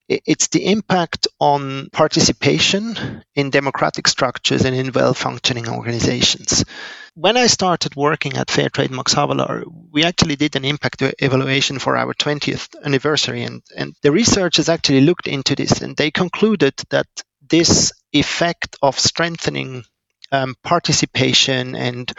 It's 0.09 0.49
the 0.49 0.65
impact 0.65 1.27
on 1.39 1.89
participation 1.91 3.23
in 3.35 3.49
democratic 3.49 4.07
structures 4.07 4.65
and 4.65 4.75
in 4.75 4.91
well 4.91 5.13
functioning 5.13 5.69
organizations. 5.69 6.65
When 7.15 7.37
I 7.37 7.47
started 7.47 7.95
working 7.95 8.37
at 8.37 8.47
Fairtrade 8.47 8.89
Max 8.89 9.13
Havelaar, 9.13 9.63
we 9.91 10.03
actually 10.03 10.35
did 10.35 10.55
an 10.55 10.65
impact 10.65 11.01
evaluation 11.01 11.79
for 11.79 11.95
our 11.95 12.13
20th 12.13 12.75
anniversary, 12.83 13.43
and, 13.43 13.61
and 13.77 13.95
the 14.01 14.11
researchers 14.11 14.67
actually 14.67 15.01
looked 15.01 15.27
into 15.27 15.55
this, 15.55 15.81
and 15.81 15.95
they 15.95 16.11
concluded 16.11 16.73
that 16.89 17.07
this 17.47 17.93
effect 18.11 18.75
of 18.81 18.99
strengthening 18.99 19.83
um, 20.31 20.55
participation 20.63 21.75
and 21.75 22.11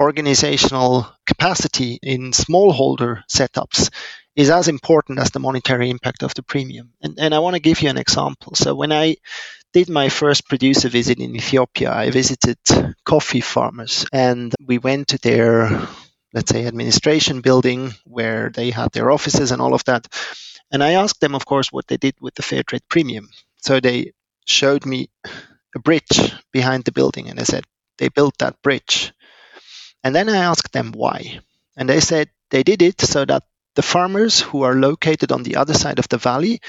organizational 0.00 1.06
capacity 1.26 1.98
in 2.02 2.32
smallholder 2.32 3.22
setups 3.30 3.90
is 4.38 4.50
as 4.50 4.68
important 4.68 5.18
as 5.18 5.32
the 5.32 5.40
monetary 5.40 5.90
impact 5.90 6.22
of 6.22 6.32
the 6.34 6.44
premium. 6.44 6.92
And, 7.02 7.18
and 7.18 7.34
I 7.34 7.40
want 7.40 7.56
to 7.56 7.60
give 7.60 7.82
you 7.82 7.90
an 7.90 7.98
example. 7.98 8.54
So 8.54 8.72
when 8.72 8.92
I 8.92 9.16
did 9.72 9.88
my 9.88 10.08
first 10.10 10.48
producer 10.48 10.88
visit 10.88 11.18
in 11.18 11.34
Ethiopia, 11.34 11.92
I 11.92 12.10
visited 12.10 12.56
coffee 13.04 13.40
farmers 13.40 14.06
and 14.12 14.54
we 14.64 14.78
went 14.78 15.08
to 15.08 15.18
their, 15.18 15.88
let's 16.32 16.52
say, 16.52 16.66
administration 16.66 17.40
building 17.40 17.90
where 18.04 18.50
they 18.54 18.70
had 18.70 18.92
their 18.92 19.10
offices 19.10 19.50
and 19.50 19.60
all 19.60 19.74
of 19.74 19.82
that. 19.86 20.06
And 20.70 20.84
I 20.84 20.92
asked 20.92 21.20
them, 21.20 21.34
of 21.34 21.44
course, 21.44 21.72
what 21.72 21.88
they 21.88 21.96
did 21.96 22.14
with 22.20 22.36
the 22.36 22.42
fair 22.42 22.62
trade 22.62 22.88
premium. 22.88 23.30
So 23.56 23.80
they 23.80 24.12
showed 24.46 24.86
me 24.86 25.10
a 25.74 25.80
bridge 25.80 26.32
behind 26.52 26.84
the 26.84 26.92
building 26.92 27.28
and 27.28 27.36
they 27.36 27.44
said 27.44 27.64
they 27.98 28.08
built 28.08 28.38
that 28.38 28.62
bridge. 28.62 29.12
And 30.04 30.14
then 30.14 30.28
I 30.28 30.36
asked 30.36 30.72
them 30.72 30.92
why. 30.92 31.40
And 31.76 31.88
they 31.88 31.98
said 31.98 32.30
they 32.50 32.62
did 32.62 32.82
it 32.82 33.00
so 33.00 33.24
that 33.24 33.42
the 33.78 33.82
farmers 33.82 34.40
who 34.40 34.62
are 34.62 34.74
located 34.74 35.30
on 35.30 35.44
the 35.44 35.54
other 35.54 35.72
side 35.72 36.00
of 36.00 36.08
the 36.08 36.18
valley 36.18 36.60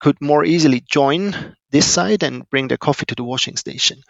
could 0.00 0.20
more 0.20 0.44
easily 0.44 0.80
join 0.80 1.54
this 1.70 1.86
side 1.86 2.24
and 2.24 2.50
bring 2.50 2.66
their 2.66 2.76
coffee 2.76 3.06
to 3.06 3.14
the 3.14 3.22
washing 3.22 3.56
station. 3.56 4.02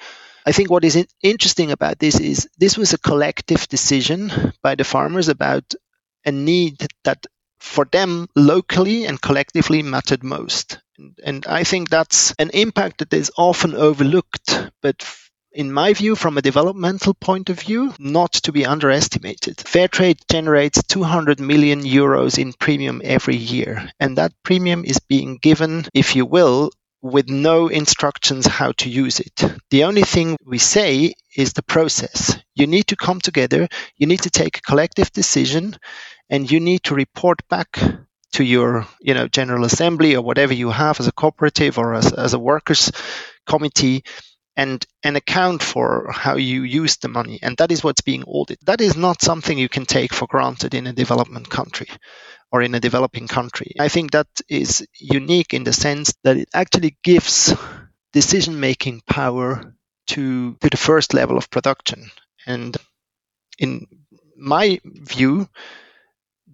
I 0.47 0.53
think 0.53 0.71
what 0.71 0.83
is 0.83 1.07
interesting 1.23 1.71
about 1.71 1.99
this 1.99 2.19
is 2.19 2.49
this 2.57 2.79
was 2.79 2.95
a 2.95 2.99
collective 2.99 3.69
decision 3.69 4.55
by 4.62 4.75
the 4.75 4.85
farmers 4.85 5.29
about 5.29 5.75
a 6.25 6.33
need 6.33 6.87
that 7.05 7.27
for 7.61 7.85
them 7.85 8.27
locally 8.35 9.05
and 9.05 9.21
collectively 9.21 9.83
mattered 9.83 10.25
most. 10.25 10.79
And, 10.97 11.19
and 11.23 11.47
I 11.47 11.62
think 11.62 11.90
that's 11.90 12.33
an 12.38 12.49
impact 12.55 13.01
that 13.01 13.12
is 13.12 13.31
often 13.37 13.75
overlooked, 13.75 14.71
but 14.81 15.05
in 15.57 15.73
my 15.73 15.95
view, 15.95 16.14
from 16.14 16.37
a 16.37 16.42
developmental 16.42 17.14
point 17.14 17.49
of 17.49 17.59
view, 17.59 17.95
not 17.99 18.33
to 18.33 18.53
be 18.53 18.66
underestimated. 18.66 19.59
Fair 19.59 19.88
trade 19.88 20.19
generates 20.31 20.83
200 20.83 21.40
million 21.40 21.83
euros 21.83 22.38
in 22.38 22.53
premium 22.53 23.01
every 23.03 23.37
year, 23.37 23.90
and 23.99 24.19
that 24.19 24.35
premium 24.42 24.85
is 24.85 24.99
being 24.99 25.38
given, 25.38 25.87
if 25.95 26.14
you 26.14 26.27
will, 26.27 26.71
with 27.01 27.31
no 27.31 27.69
instructions 27.69 28.47
how 28.47 28.73
to 28.73 28.90
use 28.90 29.19
it. 29.19 29.42
The 29.71 29.85
only 29.85 30.03
thing 30.03 30.37
we 30.45 30.59
say 30.59 31.14
is 31.35 31.55
the 31.55 31.62
process. 31.62 32.37
You 32.55 32.66
need 32.66 32.88
to 32.88 32.97
come 32.97 33.21
together, 33.21 33.66
you 33.97 34.07
need 34.07 34.23
to 34.23 34.31
take 34.31 34.59
a 34.59 34.69
collective 34.69 35.11
decision, 35.12 35.75
and 36.29 36.51
you 36.51 36.61
need 36.61 36.83
to 36.85 36.95
report 36.95 37.40
back 37.49 37.79
to 38.33 38.45
your 38.45 38.87
you 39.01 39.14
know 39.14 39.27
general 39.29 39.64
assembly 39.64 40.14
or 40.16 40.23
whatever 40.23 40.53
you 40.53 40.69
have 40.69 41.01
as 41.01 41.07
a 41.07 41.12
cooperative 41.12 41.79
or 41.79 41.95
as, 41.95 42.12
as 42.12 42.35
a 42.35 42.38
workers 42.38 42.92
committee 43.47 44.05
and 44.57 44.87
and 45.03 45.16
account 45.16 45.62
for 45.62 46.11
how 46.12 46.37
you 46.37 46.62
use 46.62 46.97
the 46.97 47.09
money 47.09 47.38
and 47.42 47.57
that 47.59 47.71
is 47.71 47.85
what's 47.85 48.01
being 48.01 48.25
audited 48.25 48.64
that 48.66 48.81
is 48.81 48.97
not 48.97 49.23
something 49.23 49.59
you 49.59 49.69
can 49.69 49.85
take 49.85 50.14
for 50.14 50.27
granted 50.27 50.75
in 50.75 50.87
a 50.87 50.92
development 50.92 51.49
country 51.51 51.88
or 52.53 52.62
in 52.62 52.75
a 52.75 52.81
developing 52.81 53.28
country. 53.28 53.74
I 53.78 53.89
think 53.89 54.12
that 54.12 54.28
is 54.49 54.87
unique 54.99 55.53
in 55.55 55.64
the 55.64 55.72
sense 55.72 56.14
that 56.22 56.37
it 56.37 56.49
actually 56.55 56.97
gives 57.03 57.55
decision 58.12 58.61
making 58.61 59.03
power 59.07 59.74
to, 60.09 60.55
to 60.55 60.70
the 60.70 60.76
first 60.76 61.12
level 61.14 61.37
of 61.37 61.51
production. 61.51 62.11
And 62.47 62.76
in 63.59 63.87
my 64.37 64.80
view, 64.85 65.49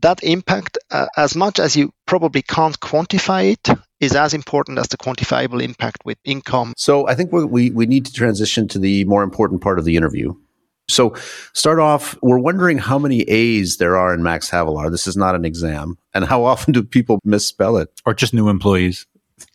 that 0.00 0.24
impact, 0.24 0.78
uh, 0.90 1.06
as 1.16 1.36
much 1.36 1.60
as 1.60 1.76
you 1.76 1.92
probably 2.06 2.42
can't 2.42 2.78
quantify 2.80 3.52
it, 3.52 3.78
is 4.02 4.14
as 4.14 4.34
important 4.34 4.78
as 4.78 4.88
the 4.88 4.98
quantifiable 4.98 5.62
impact 5.62 6.04
with 6.04 6.18
income. 6.24 6.74
So 6.76 7.08
I 7.08 7.14
think 7.14 7.32
we 7.32 7.70
we 7.70 7.86
need 7.86 8.04
to 8.04 8.12
transition 8.12 8.68
to 8.68 8.78
the 8.78 9.04
more 9.06 9.22
important 9.22 9.62
part 9.62 9.78
of 9.78 9.86
the 9.86 9.96
interview, 9.96 10.34
so, 10.88 11.14
start 11.54 11.78
off, 11.78 12.18
we're 12.22 12.38
wondering 12.38 12.76
how 12.76 12.98
many 12.98 13.22
A's 13.22 13.78
there 13.78 13.96
are 13.96 14.12
in 14.12 14.22
Max 14.22 14.50
Havelaar. 14.50 14.90
This 14.90 15.06
is 15.06 15.16
not 15.16 15.34
an 15.34 15.44
exam. 15.44 15.96
And 16.12 16.24
how 16.24 16.44
often 16.44 16.72
do 16.72 16.82
people 16.82 17.18
misspell 17.24 17.76
it? 17.78 17.88
Or 18.04 18.14
just 18.14 18.34
new 18.34 18.48
employees? 18.48 19.06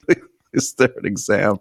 Is 0.54 0.74
there 0.74 0.94
an 0.98 1.06
exam? 1.06 1.58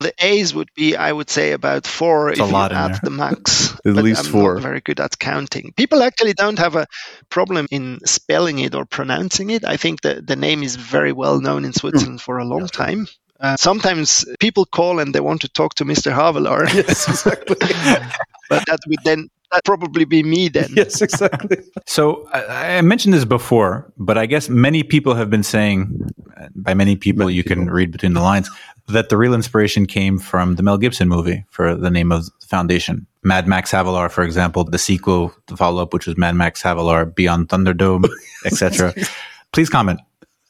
The 0.00 0.12
A's 0.18 0.54
would 0.54 0.68
be, 0.74 0.94
I 0.94 1.10
would 1.10 1.30
say, 1.30 1.52
about 1.52 1.86
four 1.86 2.30
It's 2.30 2.38
if 2.38 2.50
you 2.50 2.56
add 2.56 3.00
the 3.02 3.10
max. 3.10 3.72
At 3.86 3.94
but 3.94 4.04
least 4.04 4.26
I'm 4.26 4.32
four. 4.32 4.54
Not 4.54 4.62
very 4.62 4.80
good 4.80 5.00
at 5.00 5.18
counting. 5.18 5.72
People 5.76 6.02
actually 6.02 6.34
don't 6.34 6.58
have 6.58 6.76
a 6.76 6.86
problem 7.30 7.66
in 7.70 8.00
spelling 8.04 8.58
it 8.58 8.74
or 8.74 8.84
pronouncing 8.84 9.50
it. 9.50 9.64
I 9.64 9.76
think 9.76 10.02
the 10.02 10.20
the 10.20 10.36
name 10.36 10.62
is 10.62 10.76
very 10.76 11.12
well 11.12 11.40
known 11.40 11.64
in 11.64 11.72
Switzerland 11.72 12.20
for 12.20 12.38
a 12.38 12.44
long 12.44 12.66
time. 12.68 13.06
Uh, 13.40 13.56
sometimes 13.56 14.24
people 14.40 14.64
call 14.64 14.98
and 14.98 15.14
they 15.14 15.20
want 15.20 15.42
to 15.42 15.48
talk 15.48 15.74
to 15.74 15.84
Mr. 15.84 16.12
Havelar, 16.12 16.66
Yes, 16.74 17.08
exactly. 17.08 17.56
but 18.48 18.64
that 18.66 18.80
would 18.86 18.98
then 19.04 19.28
that 19.52 19.64
probably 19.64 20.04
be 20.04 20.22
me 20.22 20.48
then. 20.48 20.68
yes, 20.76 21.00
exactly. 21.00 21.58
So 21.88 22.28
I, 22.32 22.78
I 22.78 22.80
mentioned 22.82 23.14
this 23.14 23.24
before, 23.24 23.90
but 23.96 24.18
I 24.18 24.26
guess 24.26 24.48
many 24.48 24.82
people 24.82 25.14
have 25.14 25.30
been 25.30 25.44
saying, 25.44 26.10
uh, 26.36 26.48
by 26.56 26.74
many 26.74 26.96
people, 26.96 27.30
you 27.30 27.44
can 27.44 27.70
read 27.70 27.92
between 27.92 28.12
the 28.12 28.20
lines, 28.20 28.50
that 28.88 29.08
the 29.08 29.16
real 29.16 29.34
inspiration 29.34 29.86
came 29.86 30.18
from 30.18 30.56
the 30.56 30.62
Mel 30.62 30.78
Gibson 30.78 31.08
movie 31.08 31.44
for 31.50 31.74
the 31.74 31.90
name 31.90 32.12
of 32.12 32.26
the 32.40 32.46
foundation. 32.46 33.06
Mad 33.22 33.46
Max 33.46 33.70
Havelaar, 33.72 34.10
for 34.10 34.24
example, 34.24 34.64
the 34.64 34.78
sequel, 34.78 35.32
the 35.46 35.56
follow 35.56 35.82
up, 35.82 35.92
which 35.92 36.06
was 36.06 36.16
Mad 36.16 36.34
Max 36.34 36.62
Havelaar 36.62 37.14
Beyond 37.14 37.48
Thunderdome, 37.48 38.08
etc. 38.44 38.94
Please 39.52 39.68
comment. 39.68 40.00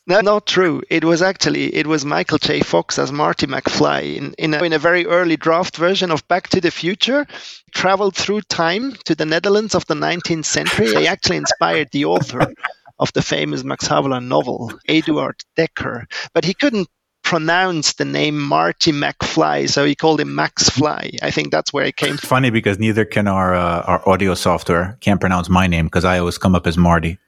No, 0.09 0.21
not 0.21 0.47
true. 0.47 0.83
It 0.89 1.05
was 1.05 1.21
actually 1.21 1.75
it 1.75 1.87
was 1.87 2.05
Michael 2.05 2.39
J. 2.39 2.61
Fox 2.61 2.99
as 2.99 3.11
Marty 3.11 3.47
McFly 3.47 4.17
in 4.17 4.35
in 4.39 4.55
a, 4.55 4.63
in 4.63 4.73
a 4.73 4.79
very 4.79 5.05
early 5.07 5.37
draft 5.37 5.77
version 5.77 6.13
of 6.13 6.27
Back 6.29 6.49
to 6.51 6.61
the 6.61 6.71
Future. 6.71 7.27
Traveled 7.73 8.15
through 8.15 8.43
time 8.43 8.93
to 9.05 9.15
the 9.15 9.27
Netherlands 9.27 9.75
of 9.75 9.85
the 9.87 9.95
19th 9.95 10.45
century. 10.45 10.95
He 10.95 11.09
actually 11.09 11.39
inspired 11.39 11.89
the 11.93 12.05
author 12.05 12.55
of 12.99 13.13
the 13.15 13.23
famous 13.23 13.65
Max 13.65 13.89
Havelaar 13.89 14.25
novel, 14.25 14.73
Eduard 14.89 15.43
Dekker, 15.59 16.05
but 16.33 16.45
he 16.45 16.55
couldn't 16.55 16.89
pronounce 17.23 17.95
the 17.95 18.05
name 18.05 18.41
Marty 18.41 18.93
McFly, 18.93 19.69
so 19.69 19.85
he 19.85 19.97
called 19.97 20.21
him 20.21 20.37
Max 20.37 20.71
Fly. 20.71 21.11
I 21.21 21.33
think 21.33 21.51
that's 21.51 21.73
where 21.73 21.85
it 21.85 21.97
came 21.97 22.17
from. 22.17 22.29
Funny 22.29 22.51
because 22.51 22.79
neither 22.79 23.05
can 23.05 23.27
our 23.27 23.55
uh, 23.55 23.83
our 23.83 24.09
audio 24.09 24.35
software 24.35 24.97
can't 25.01 25.21
pronounce 25.21 25.49
my 25.49 25.67
name 25.67 25.87
because 25.87 26.05
I 26.05 26.19
always 26.19 26.39
come 26.39 26.55
up 26.55 26.67
as 26.69 26.79
Marty. 26.79 27.19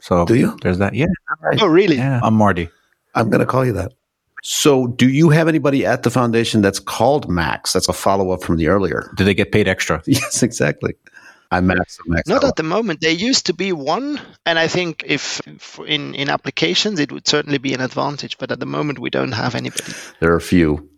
So 0.00 0.24
Do 0.24 0.34
you? 0.34 0.56
There's 0.62 0.78
that. 0.78 0.94
Yeah, 0.94 1.06
Oh, 1.60 1.66
really? 1.66 1.96
yeah. 1.96 2.20
I'm 2.22 2.34
Marty. 2.34 2.68
I'm 3.14 3.30
going 3.30 3.40
to 3.40 3.46
call 3.46 3.64
you 3.64 3.72
that. 3.72 3.92
So, 4.44 4.88
do 4.88 5.08
you 5.08 5.30
have 5.30 5.46
anybody 5.46 5.86
at 5.86 6.02
the 6.02 6.10
foundation 6.10 6.62
that's 6.62 6.80
called 6.80 7.28
Max? 7.28 7.72
That's 7.72 7.88
a 7.88 7.92
follow 7.92 8.32
up 8.32 8.42
from 8.42 8.56
the 8.56 8.66
earlier. 8.66 9.08
Do 9.16 9.24
they 9.24 9.34
get 9.34 9.52
paid 9.52 9.68
extra? 9.68 10.02
Yes, 10.06 10.42
exactly. 10.42 10.94
I'm 11.52 11.66
Max. 11.66 11.98
I'm 12.04 12.14
Max. 12.14 12.26
Not 12.26 12.42
at 12.42 12.56
the 12.56 12.62
moment. 12.62 13.02
There 13.02 13.12
used 13.12 13.46
to 13.46 13.54
be 13.54 13.72
one, 13.72 14.20
and 14.46 14.58
I 14.58 14.66
think 14.66 15.04
if, 15.06 15.40
if 15.46 15.78
in 15.86 16.14
in 16.14 16.28
applications 16.30 16.98
it 16.98 17.12
would 17.12 17.28
certainly 17.28 17.58
be 17.58 17.74
an 17.74 17.80
advantage. 17.80 18.38
But 18.38 18.50
at 18.50 18.58
the 18.58 18.66
moment 18.66 18.98
we 18.98 19.10
don't 19.10 19.32
have 19.32 19.54
anybody. 19.54 19.92
There 20.18 20.32
are 20.32 20.36
a 20.36 20.40
few. 20.40 20.88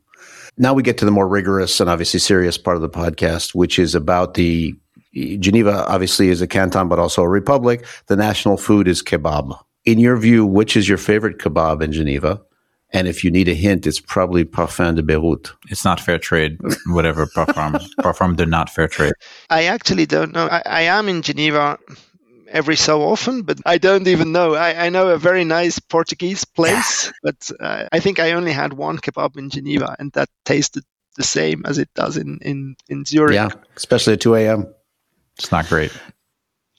Now 0.57 0.73
we 0.73 0.85
get 0.85 0.97
to 0.99 1.05
the 1.05 1.11
more 1.11 1.29
rigorous 1.29 1.81
and 1.81 1.91
obviously 1.91 2.21
serious 2.21 2.57
part 2.57 2.77
of 2.77 2.83
the 2.83 2.89
podcast, 2.89 3.55
which 3.55 3.79
is 3.79 3.95
about 3.97 4.35
the 4.35 4.75
Geneva. 5.13 5.85
Obviously, 5.89 6.29
is 6.29 6.41
a 6.41 6.47
canton, 6.47 6.89
but 6.89 6.99
also 7.01 7.23
a 7.23 7.29
republic. 7.29 7.85
The 8.07 8.17
national 8.17 8.57
food 8.57 8.87
is 8.87 9.03
kebab. 9.03 9.59
In 9.85 9.99
your 9.99 10.17
view, 10.17 10.47
which 10.47 10.77
is 10.77 10.89
your 10.89 10.99
favorite 10.99 11.39
kebab 11.39 11.83
in 11.83 11.93
Geneva? 11.93 12.41
And 12.91 13.09
if 13.09 13.25
you 13.25 13.31
need 13.31 13.49
a 13.49 13.55
hint, 13.55 13.87
it's 13.87 14.01
probably 14.01 14.45
Parfum 14.45 14.95
de 14.95 15.03
Beirut. 15.03 15.53
It's 15.69 15.85
not 15.85 15.99
fair 15.99 16.19
trade. 16.19 16.59
Whatever. 16.87 17.27
Parfum. 17.37 17.85
Parfum, 18.01 18.37
they're 18.37 18.47
not 18.47 18.71
fair 18.71 18.87
trade. 18.87 19.15
I 19.51 19.65
actually 19.65 20.07
don't 20.07 20.33
know. 20.33 20.47
I, 20.47 20.63
I 20.65 20.81
am 20.83 21.09
in 21.09 21.23
Geneva 21.23 21.79
every 22.49 22.77
so 22.77 23.03
often, 23.03 23.43
but 23.43 23.61
I 23.67 23.79
don't 23.79 24.07
even 24.07 24.31
know. 24.31 24.55
I, 24.55 24.87
I 24.87 24.89
know 24.91 25.09
a 25.09 25.19
very 25.19 25.45
nice 25.45 25.81
Portuguese 25.81 26.45
place, 26.45 27.13
but 27.23 27.51
uh, 27.59 27.89
I 27.91 27.99
think 27.99 28.21
I 28.21 28.33
only 28.33 28.53
had 28.53 28.73
one 28.73 28.99
kebab 28.99 29.37
in 29.37 29.51
Geneva, 29.51 29.97
and 29.99 30.13
that 30.13 30.29
tasted 30.45 30.85
the 31.17 31.25
same 31.25 31.63
as 31.67 31.79
it 31.79 31.89
does 31.95 32.17
in 32.17 32.39
in 32.43 32.77
in 32.89 33.05
Zurich. 33.05 33.35
Yeah, 33.35 33.51
especially 33.77 34.15
at 34.15 34.21
2 34.21 34.37
a.m. 34.37 34.73
It's 35.37 35.51
not 35.51 35.69
great. 35.69 35.93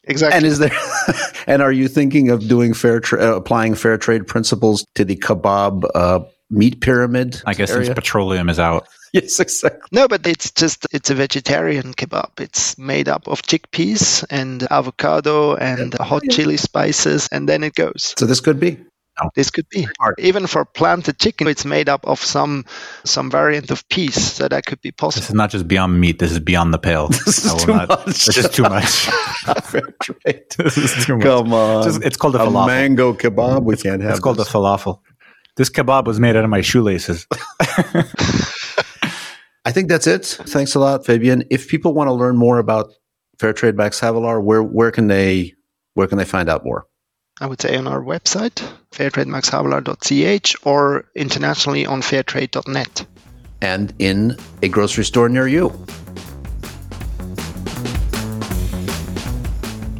Exactly. 0.05 0.37
And 0.37 0.45
is 0.45 0.59
there? 0.59 0.71
and 1.47 1.61
are 1.61 1.71
you 1.71 1.87
thinking 1.87 2.29
of 2.29 2.47
doing 2.47 2.73
fair, 2.73 2.99
tra- 2.99 3.23
uh, 3.23 3.35
applying 3.35 3.75
fair 3.75 3.97
trade 3.97 4.27
principles 4.27 4.85
to 4.95 5.05
the 5.05 5.15
kebab 5.15 5.89
uh, 5.95 6.19
meat 6.49 6.81
pyramid? 6.81 7.41
I 7.45 7.53
guess 7.53 7.71
area? 7.71 7.85
since 7.85 7.95
petroleum 7.95 8.49
is 8.49 8.59
out. 8.59 8.87
yes, 9.13 9.39
exactly. 9.39 9.87
No, 9.91 10.07
but 10.07 10.25
it's 10.25 10.51
just 10.51 10.87
it's 10.91 11.09
a 11.09 11.15
vegetarian 11.15 11.93
kebab. 11.93 12.39
It's 12.39 12.77
made 12.77 13.07
up 13.07 13.27
of 13.27 13.41
chickpeas 13.41 14.25
and 14.29 14.67
avocado 14.71 15.55
and 15.55 15.93
hot 15.95 16.23
chili 16.29 16.57
spices, 16.57 17.27
and 17.31 17.47
then 17.47 17.63
it 17.63 17.75
goes. 17.75 18.13
So 18.17 18.25
this 18.25 18.39
could 18.39 18.59
be. 18.59 18.77
This 19.35 19.49
could 19.49 19.67
be 19.69 19.87
hard. 19.99 20.15
even 20.19 20.45
for 20.47 20.65
planted 20.65 21.19
chicken. 21.19 21.47
It's 21.47 21.63
made 21.65 21.87
up 21.87 22.05
of 22.05 22.19
some 22.19 22.65
some 23.05 23.31
variant 23.31 23.71
of 23.71 23.87
peas, 23.89 24.15
so 24.33 24.47
that 24.47 24.65
could 24.65 24.81
be 24.81 24.91
possible. 24.91 25.21
This 25.21 25.29
is 25.29 25.35
not 25.35 25.49
just 25.51 25.67
beyond 25.67 25.99
meat. 26.01 26.19
This 26.19 26.31
is 26.31 26.39
beyond 26.39 26.73
the 26.73 26.77
pale. 26.79 27.07
This 27.25 27.45
is 27.45 27.53
too 27.63 27.73
not- 27.73 27.89
much. 27.89 28.05
This 28.25 28.37
is 28.37 28.49
too 28.49 28.63
much. 28.63 28.85
fair 29.63 29.81
trade. 30.01 30.43
this 30.57 30.77
is 30.77 31.05
too 31.05 31.15
much. 31.17 31.23
Come 31.25 31.53
on. 31.53 31.83
Just- 31.83 32.03
it's 32.03 32.17
called 32.17 32.35
a 32.35 32.43
a 32.43 32.47
falafel. 32.47 32.67
mango 32.67 33.13
kebab. 33.13 33.63
We 33.63 33.77
can't 33.77 34.01
have. 34.01 34.11
It's 34.11 34.19
called 34.19 34.37
this. 34.37 34.49
a 34.49 34.51
falafel. 34.51 34.99
This 35.55 35.69
kebab 35.69 36.05
was 36.05 36.19
made 36.19 36.35
out 36.35 36.43
of 36.43 36.49
my 36.49 36.59
shoelaces. 36.61 37.25
I 39.67 39.71
think 39.71 39.89
that's 39.89 40.05
it. 40.07 40.25
Thanks 40.25 40.75
a 40.75 40.79
lot, 40.79 41.05
Fabian. 41.05 41.43
If 41.49 41.67
people 41.67 41.93
want 41.93 42.07
to 42.07 42.13
learn 42.13 42.35
more 42.37 42.59
about 42.59 42.91
Fairtrade 43.39 43.75
Max 43.75 43.99
Havelaar, 43.99 44.43
where 44.43 44.61
where 44.61 44.91
can 44.91 45.07
they 45.07 45.53
where 45.93 46.07
can 46.07 46.17
they 46.17 46.25
find 46.25 46.49
out 46.49 46.63
more? 46.65 46.85
I 47.41 47.47
would 47.47 47.61
say 47.61 47.75
on 47.75 47.85
our 47.85 48.01
website, 48.01 48.65
fairtrademaxhavelaar.ch, 48.91 50.55
or 50.65 51.05
internationally 51.15 51.85
on 51.85 52.01
fairtrade.net. 52.01 53.05
And 53.61 53.93
in 53.99 54.37
a 54.63 54.69
grocery 54.69 55.03
store 55.03 55.27
near 55.27 55.45
you. 55.45 55.67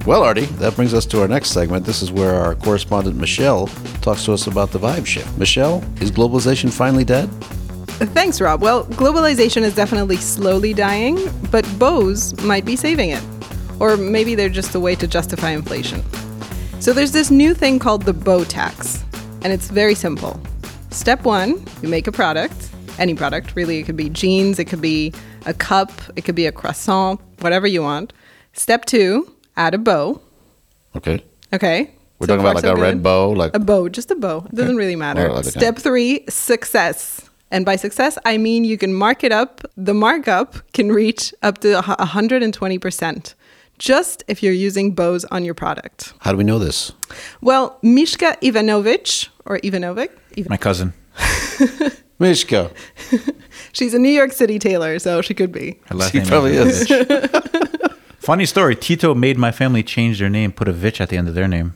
Well, 0.06 0.24
Artie, 0.24 0.46
that 0.62 0.76
brings 0.78 0.94
us 0.94 1.06
to 1.08 1.24
our 1.24 1.28
next 1.28 1.50
segment. 1.50 1.86
This 1.86 2.02
is 2.02 2.10
where 2.10 2.36
our 2.36 2.56
correspondent 2.56 3.18
Michelle 3.18 3.68
talks 4.02 4.24
to 4.26 4.34
us 4.34 4.48
about 4.48 4.72
the 4.72 4.80
vibe 4.80 5.06
shift. 5.06 5.38
Michelle, 5.38 5.84
is 6.00 6.12
globalization 6.12 6.72
finally 6.72 7.04
dead? 7.04 7.28
Thanks, 8.14 8.40
Rob. 8.40 8.62
Well, 8.62 8.86
globalization 8.86 9.64
is 9.64 9.76
definitely 9.76 10.18
slowly 10.18 10.74
dying, 10.74 11.18
but 11.52 11.68
bows 11.80 12.40
might 12.44 12.64
be 12.64 12.78
saving 12.78 13.10
it. 13.10 13.24
Or 13.80 13.98
maybe 13.98 14.36
they're 14.36 14.48
just 14.48 14.74
a 14.76 14.80
way 14.80 14.96
to 14.96 15.08
justify 15.08 15.50
inflation. 15.50 16.02
So 16.80 16.94
there's 16.94 17.12
this 17.12 17.32
new 17.32 17.54
thing 17.54 17.80
called 17.80 18.04
the 18.04 18.14
bow 18.14 18.44
tax, 18.44 19.04
and 19.44 19.52
it's 19.52 19.70
very 19.70 19.96
simple. 19.96 20.40
Step 20.92 21.24
one, 21.24 21.64
you 21.82 21.90
make 21.90 22.06
a 22.08 22.12
product, 22.12 22.70
any 23.00 23.16
product, 23.16 23.56
really. 23.56 23.80
It 23.80 23.84
could 23.84 23.98
be 23.98 24.10
jeans, 24.10 24.60
it 24.60 24.66
could 24.66 24.82
be 24.82 25.12
a 25.48 25.54
cup, 25.54 25.92
it 26.16 26.26
could 26.26 26.36
be 26.36 26.46
a 26.46 26.52
croissant, 26.52 27.20
whatever 27.40 27.66
you 27.66 27.82
want. 27.82 28.14
Step 28.54 28.86
two, 28.86 29.34
add 29.58 29.74
a 29.74 29.78
bow. 29.80 30.22
Okay. 30.96 31.24
Okay. 31.54 31.92
We're 32.20 32.28
So 32.28 32.36
talking 32.38 32.42
about 32.46 32.56
like 32.56 32.64
so 32.64 32.74
a 32.74 32.80
red 32.80 33.02
bow, 33.04 33.32
like 33.32 33.56
A 33.56 33.60
bow, 33.60 33.90
just 33.90 34.12
a 34.12 34.16
bow. 34.16 34.46
It 34.46 34.56
doesn't 34.56 34.78
really 34.78 34.96
matter. 34.96 35.26
Or 35.28 35.34
like 35.34 35.46
a- 35.46 35.52
Step 35.52 35.78
three, 35.78 36.24
success. 36.30 37.30
And 37.52 37.66
by 37.66 37.76
success, 37.78 38.18
I 38.26 38.38
mean 38.38 38.64
you 38.64 38.78
can 38.78 38.94
mark 38.94 39.24
it 39.24 39.32
up. 39.32 39.62
The 39.76 39.94
markup 39.94 40.56
can 40.74 40.92
reach 40.92 41.34
up 41.42 41.58
to 41.60 41.80
a 41.80 41.82
120%, 41.84 43.34
just 43.78 44.24
if 44.28 44.42
you're 44.44 44.54
using 44.54 44.94
bows 44.94 45.26
on 45.26 45.44
your 45.46 45.54
product. 45.54 46.14
how 46.20 46.32
do 46.32 46.38
we 46.38 46.44
know 46.44 46.60
this? 46.60 46.92
Well, 47.42 47.78
Mishka 47.82 48.38
Ivanovic, 48.42 49.30
or 49.46 49.60
Ivanovic, 49.60 50.10
Ivan- 50.38 50.50
My 50.50 50.58
cousin. 50.58 50.94
Mishka. 52.20 52.72
she's 53.74 53.94
a 53.94 54.00
New 54.00 54.10
York 54.10 54.32
City 54.32 54.58
tailor, 54.60 55.00
so 55.00 55.22
she 55.22 55.34
could 55.34 55.52
be. 55.52 55.80
Her 55.88 55.96
last 55.96 56.12
She 56.12 56.20
name 56.20 56.28
probably 56.28 56.56
is. 56.56 56.88
Funny 58.20 58.46
story. 58.46 58.76
Tito 58.76 59.14
made 59.14 59.38
my 59.38 59.52
family 59.52 59.84
change 59.84 60.20
their 60.20 60.30
name, 60.30 60.52
put 60.52 60.68
a 60.68 60.74
Vich 60.74 61.00
at 61.02 61.10
the 61.10 61.18
end 61.18 61.28
of 61.28 61.36
their 61.36 61.48
name. 61.48 61.74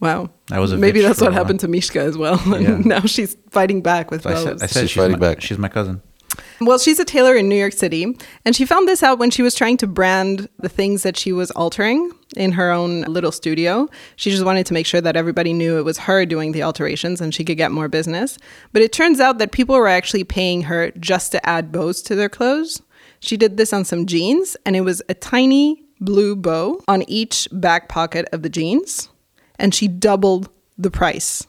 Wow. 0.00 0.30
I 0.50 0.58
was 0.58 0.72
a 0.72 0.78
Maybe 0.78 1.02
that's 1.02 1.18
for 1.18 1.26
a 1.26 1.28
what 1.28 1.34
happened 1.34 1.60
to 1.60 1.68
Mishka 1.68 2.00
as 2.00 2.16
well. 2.16 2.40
Yeah. 2.60 2.78
now 2.78 3.00
she's 3.02 3.36
fighting 3.50 3.82
back 3.82 4.10
with 4.10 4.22
So 4.22 4.30
I 4.30 4.32
bows. 4.32 4.42
said, 4.44 4.52
I 4.62 4.66
said 4.66 4.80
She's 4.80 4.90
she's, 4.90 4.96
fighting 5.00 5.12
my, 5.12 5.18
back. 5.18 5.40
she's 5.42 5.58
my 5.58 5.68
cousin. 5.68 6.00
Well, 6.60 6.78
she's 6.78 6.98
a 6.98 7.04
tailor 7.04 7.34
in 7.34 7.48
New 7.48 7.56
York 7.56 7.72
City, 7.72 8.16
and 8.44 8.54
she 8.54 8.66
found 8.66 8.86
this 8.86 9.02
out 9.02 9.18
when 9.18 9.30
she 9.30 9.42
was 9.42 9.54
trying 9.54 9.76
to 9.78 9.86
brand 9.86 10.48
the 10.58 10.68
things 10.68 11.02
that 11.02 11.16
she 11.16 11.32
was 11.32 11.50
altering 11.52 12.12
in 12.36 12.52
her 12.52 12.70
own 12.70 13.02
little 13.02 13.32
studio. 13.32 13.88
She 14.16 14.30
just 14.30 14.44
wanted 14.44 14.66
to 14.66 14.74
make 14.74 14.86
sure 14.86 15.00
that 15.00 15.16
everybody 15.16 15.52
knew 15.52 15.78
it 15.78 15.84
was 15.84 15.98
her 15.98 16.26
doing 16.26 16.52
the 16.52 16.62
alterations 16.62 17.20
and 17.20 17.34
she 17.34 17.44
could 17.44 17.56
get 17.56 17.72
more 17.72 17.88
business. 17.88 18.38
But 18.72 18.82
it 18.82 18.92
turns 18.92 19.20
out 19.20 19.38
that 19.38 19.52
people 19.52 19.74
were 19.74 19.88
actually 19.88 20.24
paying 20.24 20.62
her 20.62 20.90
just 20.92 21.32
to 21.32 21.48
add 21.48 21.72
bows 21.72 22.02
to 22.02 22.14
their 22.14 22.28
clothes. 22.28 22.82
She 23.20 23.36
did 23.36 23.56
this 23.56 23.72
on 23.72 23.84
some 23.84 24.06
jeans, 24.06 24.56
and 24.64 24.76
it 24.76 24.80
was 24.82 25.02
a 25.08 25.14
tiny 25.14 25.84
blue 26.00 26.36
bow 26.36 26.80
on 26.88 27.02
each 27.08 27.48
back 27.52 27.88
pocket 27.88 28.28
of 28.32 28.42
the 28.42 28.48
jeans, 28.48 29.08
and 29.58 29.74
she 29.74 29.88
doubled 29.88 30.48
the 30.78 30.90
price. 30.90 31.46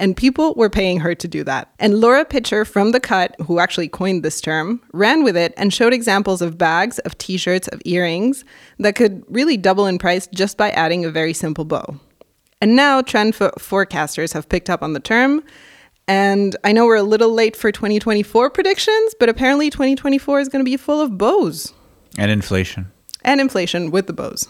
And 0.00 0.16
people 0.16 0.54
were 0.54 0.70
paying 0.70 1.00
her 1.00 1.14
to 1.16 1.26
do 1.26 1.42
that. 1.44 1.72
And 1.80 2.00
Laura 2.00 2.24
Pitcher 2.24 2.64
from 2.64 2.92
The 2.92 3.00
Cut, 3.00 3.34
who 3.44 3.58
actually 3.58 3.88
coined 3.88 4.22
this 4.22 4.40
term, 4.40 4.80
ran 4.92 5.24
with 5.24 5.36
it 5.36 5.52
and 5.56 5.74
showed 5.74 5.92
examples 5.92 6.40
of 6.40 6.56
bags, 6.56 7.00
of 7.00 7.18
t 7.18 7.36
shirts, 7.36 7.66
of 7.68 7.82
earrings 7.84 8.44
that 8.78 8.94
could 8.94 9.24
really 9.28 9.56
double 9.56 9.86
in 9.86 9.98
price 9.98 10.28
just 10.28 10.56
by 10.56 10.70
adding 10.70 11.04
a 11.04 11.10
very 11.10 11.32
simple 11.34 11.64
bow. 11.64 11.96
And 12.60 12.76
now 12.76 13.02
trend 13.02 13.34
fo- 13.34 13.50
forecasters 13.58 14.32
have 14.34 14.48
picked 14.48 14.70
up 14.70 14.82
on 14.82 14.92
the 14.92 15.00
term 15.00 15.42
And 16.06 16.56
I 16.64 16.72
know 16.72 16.86
we're 16.86 16.96
a 16.96 17.02
little 17.02 17.32
late 17.34 17.54
for 17.54 17.70
2024 17.70 18.50
predictions, 18.50 19.14
but 19.20 19.28
apparently 19.28 19.68
2024 19.68 20.40
is 20.40 20.48
going 20.48 20.64
to 20.64 20.70
be 20.70 20.76
full 20.76 21.00
of 21.00 21.18
bows 21.18 21.72
And 22.16 22.30
inflation. 22.30 22.90
and 23.24 23.40
inflation 23.40 23.90
with 23.90 24.06
the 24.06 24.12
bows. 24.12 24.48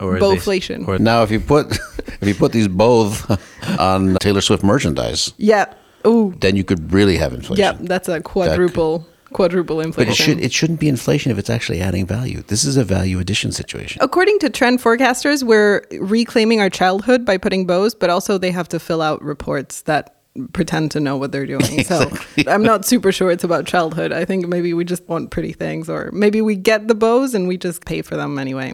Or 0.00 0.16
as 0.16 0.44
they 0.44 0.76
or- 0.86 0.98
Now, 0.98 1.22
if 1.22 1.30
you 1.30 1.40
put 1.40 1.70
if 2.20 2.26
you 2.28 2.34
put 2.34 2.52
these 2.52 2.68
both 2.68 3.30
on 3.78 4.16
Taylor 4.16 4.40
Swift 4.40 4.62
merchandise, 4.62 5.32
Yeah. 5.36 5.66
Ooh. 6.06 6.34
then 6.40 6.56
you 6.56 6.64
could 6.64 6.92
really 6.92 7.18
have 7.18 7.34
inflation. 7.34 7.62
Yeah, 7.62 7.76
that's 7.80 8.08
a 8.08 8.20
quadruple 8.20 9.06
quadruple 9.32 9.76
But 9.76 9.86
inflation. 9.86 10.12
it 10.12 10.16
should 10.16 10.40
it 10.40 10.52
shouldn't 10.52 10.80
be 10.80 10.88
inflation 10.88 11.30
if 11.30 11.38
it's 11.38 11.50
actually 11.50 11.80
adding 11.80 12.06
value. 12.06 12.42
This 12.46 12.64
is 12.64 12.76
a 12.76 12.84
value 12.84 13.18
addition 13.20 13.52
situation. 13.52 14.00
According 14.02 14.38
to 14.40 14.50
trend 14.50 14.80
forecasters, 14.80 15.42
we're 15.42 15.84
reclaiming 16.00 16.60
our 16.60 16.70
childhood 16.70 17.24
by 17.24 17.36
putting 17.36 17.66
bows, 17.66 17.94
but 17.94 18.10
also 18.10 18.38
they 18.38 18.50
have 18.50 18.68
to 18.70 18.78
fill 18.80 19.02
out 19.02 19.22
reports 19.22 19.82
that 19.82 20.16
pretend 20.52 20.90
to 20.92 21.00
know 21.00 21.16
what 21.16 21.32
they're 21.32 21.46
doing. 21.46 21.84
So 21.84 22.10
I'm 22.46 22.62
not 22.62 22.84
super 22.84 23.12
sure 23.12 23.30
it's 23.30 23.44
about 23.44 23.66
childhood. 23.66 24.10
I 24.12 24.24
think 24.24 24.48
maybe 24.48 24.72
we 24.72 24.84
just 24.84 25.06
want 25.08 25.30
pretty 25.30 25.52
things, 25.52 25.88
or 25.90 26.10
maybe 26.12 26.40
we 26.40 26.56
get 26.56 26.88
the 26.88 26.94
bows 26.94 27.34
and 27.34 27.46
we 27.46 27.56
just 27.58 27.84
pay 27.84 28.00
for 28.02 28.16
them 28.16 28.38
anyway. 28.38 28.72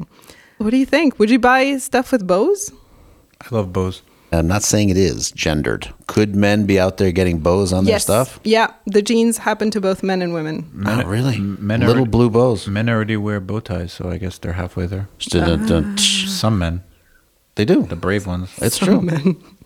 What 0.58 0.70
do 0.70 0.76
you 0.76 0.86
think? 0.86 1.18
Would 1.18 1.30
you 1.30 1.38
buy 1.38 1.76
stuff 1.78 2.12
with 2.12 2.26
bows? 2.26 2.72
I 3.40 3.54
love 3.54 3.72
bows. 3.72 4.02
I'm 4.32 4.48
not 4.48 4.62
saying 4.64 4.88
it 4.90 4.96
is 4.96 5.30
gendered. 5.30 5.92
Could 6.08 6.34
men 6.34 6.66
be 6.66 6.80
out 6.80 6.96
there 6.96 7.12
getting 7.12 7.38
bows 7.38 7.72
on 7.72 7.84
their 7.84 7.98
stuff? 8.00 8.40
Yeah, 8.42 8.72
the 8.86 9.00
jeans 9.00 9.38
happen 9.38 9.70
to 9.70 9.80
both 9.80 10.02
men 10.02 10.20
and 10.20 10.34
women. 10.34 10.68
Oh, 10.74 10.78
not 10.96 11.06
really. 11.06 11.38
men 11.38 11.80
Little 11.80 12.02
are- 12.04 12.06
blue 12.08 12.28
bows. 12.30 12.66
Men 12.66 12.88
already 12.88 13.16
wear 13.16 13.38
bow 13.40 13.60
ties, 13.60 13.92
so 13.92 14.10
I 14.10 14.18
guess 14.18 14.38
they're 14.38 14.54
halfway 14.54 14.86
there. 14.86 15.08
Dun, 15.20 15.66
dun. 15.66 15.96
Some 15.98 16.58
men, 16.58 16.82
They 17.54 17.64
do. 17.64 17.82
the 17.84 17.96
brave 17.96 18.26
ones. 18.26 18.50
It's 18.58 18.78
true. 18.78 19.00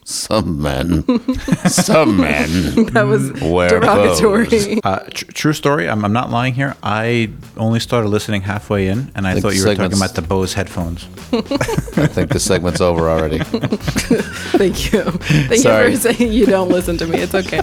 Some 0.04 0.60
men. 0.60 1.04
Some 1.68 2.16
men. 2.16 2.48
That 2.92 3.04
was 3.06 3.32
Wear 3.40 3.68
derogatory. 3.80 4.80
Uh, 4.84 4.98
tr- 5.10 5.24
true 5.32 5.52
story. 5.52 5.88
I'm, 5.88 6.04
I'm 6.04 6.12
not 6.12 6.30
lying 6.30 6.54
here. 6.54 6.74
I 6.82 7.30
only 7.56 7.78
started 7.80 8.08
listening 8.08 8.42
halfway 8.42 8.88
in, 8.88 9.12
and 9.14 9.26
I 9.26 9.34
Like 9.34 9.42
thought 9.42 9.54
you 9.54 9.60
were 9.60 9.74
talking 9.74 9.90
segments. 9.90 9.98
about 10.00 10.14
the 10.14 10.22
Bose 10.22 10.54
headphones. 10.54 11.04
I 11.32 12.06
think 12.06 12.30
the 12.32 12.40
segment's 12.40 12.80
over 12.80 13.08
already. 13.08 13.38
Thank 13.38 14.92
you. 14.92 15.02
Thank 15.02 15.60
Sorry. 15.62 15.90
you 15.92 15.96
for 15.98 16.12
saying 16.12 16.32
you 16.32 16.46
don't 16.46 16.70
listen 16.70 16.96
to 16.98 17.06
me. 17.06 17.18
It's 17.18 17.34
okay. 17.34 17.60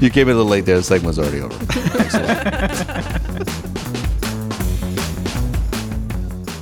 You 0.00 0.10
came 0.10 0.28
in 0.28 0.34
a 0.34 0.36
little 0.36 0.50
late 0.50 0.66
there. 0.66 0.76
The 0.76 0.82
segment's 0.84 1.18
already 1.18 1.40
over. 1.40 1.54
Thanks 1.54 2.14
a 2.14 3.38
lot. 3.40 3.56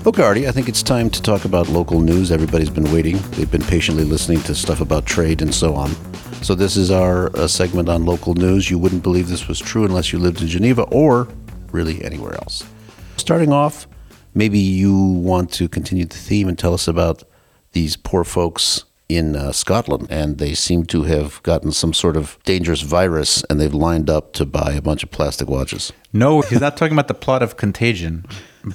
Okay, 0.08 0.22
Artie, 0.22 0.48
I 0.48 0.52
think 0.52 0.70
it's 0.70 0.82
time 0.82 1.10
to 1.10 1.20
talk 1.20 1.44
about 1.44 1.68
local 1.68 2.00
news. 2.00 2.32
Everybody's 2.32 2.70
been 2.70 2.90
waiting. 2.94 3.18
They've 3.32 3.50
been 3.50 3.60
patiently 3.60 4.04
listening 4.04 4.40
to 4.44 4.54
stuff 4.54 4.80
about 4.80 5.04
trade 5.04 5.42
and 5.42 5.54
so 5.54 5.74
on. 5.74 5.90
So, 6.42 6.54
this 6.54 6.78
is 6.78 6.90
our 6.90 7.28
uh, 7.36 7.46
segment 7.46 7.90
on 7.90 8.06
local 8.06 8.32
news. 8.32 8.70
You 8.70 8.78
wouldn't 8.78 9.02
believe 9.02 9.28
this 9.28 9.48
was 9.48 9.58
true 9.58 9.84
unless 9.84 10.10
you 10.10 10.18
lived 10.18 10.40
in 10.40 10.46
Geneva 10.46 10.84
or 10.84 11.28
really 11.72 12.02
anywhere 12.02 12.32
else. 12.36 12.64
Starting 13.18 13.52
off, 13.52 13.86
maybe 14.32 14.58
you 14.58 14.96
want 14.96 15.52
to 15.52 15.68
continue 15.68 16.06
the 16.06 16.16
theme 16.16 16.48
and 16.48 16.58
tell 16.58 16.72
us 16.72 16.88
about 16.88 17.22
these 17.72 17.94
poor 17.94 18.24
folks 18.24 18.84
in 19.10 19.36
uh, 19.36 19.52
Scotland, 19.52 20.06
and 20.08 20.38
they 20.38 20.54
seem 20.54 20.86
to 20.86 21.02
have 21.02 21.42
gotten 21.42 21.70
some 21.70 21.92
sort 21.92 22.16
of 22.16 22.38
dangerous 22.44 22.80
virus, 22.80 23.44
and 23.50 23.60
they've 23.60 23.74
lined 23.74 24.08
up 24.08 24.32
to 24.32 24.46
buy 24.46 24.72
a 24.72 24.80
bunch 24.80 25.02
of 25.02 25.10
plastic 25.10 25.50
watches. 25.50 25.92
No, 26.14 26.40
he's 26.40 26.62
not 26.62 26.78
talking 26.78 26.94
about 26.94 27.08
the 27.08 27.14
plot 27.14 27.42
of 27.42 27.58
Contagion, 27.58 28.24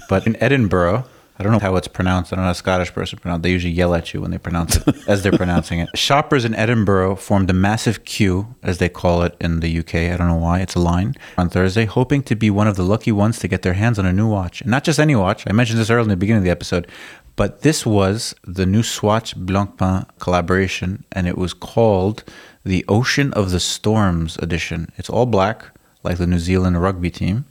but 0.08 0.28
in 0.28 0.36
Edinburgh, 0.36 1.06
I 1.38 1.44
don't 1.44 1.52
know 1.52 1.60
how 1.60 1.76
it's 1.78 1.88
pronounced. 1.88 2.32
I 2.32 2.36
don't 2.36 2.44
know 2.44 2.48
how 2.48 2.52
a 2.52 2.56
Scottish 2.56 2.94
person 2.94 3.18
pronounce. 3.18 3.42
They 3.42 3.52
usually 3.52 3.74
yell 3.74 3.96
at 3.96 4.14
you 4.14 4.22
when 4.22 4.30
they 4.30 4.38
pronounce 4.38 4.76
it 4.76 4.96
as 5.08 5.24
they're 5.24 5.32
pronouncing 5.32 5.80
it. 5.80 5.90
Shoppers 5.98 6.46
in 6.46 6.54
Edinburgh 6.54 7.16
formed 7.16 7.50
a 7.50 7.54
massive 7.54 8.06
queue, 8.06 8.56
as 8.62 8.78
they 8.78 8.90
call 8.90 9.24
it 9.24 9.36
in 9.42 9.60
the 9.60 9.80
UK. 9.80 9.96
I 9.96 10.18
don't 10.18 10.28
know 10.28 10.36
why. 10.36 10.60
It's 10.60 10.76
a 10.76 10.80
line 10.80 11.16
on 11.38 11.50
Thursday, 11.50 11.86
hoping 11.86 12.22
to 12.24 12.36
be 12.36 12.52
one 12.52 12.68
of 12.68 12.76
the 12.76 12.84
lucky 12.84 13.12
ones 13.12 13.40
to 13.40 13.48
get 13.48 13.64
their 13.64 13.74
hands 13.74 13.98
on 13.98 14.06
a 14.06 14.14
new 14.14 14.28
watch. 14.28 14.62
And 14.62 14.70
not 14.70 14.84
just 14.84 15.00
any 15.00 15.16
watch. 15.16 15.44
I 15.48 15.54
mentioned 15.54 15.80
this 15.80 15.90
earlier 15.90 16.04
in 16.04 16.10
the 16.10 16.16
beginning 16.18 16.40
of 16.40 16.46
the 16.46 16.52
episode, 16.52 16.88
but 17.36 17.62
this 17.62 17.84
was 17.84 18.36
the 18.44 18.68
new 18.68 18.84
Swatch 18.84 19.36
Blancpain 19.36 20.08
collaboration, 20.20 21.04
and 21.12 21.28
it 21.28 21.38
was 21.38 21.54
called 21.56 22.24
the 22.64 22.86
Ocean 22.88 23.34
of 23.34 23.50
the 23.50 23.60
Storms 23.60 24.38
edition. 24.38 24.90
It's 24.98 25.10
all 25.10 25.26
black, 25.26 25.66
like 26.04 26.20
the 26.20 26.28
New 26.28 26.40
Zealand 26.40 26.80
rugby 26.80 27.10
team 27.10 27.46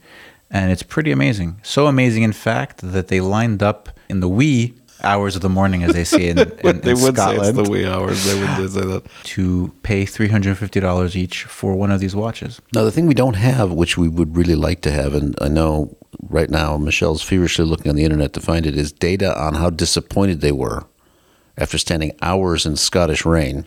and 0.53 0.71
it's 0.71 0.83
pretty 0.83 1.11
amazing. 1.11 1.59
So 1.63 1.87
amazing, 1.87 2.23
in 2.23 2.33
fact, 2.33 2.79
that 2.83 3.09
they 3.09 3.21
lined 3.21 3.63
up 3.63 3.89
in 4.09 4.21
the 4.21 4.29
wee 4.29 4.75
hours 5.03 5.35
of 5.35 5.43
the 5.43 5.49
morning, 5.49 5.83
as 5.83 5.95
they 5.95 6.05
say 6.05 6.29
in, 6.29 6.39
in, 6.65 6.89
in 6.89 6.97
Scotland, 6.97 7.69
wee 7.69 7.87
hours. 7.87 8.25
They 8.25 8.39
would 8.39 8.71
say 8.71 8.81
that. 8.81 9.03
to 9.25 9.73
pay 9.83 10.05
three 10.05 10.29
hundred 10.29 10.51
and 10.51 10.59
fifty 10.59 10.79
dollars 10.79 11.17
each 11.17 11.45
for 11.45 11.75
one 11.75 11.91
of 11.91 12.01
these 12.01 12.15
watches. 12.15 12.61
Now, 12.75 12.85
the 12.85 12.93
thing 12.93 13.07
we 13.07 13.15
don't 13.15 13.35
have, 13.35 13.73
which 13.73 13.97
we 13.97 14.09
would 14.09 14.37
really 14.37 14.55
like 14.55 14.83
to 14.83 14.91
have, 14.93 15.15
and 15.15 15.37
I 15.41 15.49
know 15.49 15.97
right 16.29 16.51
now 16.51 16.77
Michelle's 16.77 17.23
feverishly 17.23 17.65
looking 17.65 17.89
on 17.89 17.97
the 17.97 18.05
internet 18.05 18.35
to 18.35 18.41
find 18.41 18.67
it, 18.67 18.77
is 18.77 18.93
data 18.93 19.39
on 19.41 19.55
how 19.55 19.71
disappointed 19.71 20.43
they 20.43 20.53
were 20.53 20.87
after 21.57 21.79
standing 21.79 22.13
hours 22.21 22.67
in 22.67 22.77
Scottish 22.77 23.25
rain 23.25 23.65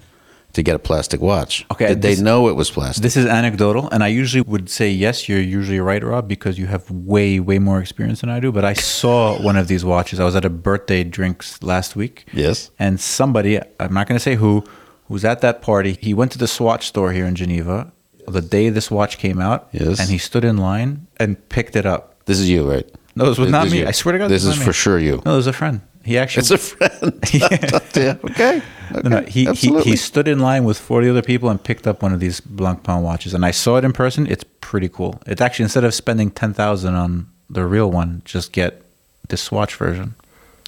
to 0.56 0.64
get 0.64 0.76
a 0.76 0.80
plastic 0.80 1.22
watch. 1.22 1.66
Okay, 1.72 1.88
Did 1.90 2.02
they 2.02 2.16
know 2.16 2.48
it 2.50 2.56
was 2.56 2.72
plastic? 2.72 3.04
This 3.04 3.16
is 3.16 3.26
anecdotal, 3.26 3.90
and 3.92 4.04
I 4.04 4.08
usually 4.08 4.42
would 4.42 4.70
say 4.70 4.90
yes. 4.90 5.30
You're 5.30 5.40
usually 5.42 5.80
right, 5.80 6.04
Rob, 6.04 6.28
because 6.28 6.58
you 6.58 6.66
have 6.68 6.90
way, 6.90 7.40
way 7.40 7.60
more 7.60 7.80
experience 7.80 8.22
than 8.22 8.30
I 8.30 8.40
do. 8.40 8.52
But 8.52 8.66
I 8.66 8.74
saw 8.74 9.40
one 9.42 9.58
of 9.58 9.68
these 9.68 9.86
watches. 9.86 10.20
I 10.20 10.24
was 10.26 10.36
at 10.36 10.44
a 10.46 10.50
birthday 10.50 11.04
drinks 11.04 11.62
last 11.62 11.96
week. 11.96 12.26
Yes. 12.34 12.72
And 12.80 13.00
somebody, 13.00 13.60
I'm 13.80 13.94
not 13.94 14.08
going 14.08 14.16
to 14.18 14.24
say 14.24 14.36
who, 14.36 14.64
who's 15.08 15.24
at 15.26 15.42
that 15.42 15.62
party. 15.62 15.98
He 16.02 16.14
went 16.14 16.32
to 16.34 16.38
the 16.38 16.48
Swatch 16.48 16.88
store 16.88 17.12
here 17.12 17.26
in 17.26 17.36
Geneva 17.36 17.92
the 18.28 18.42
day 18.42 18.70
this 18.70 18.90
watch 18.90 19.20
came 19.20 19.40
out. 19.40 19.68
Yes. 19.72 20.00
And 20.00 20.10
he 20.10 20.18
stood 20.18 20.44
in 20.44 20.58
line 20.58 21.06
and 21.18 21.38
picked 21.50 21.76
it 21.76 21.86
up. 21.86 22.16
this 22.26 22.40
is 22.40 22.50
you, 22.50 22.68
right? 22.68 22.90
No, 23.16 23.26
this 23.30 23.38
was 23.38 23.52
not 23.52 23.68
is 23.68 23.72
me. 23.74 23.80
you. 23.82 23.88
I 23.88 23.92
swear 23.92 24.14
to 24.14 24.18
God, 24.20 24.30
This 24.32 24.44
this 24.44 24.44
is 24.44 24.48
was 24.50 24.58
not 24.60 24.64
for 24.64 24.70
me. 24.70 24.74
sure 24.74 25.00
you. 25.00 25.22
No, 25.26 25.34
it 25.34 25.36
was 25.38 25.48
a 25.48 25.54
friend. 25.54 25.82
He 26.06 26.20
actually. 26.20 26.42
It's 26.42 26.52
a 26.52 26.58
friend. 26.60 27.20
yeah. 27.34 28.18
Okay. 28.24 28.62
no, 28.94 29.10
no, 29.10 29.22
he, 29.22 29.46
he, 29.54 29.82
he 29.82 29.96
stood 29.96 30.28
in 30.28 30.38
line 30.38 30.64
with 30.64 30.78
40 30.78 31.10
other 31.10 31.24
people 31.24 31.50
and 31.50 31.62
picked 31.62 31.88
up 31.88 32.04
one 32.04 32.14
of 32.14 32.20
these 32.20 32.40
Blancpain 32.40 33.02
watches. 33.02 33.34
And 33.34 33.44
I 33.44 33.50
saw 33.50 33.78
it 33.78 33.84
in 33.84 33.92
person. 33.92 34.28
It's 34.28 34.46
pretty 34.62 34.88
cool. 34.88 35.20
It's 35.26 35.42
actually, 35.42 35.64
instead 35.64 35.84
of 35.84 35.96
spending 35.96 36.30
10000 36.30 36.94
on 36.94 37.28
the 37.50 37.66
real 37.66 37.90
one, 37.90 38.22
just 38.24 38.52
get 38.52 38.84
the 39.30 39.36
Swatch 39.36 39.76
version. 39.76 40.14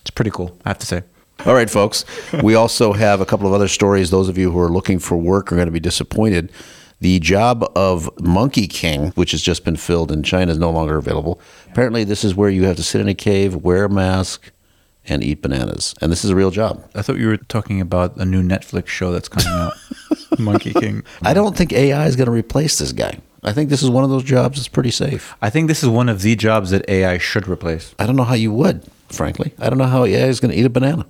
It's 0.02 0.10
pretty 0.10 0.32
cool, 0.32 0.58
I 0.66 0.70
have 0.70 0.80
to 0.80 0.88
say. 0.88 1.04
All 1.46 1.54
right, 1.54 1.70
folks. 1.70 2.04
We 2.42 2.56
also 2.56 2.94
have 2.94 3.22
a 3.22 3.26
couple 3.26 3.46
of 3.46 3.54
other 3.54 3.68
stories. 3.68 4.10
Those 4.10 4.30
of 4.30 4.40
you 4.40 4.52
who 4.52 4.60
are 4.60 4.70
looking 4.70 4.98
for 4.98 5.18
work 5.18 5.52
are 5.52 5.56
going 5.56 5.68
to 5.68 5.72
be 5.72 5.80
disappointed. 5.80 6.52
The 7.00 7.20
job 7.20 7.64
of 7.76 8.10
Monkey 8.20 8.66
King, 8.66 9.12
which 9.12 9.30
has 9.32 9.44
just 9.44 9.64
been 9.64 9.76
filled 9.76 10.12
in 10.12 10.24
China, 10.24 10.52
is 10.52 10.58
no 10.58 10.72
longer 10.72 10.98
available. 10.98 11.40
Apparently, 11.70 12.04
this 12.04 12.24
is 12.24 12.34
where 12.34 12.50
you 12.50 12.64
have 12.64 12.76
to 12.78 12.84
sit 12.84 13.02
in 13.02 13.08
a 13.08 13.14
cave, 13.14 13.56
wear 13.56 13.86
a 13.86 13.90
mask, 13.90 14.52
and 15.08 15.24
eat 15.24 15.42
bananas. 15.42 15.96
And 16.02 16.12
this 16.12 16.24
is 16.24 16.32
a 16.32 16.36
real 16.36 16.52
job. 16.52 16.88
I 16.96 17.02
thought 17.02 17.18
you 17.18 17.28
were 17.28 17.38
talking 17.38 17.82
about 17.82 18.18
a 18.18 18.26
new 18.26 18.44
Netflix 18.44 18.88
show 18.88 19.12
that's 19.12 19.30
coming 19.30 19.48
out 19.48 19.74
Monkey 20.40 20.74
King. 20.74 21.04
I 21.22 21.34
don't 21.34 21.56
think 21.56 21.74
AI 21.74 22.06
is 22.08 22.16
going 22.16 22.28
to 22.28 22.32
replace 22.32 22.78
this 22.80 22.92
guy. 22.92 23.20
I 23.44 23.54
think 23.54 23.70
this 23.70 23.84
is 23.84 23.90
one 23.90 24.04
of 24.04 24.10
those 24.10 24.24
jobs 24.24 24.58
that's 24.58 24.68
pretty 24.68 24.92
safe. 24.92 25.36
I 25.42 25.50
think 25.50 25.68
this 25.68 25.84
is 25.84 25.90
one 25.90 26.10
of 26.10 26.22
the 26.22 26.36
jobs 26.36 26.72
that 26.72 26.88
AI 26.90 27.18
should 27.18 27.48
replace. 27.48 27.96
I 28.00 28.06
don't 28.06 28.16
know 28.16 28.24
how 28.24 28.34
you 28.34 28.52
would, 28.52 28.84
frankly. 29.10 29.54
I 29.60 29.70
don't 29.70 29.78
know 29.78 29.86
how 29.86 30.06
AI 30.06 30.28
is 30.28 30.40
going 30.40 30.52
to 30.52 30.58
eat 30.58 30.66
a 30.66 30.70
banana. 30.70 31.06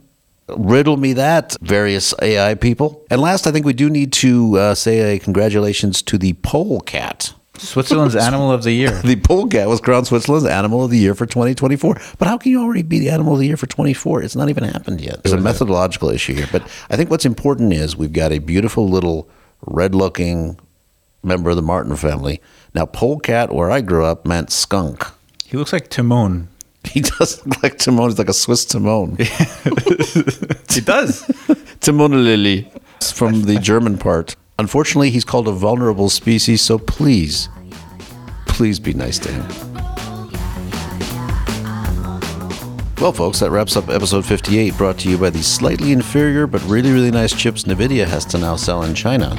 Riddle 0.50 0.98
me 0.98 1.14
that, 1.14 1.58
various 1.62 2.14
AI 2.22 2.56
people. 2.56 3.06
And 3.10 3.20
last, 3.20 3.48
I 3.48 3.52
think 3.52 3.66
we 3.66 3.74
do 3.74 3.89
need 3.89 4.14
to 4.14 4.58
uh, 4.58 4.76
say 4.76 5.16
a 5.16 5.20
congratulations 5.20 6.02
to 6.04 6.18
the 6.18 6.34
polecat. 6.34 7.34
Switzerland's 7.58 8.16
Animal 8.28 8.51
of 8.51 8.64
the 8.64 8.72
Year. 8.72 9.01
The 9.01 9.16
polecat 9.16 9.68
was 9.68 9.82
crowned 9.82 10.08
Switzerland's 10.08 10.47
Animal 10.47 10.84
of 10.86 10.91
the 10.91 10.97
Year 10.97 11.16
for 11.16 11.26
2024. 11.26 11.97
But 12.18 12.28
how 12.28 12.38
can 12.38 12.51
you 12.51 12.62
already 12.62 12.84
be 12.84 12.99
the 12.99 13.10
Animal 13.10 13.34
of 13.34 13.39
the 13.39 13.47
Year 13.47 13.58
for 13.58 13.68
24? 13.68 14.24
It's 14.24 14.36
not 14.36 14.49
even 14.49 14.64
happened 14.64 15.01
yet. 15.01 15.24
There's 15.24 15.34
a 15.34 15.38
methodological 15.38 16.10
issue 16.10 16.34
here. 16.34 16.47
But 16.51 16.64
I 16.89 16.95
think 16.95 17.10
what's 17.10 17.26
important 17.26 17.74
is 17.74 17.95
we've 17.95 18.14
got 18.14 18.32
a 18.32 18.39
beautiful 18.39 18.88
little 18.89 19.30
red-looking 19.66 20.60
member 21.24 21.49
of 21.49 21.55
the 21.55 21.62
marten 21.62 21.95
family. 21.95 22.41
Now, 22.74 22.86
polecat, 22.86 23.53
where 23.53 23.72
I 23.72 23.82
grew 23.82 24.05
up, 24.05 24.26
meant 24.26 24.51
skunk. 24.51 25.05
He 25.45 25.58
looks 25.58 25.74
like 25.74 25.89
Timon. 25.89 26.49
He 26.88 27.01
does 27.01 27.45
look 27.45 27.62
like 27.64 27.80
Timon. 27.80 28.12
He's 28.12 28.18
like 28.18 28.30
a 28.30 28.34
Swiss 28.34 28.64
Timon. 28.64 29.18
He 30.70 30.80
does. 30.82 31.30
Timon 31.82 32.24
Lily 32.24 32.72
from 33.01 33.41
the 33.43 33.58
German 33.60 33.97
part. 33.97 34.36
Unfortunately, 34.60 35.12
he's 35.12 35.24
called 35.24 35.47
a 35.47 35.51
vulnerable 35.51 36.10
species, 36.10 36.62
so 36.62 36.80
please, 36.80 37.49
please 38.47 38.80
be 38.80 38.93
nice 38.93 39.20
to 39.20 39.32
him. 39.32 39.47
Well, 42.99 43.12
folks, 43.12 43.39
that 43.41 43.51
wraps 43.51 43.78
up 43.78 43.89
episode 43.89 44.26
58, 44.26 44.76
brought 44.76 44.97
to 44.99 45.10
you 45.10 45.20
by 45.20 45.30
the 45.30 45.43
slightly 45.43 45.91
inferior 45.91 46.47
but 46.47 46.64
really, 46.64 46.91
really 46.91 47.12
nice 47.12 47.32
chips 47.32 47.64
NVIDIA 47.64 48.08
has 48.08 48.26
to 48.26 48.39
now 48.39 48.55
sell 48.55 48.82
in 48.82 48.95
China. 48.95 49.38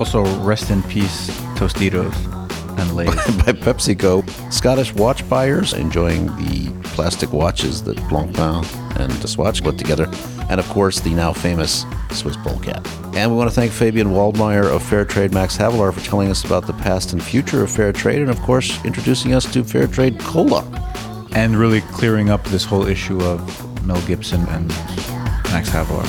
also, 0.00 0.24
rest 0.40 0.70
in 0.70 0.82
peace, 0.84 1.30
Tostitos. 1.54 2.39
And 2.80 2.96
Lay's. 2.96 3.08
by 3.14 3.52
PepsiCo. 3.52 4.52
Scottish 4.52 4.94
watch 4.94 5.28
buyers 5.28 5.74
enjoying 5.74 6.26
the 6.36 6.70
plastic 6.82 7.32
watches 7.32 7.82
that 7.84 7.96
Blancpain 8.08 8.64
and 8.98 9.12
the 9.12 9.28
Swatch 9.28 9.62
put 9.62 9.76
together. 9.78 10.08
And 10.48 10.58
of 10.58 10.66
course, 10.68 10.98
the 11.00 11.10
now 11.10 11.32
famous 11.32 11.84
Swiss 12.10 12.36
Polecat. 12.38 12.86
And 13.14 13.30
we 13.30 13.36
want 13.36 13.50
to 13.50 13.54
thank 13.54 13.70
Fabian 13.70 14.08
Waldmeyer 14.08 14.64
of 14.64 14.82
Fairtrade 14.82 15.32
Max 15.32 15.56
Havelaar 15.56 15.92
for 15.92 16.00
telling 16.00 16.30
us 16.30 16.44
about 16.44 16.66
the 16.66 16.72
past 16.74 17.12
and 17.12 17.22
future 17.22 17.62
of 17.62 17.70
fair 17.70 17.92
trade, 17.92 18.20
and 18.20 18.30
of 18.30 18.40
course, 18.40 18.82
introducing 18.84 19.34
us 19.34 19.50
to 19.52 19.62
Fairtrade 19.62 20.18
Cola. 20.20 20.64
and 21.32 21.56
really 21.56 21.80
clearing 21.82 22.28
up 22.28 22.42
this 22.46 22.64
whole 22.64 22.86
issue 22.86 23.20
of 23.22 23.86
Mel 23.86 24.00
Gibson 24.06 24.40
and 24.48 24.68
Max 25.52 25.68
Havelaar. 25.68 26.06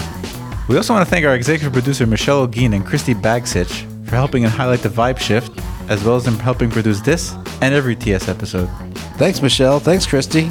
We 0.68 0.78
also 0.78 0.94
want 0.94 1.06
to 1.08 1.10
thank 1.10 1.26
our 1.26 1.36
executive 1.36 1.74
producer 1.74 2.08
Michelle 2.08 2.48
Olguin 2.48 2.74
and 2.74 2.86
Cristi 2.86 3.14
Bagsic 3.14 3.70
for 4.08 4.16
helping 4.16 4.44
and 4.46 4.52
highlight 4.54 4.80
the 4.80 4.90
vibe 4.90 5.20
shift, 5.20 5.52
as 5.92 6.06
well 6.06 6.16
as 6.16 6.26
in 6.26 6.34
helping 6.36 6.72
produce 6.72 7.02
this 7.02 7.34
and 7.62 7.74
every 7.76 7.98
TS 7.98 8.30
episode. 8.30 8.70
Thanks, 9.18 9.42
Michelle. 9.42 9.80
Thanks, 9.80 10.08
Cristi. 10.08 10.50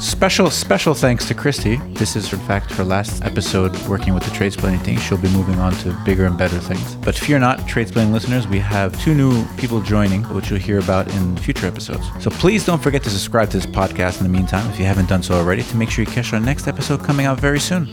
Special, 0.00 0.50
special 0.50 0.94
thanks 0.94 1.28
to 1.28 1.34
Cristi. 1.34 1.76
This 1.94 2.16
is, 2.16 2.32
in 2.32 2.38
fact, 2.40 2.72
her 2.72 2.84
last 2.84 3.22
episode 3.22 3.76
working 3.86 4.14
with 4.14 4.24
the 4.24 4.30
Tradesplaining 4.30 4.82
team. 4.82 4.98
She'll 4.98 5.18
be 5.18 5.28
moving 5.28 5.58
on 5.58 5.72
to 5.76 5.92
bigger 6.04 6.24
and 6.24 6.38
better 6.38 6.58
things. 6.58 6.96
But 6.96 7.14
fear 7.14 7.38
not, 7.38 7.58
Tradesplaining 7.60 8.12
listeners, 8.12 8.46
we 8.46 8.58
have 8.58 8.98
two 9.02 9.14
new 9.14 9.44
people 9.56 9.80
joining, 9.82 10.22
which 10.34 10.48
you'll 10.50 10.58
hear 10.58 10.78
about 10.78 11.06
in 11.14 11.36
future 11.36 11.66
episodes. 11.66 12.06
So 12.20 12.30
please 12.30 12.64
don't 12.64 12.82
forget 12.82 13.02
to 13.04 13.10
subscribe 13.10 13.50
to 13.50 13.58
this 13.58 13.66
podcast 13.66 14.18
in 14.18 14.24
the 14.24 14.32
meantime, 14.38 14.70
if 14.70 14.78
you 14.78 14.86
haven't 14.86 15.08
done 15.08 15.22
so 15.22 15.34
already, 15.34 15.64
to 15.64 15.76
make 15.76 15.90
sure 15.90 16.04
you 16.04 16.10
catch 16.10 16.32
our 16.32 16.40
next 16.40 16.66
episode 16.66 17.02
coming 17.04 17.26
out 17.26 17.38
very 17.40 17.60
soon. 17.60 17.88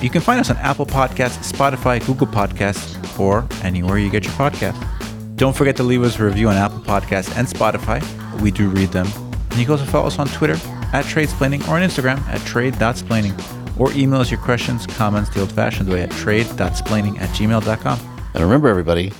You 0.00 0.08
can 0.08 0.22
find 0.22 0.40
us 0.40 0.50
on 0.50 0.56
Apple 0.58 0.86
Podcasts, 0.86 1.52
Spotify, 1.52 2.04
Google 2.06 2.26
Podcasts, 2.26 3.18
or 3.18 3.46
anywhere 3.62 3.98
you 3.98 4.10
get 4.10 4.24
your 4.24 4.34
podcast. 4.34 4.95
Don't 5.36 5.54
forget 5.54 5.76
to 5.76 5.82
leave 5.82 6.02
us 6.02 6.18
a 6.18 6.24
review 6.24 6.48
on 6.48 6.56
Apple 6.56 6.78
Podcasts 6.78 7.36
and 7.36 7.46
Spotify. 7.46 8.00
We 8.40 8.50
do 8.50 8.70
read 8.70 8.88
them. 8.88 9.06
And 9.50 9.58
you 9.58 9.66
can 9.66 9.72
also 9.72 9.84
follow 9.84 10.06
us 10.06 10.18
on 10.18 10.28
Twitter 10.28 10.54
at 10.94 11.04
Tradesplaining 11.04 11.68
or 11.68 11.72
on 11.76 11.82
Instagram 11.82 12.18
at 12.28 12.40
trade.splaining 12.46 13.78
or 13.78 13.92
email 13.92 14.20
us 14.20 14.30
your 14.30 14.40
questions, 14.40 14.86
comments 14.86 15.28
the 15.28 15.40
old-fashioned 15.40 15.90
way 15.90 16.02
at 16.02 16.10
trade.splaining 16.10 17.20
at 17.20 17.28
gmail.com. 17.30 18.00
And 18.32 18.42
remember, 18.42 18.68
everybody, 18.68 19.12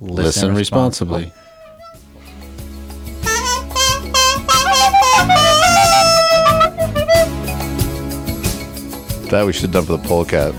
listen, 0.00 0.24
Listen 0.24 0.54
responsibly. 0.54 1.32
That 9.30 9.44
we 9.44 9.52
should 9.52 9.62
have 9.62 9.72
done 9.72 9.86
for 9.86 9.96
the 9.96 10.06
polecat. 10.06 10.54